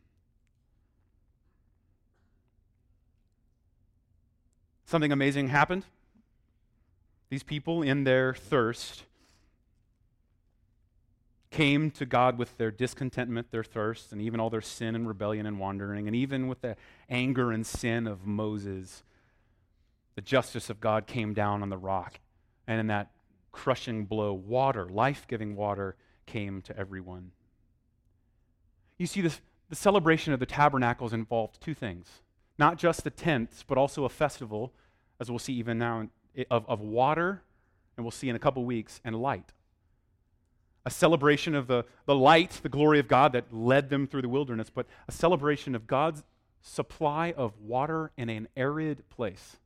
Something 4.84 5.12
amazing 5.12 5.48
happened. 5.48 5.84
These 7.28 7.44
people, 7.44 7.82
in 7.82 8.02
their 8.02 8.34
thirst, 8.34 9.04
came 11.50 11.90
to 11.90 12.06
God 12.06 12.38
with 12.38 12.56
their 12.58 12.70
discontentment, 12.70 13.50
their 13.50 13.64
thirst, 13.64 14.12
and 14.12 14.22
even 14.22 14.38
all 14.38 14.50
their 14.50 14.60
sin 14.60 14.94
and 14.94 15.06
rebellion 15.06 15.46
and 15.46 15.58
wandering, 15.58 16.06
and 16.06 16.14
even 16.14 16.46
with 16.46 16.60
the 16.60 16.76
anger 17.08 17.50
and 17.50 17.66
sin 17.66 18.06
of 18.06 18.24
Moses, 18.24 19.02
the 20.14 20.20
justice 20.20 20.70
of 20.70 20.80
God 20.80 21.06
came 21.06 21.34
down 21.34 21.62
on 21.62 21.68
the 21.68 21.78
rock. 21.78 22.20
And 22.68 22.78
in 22.78 22.86
that 22.86 23.10
crushing 23.50 24.04
blow, 24.04 24.32
water, 24.32 24.88
life 24.88 25.26
giving 25.26 25.56
water, 25.56 25.96
came 26.24 26.62
to 26.62 26.76
everyone. 26.78 27.32
You 28.96 29.06
see, 29.06 29.20
this, 29.20 29.40
the 29.68 29.74
celebration 29.74 30.32
of 30.32 30.38
the 30.38 30.46
tabernacles 30.46 31.12
involved 31.12 31.60
two 31.60 31.74
things 31.74 32.22
not 32.58 32.76
just 32.76 33.04
the 33.04 33.10
tents, 33.10 33.64
but 33.66 33.78
also 33.78 34.04
a 34.04 34.08
festival, 34.10 34.74
as 35.18 35.30
we'll 35.30 35.38
see 35.38 35.54
even 35.54 35.78
now, 35.78 36.06
of, 36.50 36.68
of 36.68 36.80
water, 36.80 37.42
and 37.96 38.04
we'll 38.04 38.10
see 38.10 38.28
in 38.28 38.36
a 38.36 38.38
couple 38.38 38.62
weeks, 38.66 39.00
and 39.02 39.16
light 39.16 39.54
a 40.84 40.90
celebration 40.90 41.54
of 41.54 41.66
the, 41.66 41.84
the 42.06 42.14
light, 42.14 42.60
the 42.62 42.68
glory 42.68 42.98
of 42.98 43.08
God 43.08 43.32
that 43.32 43.52
led 43.52 43.90
them 43.90 44.06
through 44.06 44.22
the 44.22 44.28
wilderness, 44.28 44.70
but 44.70 44.86
a 45.08 45.12
celebration 45.12 45.74
of 45.74 45.86
God's 45.86 46.24
supply 46.62 47.32
of 47.36 47.58
water 47.60 48.12
in 48.16 48.28
an 48.28 48.48
arid 48.56 49.08
place. 49.10 49.56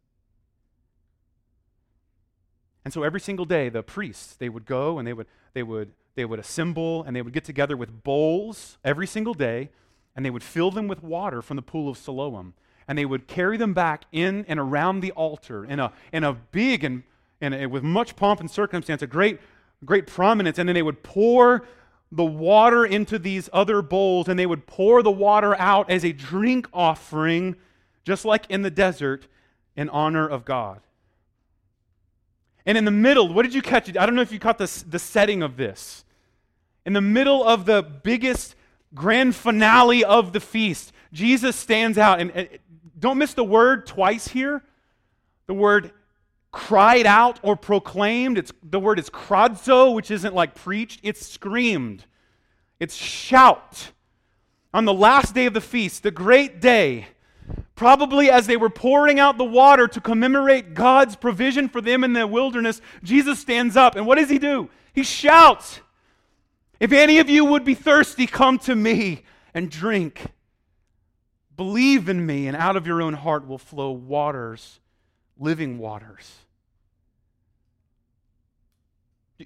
And 2.85 2.93
so 2.93 3.03
every 3.03 3.21
single 3.21 3.45
day, 3.45 3.69
the 3.69 3.83
priests, 3.83 4.35
they 4.35 4.49
would 4.49 4.67
go 4.67 4.99
and 4.99 5.07
they 5.09 5.13
would, 5.13 5.27
they 5.55 5.63
would, 5.63 5.93
they 6.17 6.25
would 6.25 6.39
assemble 6.39 7.03
and 7.05 7.17
they 7.17 7.23
would 7.23 7.33
get 7.33 7.45
together 7.45 7.77
with 7.77 8.03
bowls 8.03 8.79
every 8.85 9.07
single 9.07 9.35
day 9.35 9.71
and 10.15 10.25
they 10.25 10.31
would 10.31 10.43
fill 10.43 10.71
them 10.71 10.87
with 10.87 11.03
water 11.03 11.43
from 11.43 11.57
the 11.57 11.63
pool 11.63 11.89
of 11.89 11.97
Siloam. 11.97 12.55
And 12.87 12.99
they 12.99 13.07
would 13.07 13.27
carry 13.27 13.57
them 13.57 13.73
back 13.73 14.05
in 14.13 14.45
and 14.47 14.61
around 14.61 15.01
the 15.01 15.13
altar 15.13 15.65
in 15.65 15.81
a, 15.81 15.93
in 16.13 16.23
a 16.23 16.35
big 16.35 16.85
and, 16.85 17.03
and 17.41 17.71
with 17.71 17.83
much 17.83 18.15
pomp 18.15 18.41
and 18.41 18.51
circumstance, 18.51 19.01
a 19.01 19.07
great 19.07 19.41
great 19.85 20.07
prominence. 20.07 20.59
And 20.59 20.69
then 20.69 20.75
they 20.75 20.83
would 20.83 21.03
pour 21.03 21.67
the 22.11 22.25
water 22.25 22.85
into 22.85 23.19
these 23.19 23.49
other 23.53 23.83
bowls 23.83 24.29
and 24.29 24.39
they 24.39 24.47
would 24.47 24.67
pour 24.67 25.03
the 25.03 25.11
water 25.11 25.59
out 25.59 25.91
as 25.91 26.05
a 26.05 26.13
drink 26.13 26.69
offering, 26.73 27.57
just 28.05 28.25
like 28.25 28.49
in 28.49 28.63
the 28.63 28.71
desert, 28.71 29.27
in 29.77 29.89
honor 29.89 30.29
of 30.29 30.45
God. 30.45 30.81
And 32.67 32.79
in 32.79 32.85
the 32.85 32.91
middle, 32.91 33.33
what 33.33 33.43
did 33.43 33.55
you 33.55 33.63
catch? 33.63 33.89
I 33.97 34.07
don't 34.07 34.15
know 34.15 34.23
if 34.23 34.33
you 34.33 34.39
caught 34.39 34.59
the, 34.59 34.85
the 34.89 34.99
setting 34.99 35.43
of 35.43 35.57
this. 35.57 36.05
In 36.87 36.93
the 36.93 37.01
middle 37.01 37.45
of 37.45 37.67
the 37.67 37.83
biggest 37.83 38.55
grand 38.95 39.35
finale 39.35 40.05
of 40.05 40.33
the 40.33 40.41
feast, 40.41 40.93
Jesus 41.13 41.57
stands 41.57 41.99
out. 41.99 42.21
And, 42.21 42.31
and 42.31 42.49
don't 42.99 43.19
miss 43.19 43.35
the 43.35 43.45
word 43.45 43.87
twice 43.87 44.29
here. 44.29 44.63
The 45.47 45.55
word 45.55 45.93
cried 46.55 47.05
out 47.05 47.41
or 47.43 47.57
proclaimed. 47.57 48.39
It's, 48.39 48.53
the 48.63 48.79
word 48.79 49.01
is 49.01 49.11
krazo, 49.11 49.93
which 49.93 50.11
isn't 50.11 50.35
like 50.35 50.55
preached, 50.55 51.01
it's 51.03 51.27
screamed. 51.27 52.05
It's 52.79 52.95
shout. 52.95 53.91
On 54.73 54.85
the 54.85 54.95
last 54.95 55.35
day 55.35 55.47
of 55.47 55.53
the 55.53 55.61
feast, 55.61 56.05
the 56.05 56.13
great 56.13 56.61
day, 56.61 57.09
probably 57.75 58.31
as 58.31 58.47
they 58.47 58.57
were 58.57 58.71
pouring 58.71 59.19
out 59.19 59.37
the 59.37 59.45
water 59.45 59.89
to 59.89 60.01
commemorate 60.01 60.75
God's 60.75 61.17
provision 61.17 61.69
for 61.69 61.81
them 61.81 62.05
in 62.05 62.13
the 62.13 62.27
wilderness, 62.27 62.81
Jesus 63.03 63.41
stands 63.41 63.77
up. 63.77 63.97
And 63.97 64.07
what 64.07 64.19
does 64.19 64.31
he 64.31 64.39
do? 64.39 64.71
He 64.93 65.03
shouts, 65.03 65.81
If 66.79 66.93
any 66.93 67.19
of 67.19 67.29
you 67.29 67.45
would 67.45 67.65
be 67.65 67.75
thirsty, 67.75 68.29
come 68.29 68.59
to 68.61 68.77
me 68.77 69.25
and 69.55 69.71
drink. 69.71 70.25
Believe 71.57 72.09
in 72.09 72.25
me, 72.25 72.47
and 72.47 72.57
out 72.57 72.77
of 72.77 72.87
your 72.87 73.03
own 73.03 73.15
heart 73.15 73.47
will 73.47 73.59
flow 73.59 73.91
waters, 73.91 74.79
living 75.37 75.79
waters. 75.79 76.44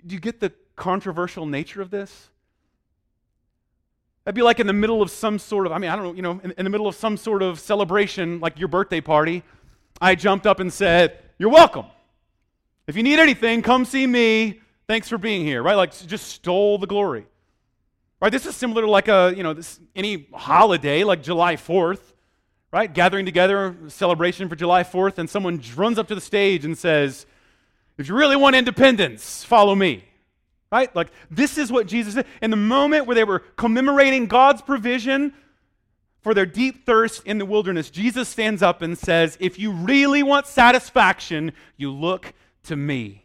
Do 0.07 0.15
you 0.15 0.21
get 0.21 0.41
the 0.41 0.53
controversial 0.77 1.47
nature 1.47 1.83
of 1.83 1.91
this? 1.91 2.31
That'd 4.25 4.37
be 4.37 4.43
like 4.43 4.61
in 4.61 4.67
the 4.67 4.73
middle 4.73 5.01
of 5.01 5.11
some 5.11 5.39
sort 5.39 5.67
of, 5.67 5.73
I 5.73 5.79
mean, 5.79 5.91
I 5.91 5.97
don't 5.97 6.05
know, 6.05 6.13
you 6.13 6.23
know, 6.23 6.41
in, 6.45 6.53
in, 6.59 6.65
the 6.65 6.71
middle 6.71 6.87
of 6.87 6.95
some 6.95 7.17
sort 7.17 7.43
of 7.43 7.59
celebration, 7.59 8.41
like 8.41 8.59
your 8.59 8.69
birthday 8.69 9.01
party, 9.01 9.43
I 10.03 10.15
jumped 10.15 10.47
up 10.47 10.61
and 10.61 10.73
said, 10.73 11.19
You're 11.39 11.49
welcome. 11.51 11.87
If 12.87 12.97
you 12.97 13.03
need 13.03 13.19
anything, 13.19 13.63
come 13.63 13.85
see 13.85 14.07
me. 14.07 14.61
Thanks 14.87 15.09
for 15.09 15.19
being 15.19 15.45
here, 15.45 15.63
right? 15.63 15.77
Like, 15.77 15.99
just 16.07 16.29
stole 16.29 16.79
the 16.79 16.87
glory. 16.87 17.27
Right? 18.21 18.33
This 18.33 18.47
is 18.47 18.57
similar 18.57 18.83
to 18.83 18.91
like 18.91 19.09
a, 19.09 19.33
you 19.37 19.43
know, 19.43 19.55
this, 19.55 19.79
any 19.95 20.27
holiday, 20.33 21.05
like 21.05 21.23
July 21.23 21.57
4th, 21.57 22.01
right? 22.73 22.93
Gathering 22.93 23.25
together, 23.25 23.77
celebration 23.89 24.49
for 24.49 24.57
July 24.57 24.83
4th, 24.83 25.19
and 25.19 25.31
someone 25.31 25.63
runs 25.77 25.99
up 25.99 26.09
to 26.09 26.15
the 26.15 26.21
stage 26.21 26.65
and 26.65 26.77
says, 26.77 27.27
if 27.99 28.09
you 28.09 28.15
really 28.15 28.37
want 28.37 28.57
independence, 28.57 29.45
follow 29.45 29.75
me. 29.75 30.05
Right? 30.71 30.95
Like, 30.95 31.09
this 31.31 31.57
is 31.57 31.73
what 31.73 31.87
Jesus 31.87 32.15
did. 32.15 32.27
In 32.43 32.51
the 32.51 32.57
moment 32.57 33.07
where 33.07 33.15
they 33.15 33.25
were 33.25 33.39
commemorating 33.39 34.27
God's 34.27 34.61
provision 34.61 35.33
for 36.21 36.35
their 36.35 36.47
deep 36.47 36.85
thirst 36.85 37.25
in 37.25 37.39
the 37.39 37.47
wilderness, 37.47 37.89
Jesus 37.91 38.29
stands 38.29 38.63
up 38.63 38.83
and 38.83 38.97
says, 38.97 39.37
If 39.41 39.59
you 39.59 39.73
really 39.73 40.23
want 40.23 40.47
satisfaction, 40.47 41.53
you 41.77 41.91
look 41.91 42.35
to 42.65 42.77
me. 42.77 43.25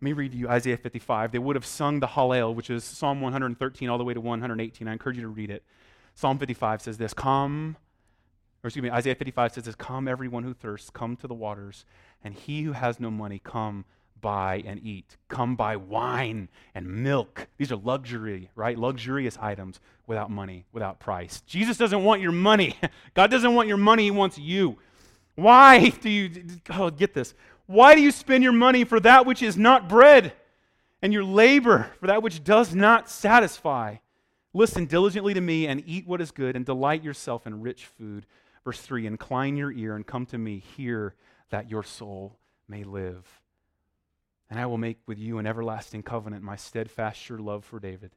Let 0.00 0.04
me 0.04 0.12
read 0.12 0.32
to 0.32 0.38
you 0.38 0.48
Isaiah 0.48 0.76
55. 0.76 1.32
They 1.32 1.38
would 1.38 1.56
have 1.56 1.66
sung 1.66 2.00
the 2.00 2.06
Hallel, 2.06 2.54
which 2.54 2.70
is 2.70 2.84
Psalm 2.84 3.20
113 3.20 3.88
all 3.88 3.98
the 3.98 4.04
way 4.04 4.14
to 4.14 4.20
118. 4.20 4.86
I 4.86 4.92
encourage 4.92 5.16
you 5.16 5.22
to 5.22 5.28
read 5.28 5.50
it. 5.50 5.64
Psalm 6.14 6.38
55 6.38 6.82
says 6.82 6.98
this 6.98 7.14
Come, 7.14 7.76
or 8.62 8.68
excuse 8.68 8.82
me, 8.82 8.90
Isaiah 8.90 9.14
55 9.16 9.54
says 9.54 9.64
this 9.64 9.74
Come, 9.74 10.08
everyone 10.08 10.44
who 10.44 10.54
thirsts, 10.54 10.90
come 10.90 11.16
to 11.16 11.26
the 11.26 11.34
waters, 11.34 11.84
and 12.22 12.34
he 12.34 12.62
who 12.62 12.72
has 12.72 13.00
no 13.00 13.10
money, 13.10 13.40
come 13.42 13.84
buy 14.20 14.62
and 14.66 14.80
eat. 14.84 15.16
Come 15.28 15.56
buy 15.56 15.76
wine 15.76 16.48
and 16.74 16.86
milk. 16.86 17.48
These 17.56 17.72
are 17.72 17.76
luxury, 17.76 18.50
right? 18.54 18.78
Luxurious 18.78 19.38
items 19.40 19.80
without 20.06 20.30
money, 20.30 20.64
without 20.72 20.98
price. 20.98 21.40
Jesus 21.42 21.76
doesn't 21.76 22.04
want 22.04 22.20
your 22.20 22.32
money. 22.32 22.76
God 23.14 23.30
doesn't 23.30 23.54
want 23.54 23.68
your 23.68 23.76
money, 23.76 24.04
He 24.04 24.10
wants 24.10 24.38
you. 24.38 24.78
Why 25.34 25.90
do 25.90 26.10
you, 26.10 26.44
oh, 26.70 26.90
get 26.90 27.14
this. 27.14 27.34
Why 27.66 27.94
do 27.94 28.00
you 28.00 28.10
spend 28.10 28.42
your 28.42 28.52
money 28.52 28.84
for 28.84 28.98
that 29.00 29.26
which 29.26 29.42
is 29.42 29.56
not 29.56 29.88
bread, 29.88 30.32
and 31.00 31.12
your 31.12 31.22
labor 31.22 31.90
for 32.00 32.08
that 32.08 32.22
which 32.22 32.42
does 32.42 32.74
not 32.74 33.08
satisfy? 33.08 33.96
Listen 34.54 34.86
diligently 34.86 35.34
to 35.34 35.40
me 35.40 35.66
and 35.66 35.82
eat 35.86 36.06
what 36.06 36.20
is 36.20 36.30
good, 36.30 36.56
and 36.56 36.64
delight 36.64 37.04
yourself 37.04 37.46
in 37.46 37.60
rich 37.60 37.84
food. 37.84 38.26
Verse 38.64 38.80
3 38.80 39.06
Incline 39.06 39.56
your 39.56 39.70
ear 39.70 39.94
and 39.94 40.06
come 40.06 40.26
to 40.26 40.38
me, 40.38 40.58
hear 40.76 41.14
that 41.50 41.70
your 41.70 41.82
soul 41.82 42.38
may 42.68 42.84
live. 42.84 43.40
And 44.50 44.58
I 44.58 44.66
will 44.66 44.78
make 44.78 44.98
with 45.06 45.18
you 45.18 45.38
an 45.38 45.46
everlasting 45.46 46.02
covenant, 46.02 46.42
my 46.42 46.56
steadfast, 46.56 47.20
sure 47.20 47.38
love 47.38 47.64
for 47.64 47.80
David. 47.80 48.12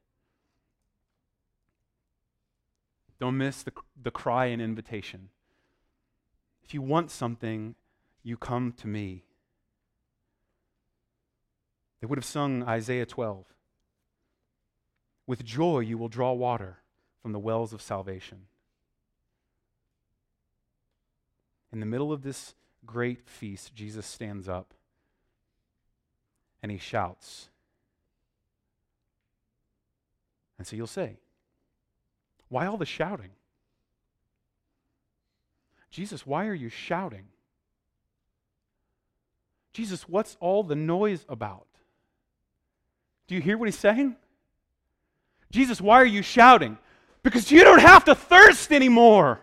Don't 3.20 3.38
miss 3.38 3.64
the, 3.64 3.72
the 4.02 4.12
cry 4.12 4.46
and 4.46 4.62
invitation. 4.62 5.30
If 6.64 6.74
you 6.74 6.82
want 6.82 7.12
something, 7.12 7.76
you 8.24 8.38
come 8.38 8.72
to 8.78 8.88
me. 8.88 9.26
They 12.00 12.08
would 12.08 12.18
have 12.18 12.26
sung 12.26 12.64
Isaiah 12.64 13.06
12. 13.06 13.46
With 15.28 15.46
joy 15.46 15.80
you 15.80 15.98
will 15.98 16.08
draw 16.08 16.34
water 16.34 16.80
from 17.22 17.32
the 17.32 17.40
wells 17.40 17.74
of 17.74 17.82
salvation. 17.82 18.48
In 21.72 21.80
the 21.80 21.86
middle 21.86 22.12
of 22.12 22.24
this 22.24 22.56
great 22.86 23.28
feast, 23.28 23.74
Jesus 23.76 24.06
stands 24.06 24.48
up 24.50 24.74
and 26.62 26.72
he 26.72 26.78
shouts. 26.78 27.50
And 30.58 30.68
so 30.68 30.76
you'll 30.76 30.88
say, 30.88 31.18
Why 32.50 32.66
all 32.68 32.78
the 32.78 32.86
shouting? 32.86 33.32
Jesus, 35.90 36.26
why 36.26 36.48
are 36.48 36.54
you 36.54 36.70
shouting? 36.70 37.26
Jesus, 39.74 40.08
what's 40.08 40.38
all 40.40 40.64
the 40.64 40.76
noise 40.76 41.26
about? 41.28 41.66
Do 43.28 43.36
you 43.36 43.42
hear 43.42 43.58
what 43.58 43.68
he's 43.68 43.78
saying? 43.78 44.16
Jesus, 45.52 45.82
why 45.82 46.02
are 46.02 46.06
you 46.06 46.22
shouting? 46.22 46.78
Because 47.24 47.52
you 47.52 47.64
don't 47.64 47.80
have 47.80 48.06
to 48.06 48.16
thirst 48.16 48.72
anymore. 48.72 49.42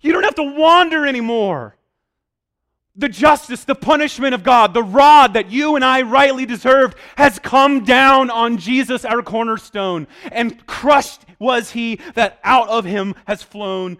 You 0.00 0.12
don't 0.12 0.24
have 0.24 0.34
to 0.36 0.42
wander 0.42 1.06
anymore. 1.06 1.76
The 2.96 3.08
justice, 3.08 3.64
the 3.64 3.74
punishment 3.74 4.34
of 4.34 4.44
God, 4.44 4.72
the 4.72 4.82
rod 4.82 5.34
that 5.34 5.50
you 5.50 5.74
and 5.74 5.84
I 5.84 6.02
rightly 6.02 6.46
deserved 6.46 6.96
has 7.16 7.40
come 7.40 7.84
down 7.84 8.30
on 8.30 8.56
Jesus, 8.56 9.04
our 9.04 9.22
cornerstone. 9.22 10.06
And 10.30 10.64
crushed 10.66 11.22
was 11.40 11.72
he 11.72 12.00
that 12.14 12.38
out 12.44 12.68
of 12.68 12.84
him 12.84 13.14
has 13.26 13.42
flown 13.42 13.98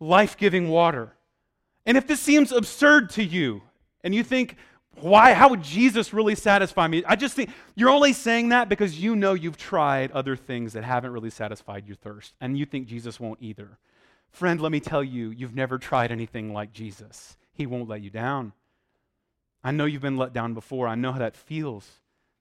life 0.00 0.36
giving 0.36 0.68
water. 0.68 1.12
And 1.86 1.96
if 1.96 2.06
this 2.06 2.20
seems 2.20 2.50
absurd 2.50 3.10
to 3.10 3.24
you, 3.24 3.62
and 4.02 4.14
you 4.14 4.22
think, 4.22 4.56
why? 5.00 5.32
How 5.32 5.48
would 5.50 5.62
Jesus 5.62 6.12
really 6.12 6.34
satisfy 6.34 6.86
me? 6.86 7.04
I 7.06 7.16
just 7.16 7.34
think 7.34 7.50
you're 7.76 7.90
only 7.90 8.12
saying 8.12 8.48
that 8.50 8.68
because 8.68 9.00
you 9.00 9.14
know 9.14 9.34
you've 9.34 9.56
tried 9.56 10.10
other 10.12 10.36
things 10.36 10.72
that 10.72 10.84
haven't 10.84 11.12
really 11.12 11.30
satisfied 11.30 11.86
your 11.86 11.96
thirst, 11.96 12.34
and 12.40 12.58
you 12.58 12.66
think 12.66 12.88
Jesus 12.88 13.20
won't 13.20 13.38
either. 13.40 13.78
Friend, 14.30 14.60
let 14.60 14.72
me 14.72 14.80
tell 14.80 15.02
you, 15.02 15.30
you've 15.30 15.54
never 15.54 15.78
tried 15.78 16.12
anything 16.12 16.52
like 16.52 16.72
Jesus. 16.72 17.36
He 17.58 17.66
won't 17.66 17.88
let 17.88 18.02
you 18.02 18.08
down. 18.08 18.52
I 19.64 19.72
know 19.72 19.84
you've 19.84 20.00
been 20.00 20.16
let 20.16 20.32
down 20.32 20.54
before. 20.54 20.86
I 20.86 20.94
know 20.94 21.10
how 21.10 21.18
that 21.18 21.36
feels 21.36 21.90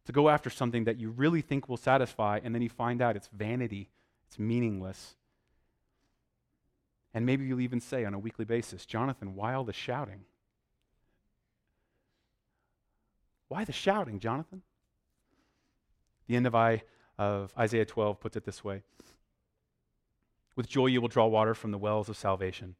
to 0.05 0.11
go 0.11 0.29
after 0.29 0.51
something 0.51 0.83
that 0.83 0.99
you 0.99 1.09
really 1.09 1.41
think 1.41 1.67
will 1.67 1.75
satisfy, 1.75 2.39
and 2.43 2.53
then 2.53 2.61
you 2.61 2.69
find 2.69 3.01
out 3.01 3.15
it's 3.15 3.27
vanity, 3.33 3.89
it's 4.27 4.37
meaningless. 4.37 5.15
And 7.15 7.25
maybe 7.25 7.45
you'll 7.45 7.61
even 7.61 7.81
say 7.81 8.05
on 8.05 8.13
a 8.13 8.19
weekly 8.19 8.45
basis, 8.45 8.85
Jonathan, 8.85 9.33
why 9.33 9.55
all 9.55 9.63
the 9.63 9.73
shouting? 9.73 10.25
Why 13.47 13.65
the 13.65 13.73
shouting, 13.73 14.19
Jonathan? 14.19 14.61
The 16.27 16.35
end 16.35 16.45
of, 16.45 16.53
I, 16.53 16.83
of 17.17 17.51
Isaiah 17.57 17.85
12 17.85 18.19
puts 18.19 18.37
it 18.37 18.45
this 18.45 18.63
way 18.63 18.83
With 20.55 20.69
joy 20.69 20.85
you 20.85 21.01
will 21.01 21.07
draw 21.07 21.25
water 21.25 21.55
from 21.55 21.71
the 21.71 21.79
wells 21.79 22.07
of 22.07 22.17
salvation. 22.17 22.75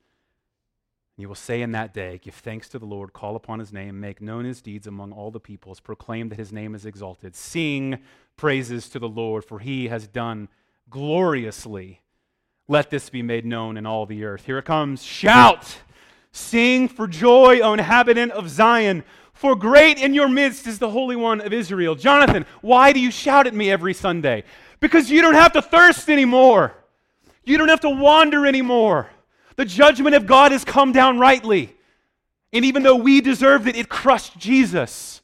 And 1.17 1.23
you 1.23 1.27
will 1.27 1.35
say 1.35 1.63
in 1.63 1.71
that 1.71 1.95
day, 1.95 2.19
Give 2.23 2.33
thanks 2.33 2.69
to 2.69 2.79
the 2.79 2.85
Lord, 2.85 3.11
call 3.11 3.35
upon 3.35 3.57
his 3.57 3.73
name, 3.73 3.99
make 3.99 4.21
known 4.21 4.45
his 4.45 4.61
deeds 4.61 4.85
among 4.85 5.11
all 5.11 5.31
the 5.31 5.39
peoples, 5.39 5.79
proclaim 5.79 6.29
that 6.29 6.37
his 6.37 6.53
name 6.53 6.75
is 6.75 6.85
exalted, 6.85 7.35
sing 7.35 7.97
praises 8.35 8.87
to 8.89 8.99
the 8.99 9.09
Lord, 9.09 9.43
for 9.43 9.57
he 9.57 9.87
has 9.87 10.07
done 10.07 10.47
gloriously. 10.91 12.01
Let 12.67 12.91
this 12.91 13.09
be 13.09 13.23
made 13.23 13.45
known 13.45 13.77
in 13.77 13.87
all 13.87 14.05
the 14.05 14.25
earth. 14.25 14.45
Here 14.45 14.59
it 14.59 14.65
comes. 14.65 15.03
Shout! 15.03 15.77
Sing 16.31 16.87
for 16.87 17.07
joy, 17.07 17.61
O 17.61 17.73
inhabitant 17.73 18.31
of 18.33 18.47
Zion. 18.47 19.03
For 19.33 19.55
great 19.55 19.97
in 19.97 20.13
your 20.13 20.27
midst 20.27 20.67
is 20.67 20.77
the 20.77 20.91
Holy 20.91 21.15
One 21.15 21.41
of 21.41 21.51
Israel. 21.51 21.95
Jonathan, 21.95 22.45
why 22.61 22.93
do 22.93 22.99
you 22.99 23.09
shout 23.09 23.47
at 23.47 23.55
me 23.55 23.71
every 23.71 23.93
Sunday? 23.95 24.43
Because 24.79 25.09
you 25.09 25.21
don't 25.21 25.33
have 25.33 25.53
to 25.53 25.63
thirst 25.63 26.09
anymore. 26.09 26.73
You 27.43 27.57
don't 27.57 27.69
have 27.69 27.81
to 27.81 27.89
wander 27.89 28.45
anymore. 28.45 29.09
The 29.57 29.65
judgment 29.65 30.15
of 30.15 30.25
God 30.25 30.51
has 30.53 30.63
come 30.63 30.91
down 30.93 31.19
rightly. 31.19 31.75
And 32.53 32.63
even 32.63 32.83
though 32.83 32.95
we 32.95 33.19
deserved 33.19 33.67
it, 33.67 33.75
it 33.75 33.89
crushed 33.89 34.37
Jesus. 34.37 35.21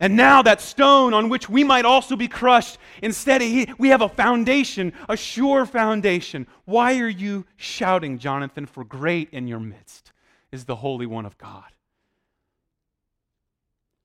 And 0.00 0.16
now 0.16 0.42
that 0.42 0.60
stone 0.60 1.12
on 1.12 1.28
which 1.28 1.48
we 1.48 1.64
might 1.64 1.84
also 1.84 2.16
be 2.16 2.28
crushed, 2.28 2.78
instead 3.02 3.40
he, 3.40 3.72
we 3.78 3.88
have 3.88 4.00
a 4.00 4.08
foundation, 4.08 4.92
a 5.08 5.16
sure 5.16 5.66
foundation. 5.66 6.46
Why 6.64 6.98
are 6.98 7.08
you 7.08 7.46
shouting, 7.56 8.18
Jonathan? 8.18 8.66
For 8.66 8.84
great 8.84 9.28
in 9.30 9.46
your 9.46 9.60
midst 9.60 10.12
is 10.50 10.64
the 10.64 10.76
Holy 10.76 11.06
One 11.06 11.26
of 11.26 11.36
God. 11.36 11.64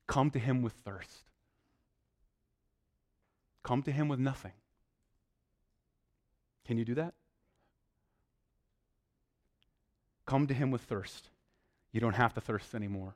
Come 0.07 0.29
to 0.31 0.39
him 0.39 0.61
with 0.61 0.73
thirst. 0.83 1.23
Come 3.63 3.81
to 3.83 3.91
him 3.91 4.09
with 4.09 4.19
nothing. 4.19 4.51
Can 6.65 6.77
you 6.77 6.85
do 6.85 6.95
that? 6.95 7.13
Come 10.25 10.47
to 10.47 10.53
him 10.53 10.71
with 10.71 10.81
thirst. 10.81 11.29
You 11.91 11.99
don't 11.99 12.15
have 12.15 12.33
to 12.33 12.41
thirst 12.41 12.73
anymore. 12.73 13.15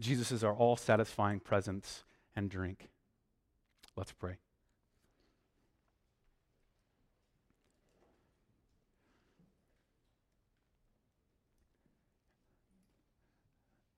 Jesus 0.00 0.32
is 0.32 0.42
our 0.42 0.54
all 0.54 0.76
satisfying 0.76 1.40
presence 1.40 2.04
and 2.34 2.50
drink. 2.50 2.88
Let's 3.96 4.12
pray. 4.12 4.36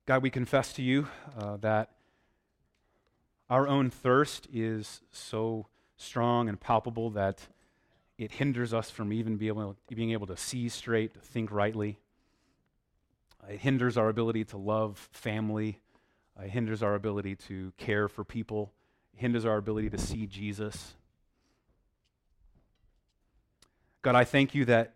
God, 0.06 0.22
we 0.22 0.28
confess 0.28 0.74
to 0.74 0.82
you 0.82 1.08
uh, 1.38 1.56
that 1.58 1.92
our 3.48 3.66
own 3.66 3.88
thirst 3.88 4.46
is 4.52 5.00
so 5.10 5.66
strong 5.96 6.48
and 6.48 6.60
palpable 6.60 7.08
that 7.10 7.46
it 8.18 8.32
hinders 8.32 8.72
us 8.72 8.90
from 8.90 9.12
even 9.12 9.36
be 9.36 9.48
able, 9.48 9.76
being 9.88 10.12
able 10.12 10.26
to 10.28 10.36
see 10.36 10.68
straight, 10.68 11.14
to 11.14 11.20
think 11.20 11.50
rightly. 11.50 11.98
It 13.48 13.60
hinders 13.60 13.96
our 13.96 14.08
ability 14.08 14.44
to 14.46 14.56
love 14.56 15.08
family. 15.12 15.80
It 16.42 16.50
hinders 16.50 16.82
our 16.82 16.94
ability 16.94 17.36
to 17.48 17.72
care 17.76 18.08
for 18.08 18.24
people. 18.24 18.72
It 19.14 19.20
hinders 19.20 19.44
our 19.44 19.56
ability 19.56 19.90
to 19.90 19.98
see 19.98 20.26
Jesus. 20.26 20.94
God, 24.02 24.14
I 24.14 24.24
thank 24.24 24.54
you 24.54 24.64
that 24.66 24.94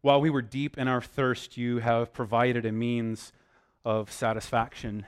while 0.00 0.20
we 0.20 0.30
were 0.30 0.42
deep 0.42 0.78
in 0.78 0.88
our 0.88 1.00
thirst, 1.00 1.56
you 1.56 1.78
have 1.78 2.12
provided 2.12 2.64
a 2.64 2.72
means 2.72 3.32
of 3.84 4.10
satisfaction. 4.10 5.06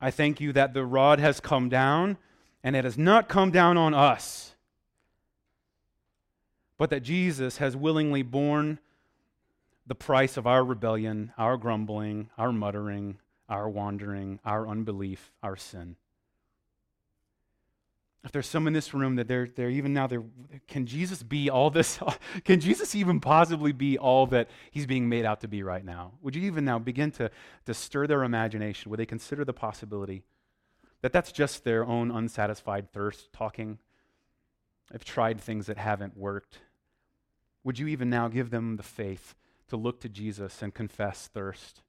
I 0.00 0.10
thank 0.10 0.40
you 0.40 0.52
that 0.52 0.74
the 0.74 0.84
rod 0.84 1.20
has 1.20 1.40
come 1.40 1.68
down, 1.68 2.18
and 2.64 2.74
it 2.74 2.84
has 2.84 2.96
not 2.96 3.28
come 3.28 3.50
down 3.50 3.76
on 3.76 3.92
us, 3.92 4.54
but 6.78 6.88
that 6.90 7.02
Jesus 7.02 7.58
has 7.58 7.76
willingly 7.76 8.22
borne 8.22 8.78
the 9.86 9.94
price 9.94 10.38
of 10.38 10.46
our 10.46 10.64
rebellion, 10.64 11.30
our 11.36 11.58
grumbling, 11.58 12.30
our 12.38 12.50
muttering, 12.52 13.18
our 13.50 13.68
wandering, 13.68 14.40
our 14.46 14.66
unbelief, 14.66 15.30
our 15.42 15.56
sin. 15.56 15.96
if 18.24 18.32
there's 18.32 18.46
some 18.46 18.66
in 18.66 18.72
this 18.72 18.94
room 18.94 19.16
that 19.16 19.28
they're, 19.28 19.46
they're 19.54 19.68
even 19.68 19.92
now, 19.92 20.06
they're, 20.06 20.24
can 20.66 20.86
Jesus 20.86 21.22
be 21.22 21.50
all 21.50 21.68
this? 21.68 22.00
Can 22.44 22.58
Jesus 22.58 22.94
even 22.94 23.20
possibly 23.20 23.72
be 23.72 23.98
all 23.98 24.26
that 24.28 24.48
he's 24.70 24.86
being 24.86 25.10
made 25.10 25.26
out 25.26 25.42
to 25.42 25.48
be 25.48 25.62
right 25.62 25.84
now? 25.84 26.12
Would 26.22 26.34
you 26.34 26.42
even 26.44 26.64
now 26.64 26.78
begin 26.78 27.10
to, 27.12 27.30
to 27.66 27.74
stir 27.74 28.06
their 28.06 28.22
imagination? 28.22 28.90
Would 28.90 28.98
they 28.98 29.04
consider 29.04 29.44
the 29.44 29.52
possibility 29.52 30.22
that 31.04 31.12
that's 31.12 31.32
just 31.32 31.64
their 31.64 31.84
own 31.84 32.10
unsatisfied 32.10 32.90
thirst 32.90 33.30
talking? 33.30 33.76
I've 34.90 35.04
tried 35.04 35.38
things 35.38 35.66
that 35.66 35.76
haven't 35.76 36.16
worked. 36.16 36.60
Would 37.62 37.78
you 37.78 37.88
even 37.88 38.08
now 38.08 38.28
give 38.28 38.48
them 38.48 38.76
the 38.76 38.82
faith 38.82 39.34
to 39.68 39.76
look 39.76 40.00
to 40.00 40.08
Jesus 40.08 40.62
and 40.62 40.72
confess 40.72 41.26
thirst? 41.26 41.82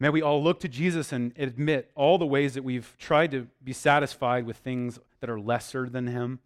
May 0.00 0.08
we 0.08 0.22
all 0.22 0.42
look 0.42 0.58
to 0.60 0.68
Jesus 0.68 1.12
and 1.12 1.34
admit 1.36 1.90
all 1.94 2.16
the 2.16 2.24
ways 2.24 2.54
that 2.54 2.64
we've 2.64 2.96
tried 2.98 3.30
to 3.32 3.46
be 3.62 3.74
satisfied 3.74 4.46
with 4.46 4.56
things 4.56 4.98
that 5.20 5.28
are 5.28 5.38
lesser 5.38 5.86
than 5.86 6.06
Him, 6.06 6.38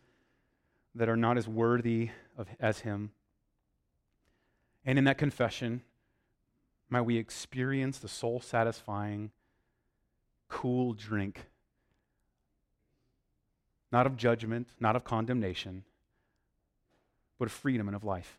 that 0.97 1.09
are 1.09 1.17
not 1.17 1.39
as 1.39 1.47
worthy 1.47 2.11
of, 2.37 2.49
as 2.59 2.81
Him. 2.81 3.13
And 4.85 4.99
in 4.99 5.05
that 5.05 5.17
confession, 5.17 5.83
might 6.91 7.03
we 7.03 7.19
experience 7.19 7.99
the 7.99 8.09
soul 8.09 8.41
satisfying, 8.41 9.31
cool 10.49 10.93
drink, 10.93 11.47
not 13.91 14.07
of 14.07 14.17
judgment, 14.17 14.69
not 14.81 14.97
of 14.97 15.05
condemnation, 15.05 15.85
but 17.39 17.47
of 17.47 17.53
freedom 17.53 17.89
and 17.89 17.97
of 17.97 18.05
life. 18.05 18.39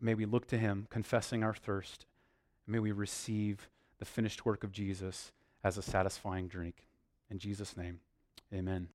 May 0.00 0.14
we 0.14 0.26
look 0.26 0.46
to 0.48 0.58
Him, 0.58 0.86
confessing 0.90 1.42
our 1.42 1.54
thirst 1.54 2.06
May 2.68 2.78
we 2.78 2.92
receive 2.92 3.66
the 3.98 4.04
finished 4.04 4.44
work 4.44 4.62
of 4.62 4.72
Jesus 4.72 5.32
as 5.64 5.78
a 5.78 5.82
satisfying 5.82 6.48
drink. 6.48 6.84
In 7.30 7.38
Jesus' 7.38 7.76
name, 7.76 8.00
amen. 8.52 8.88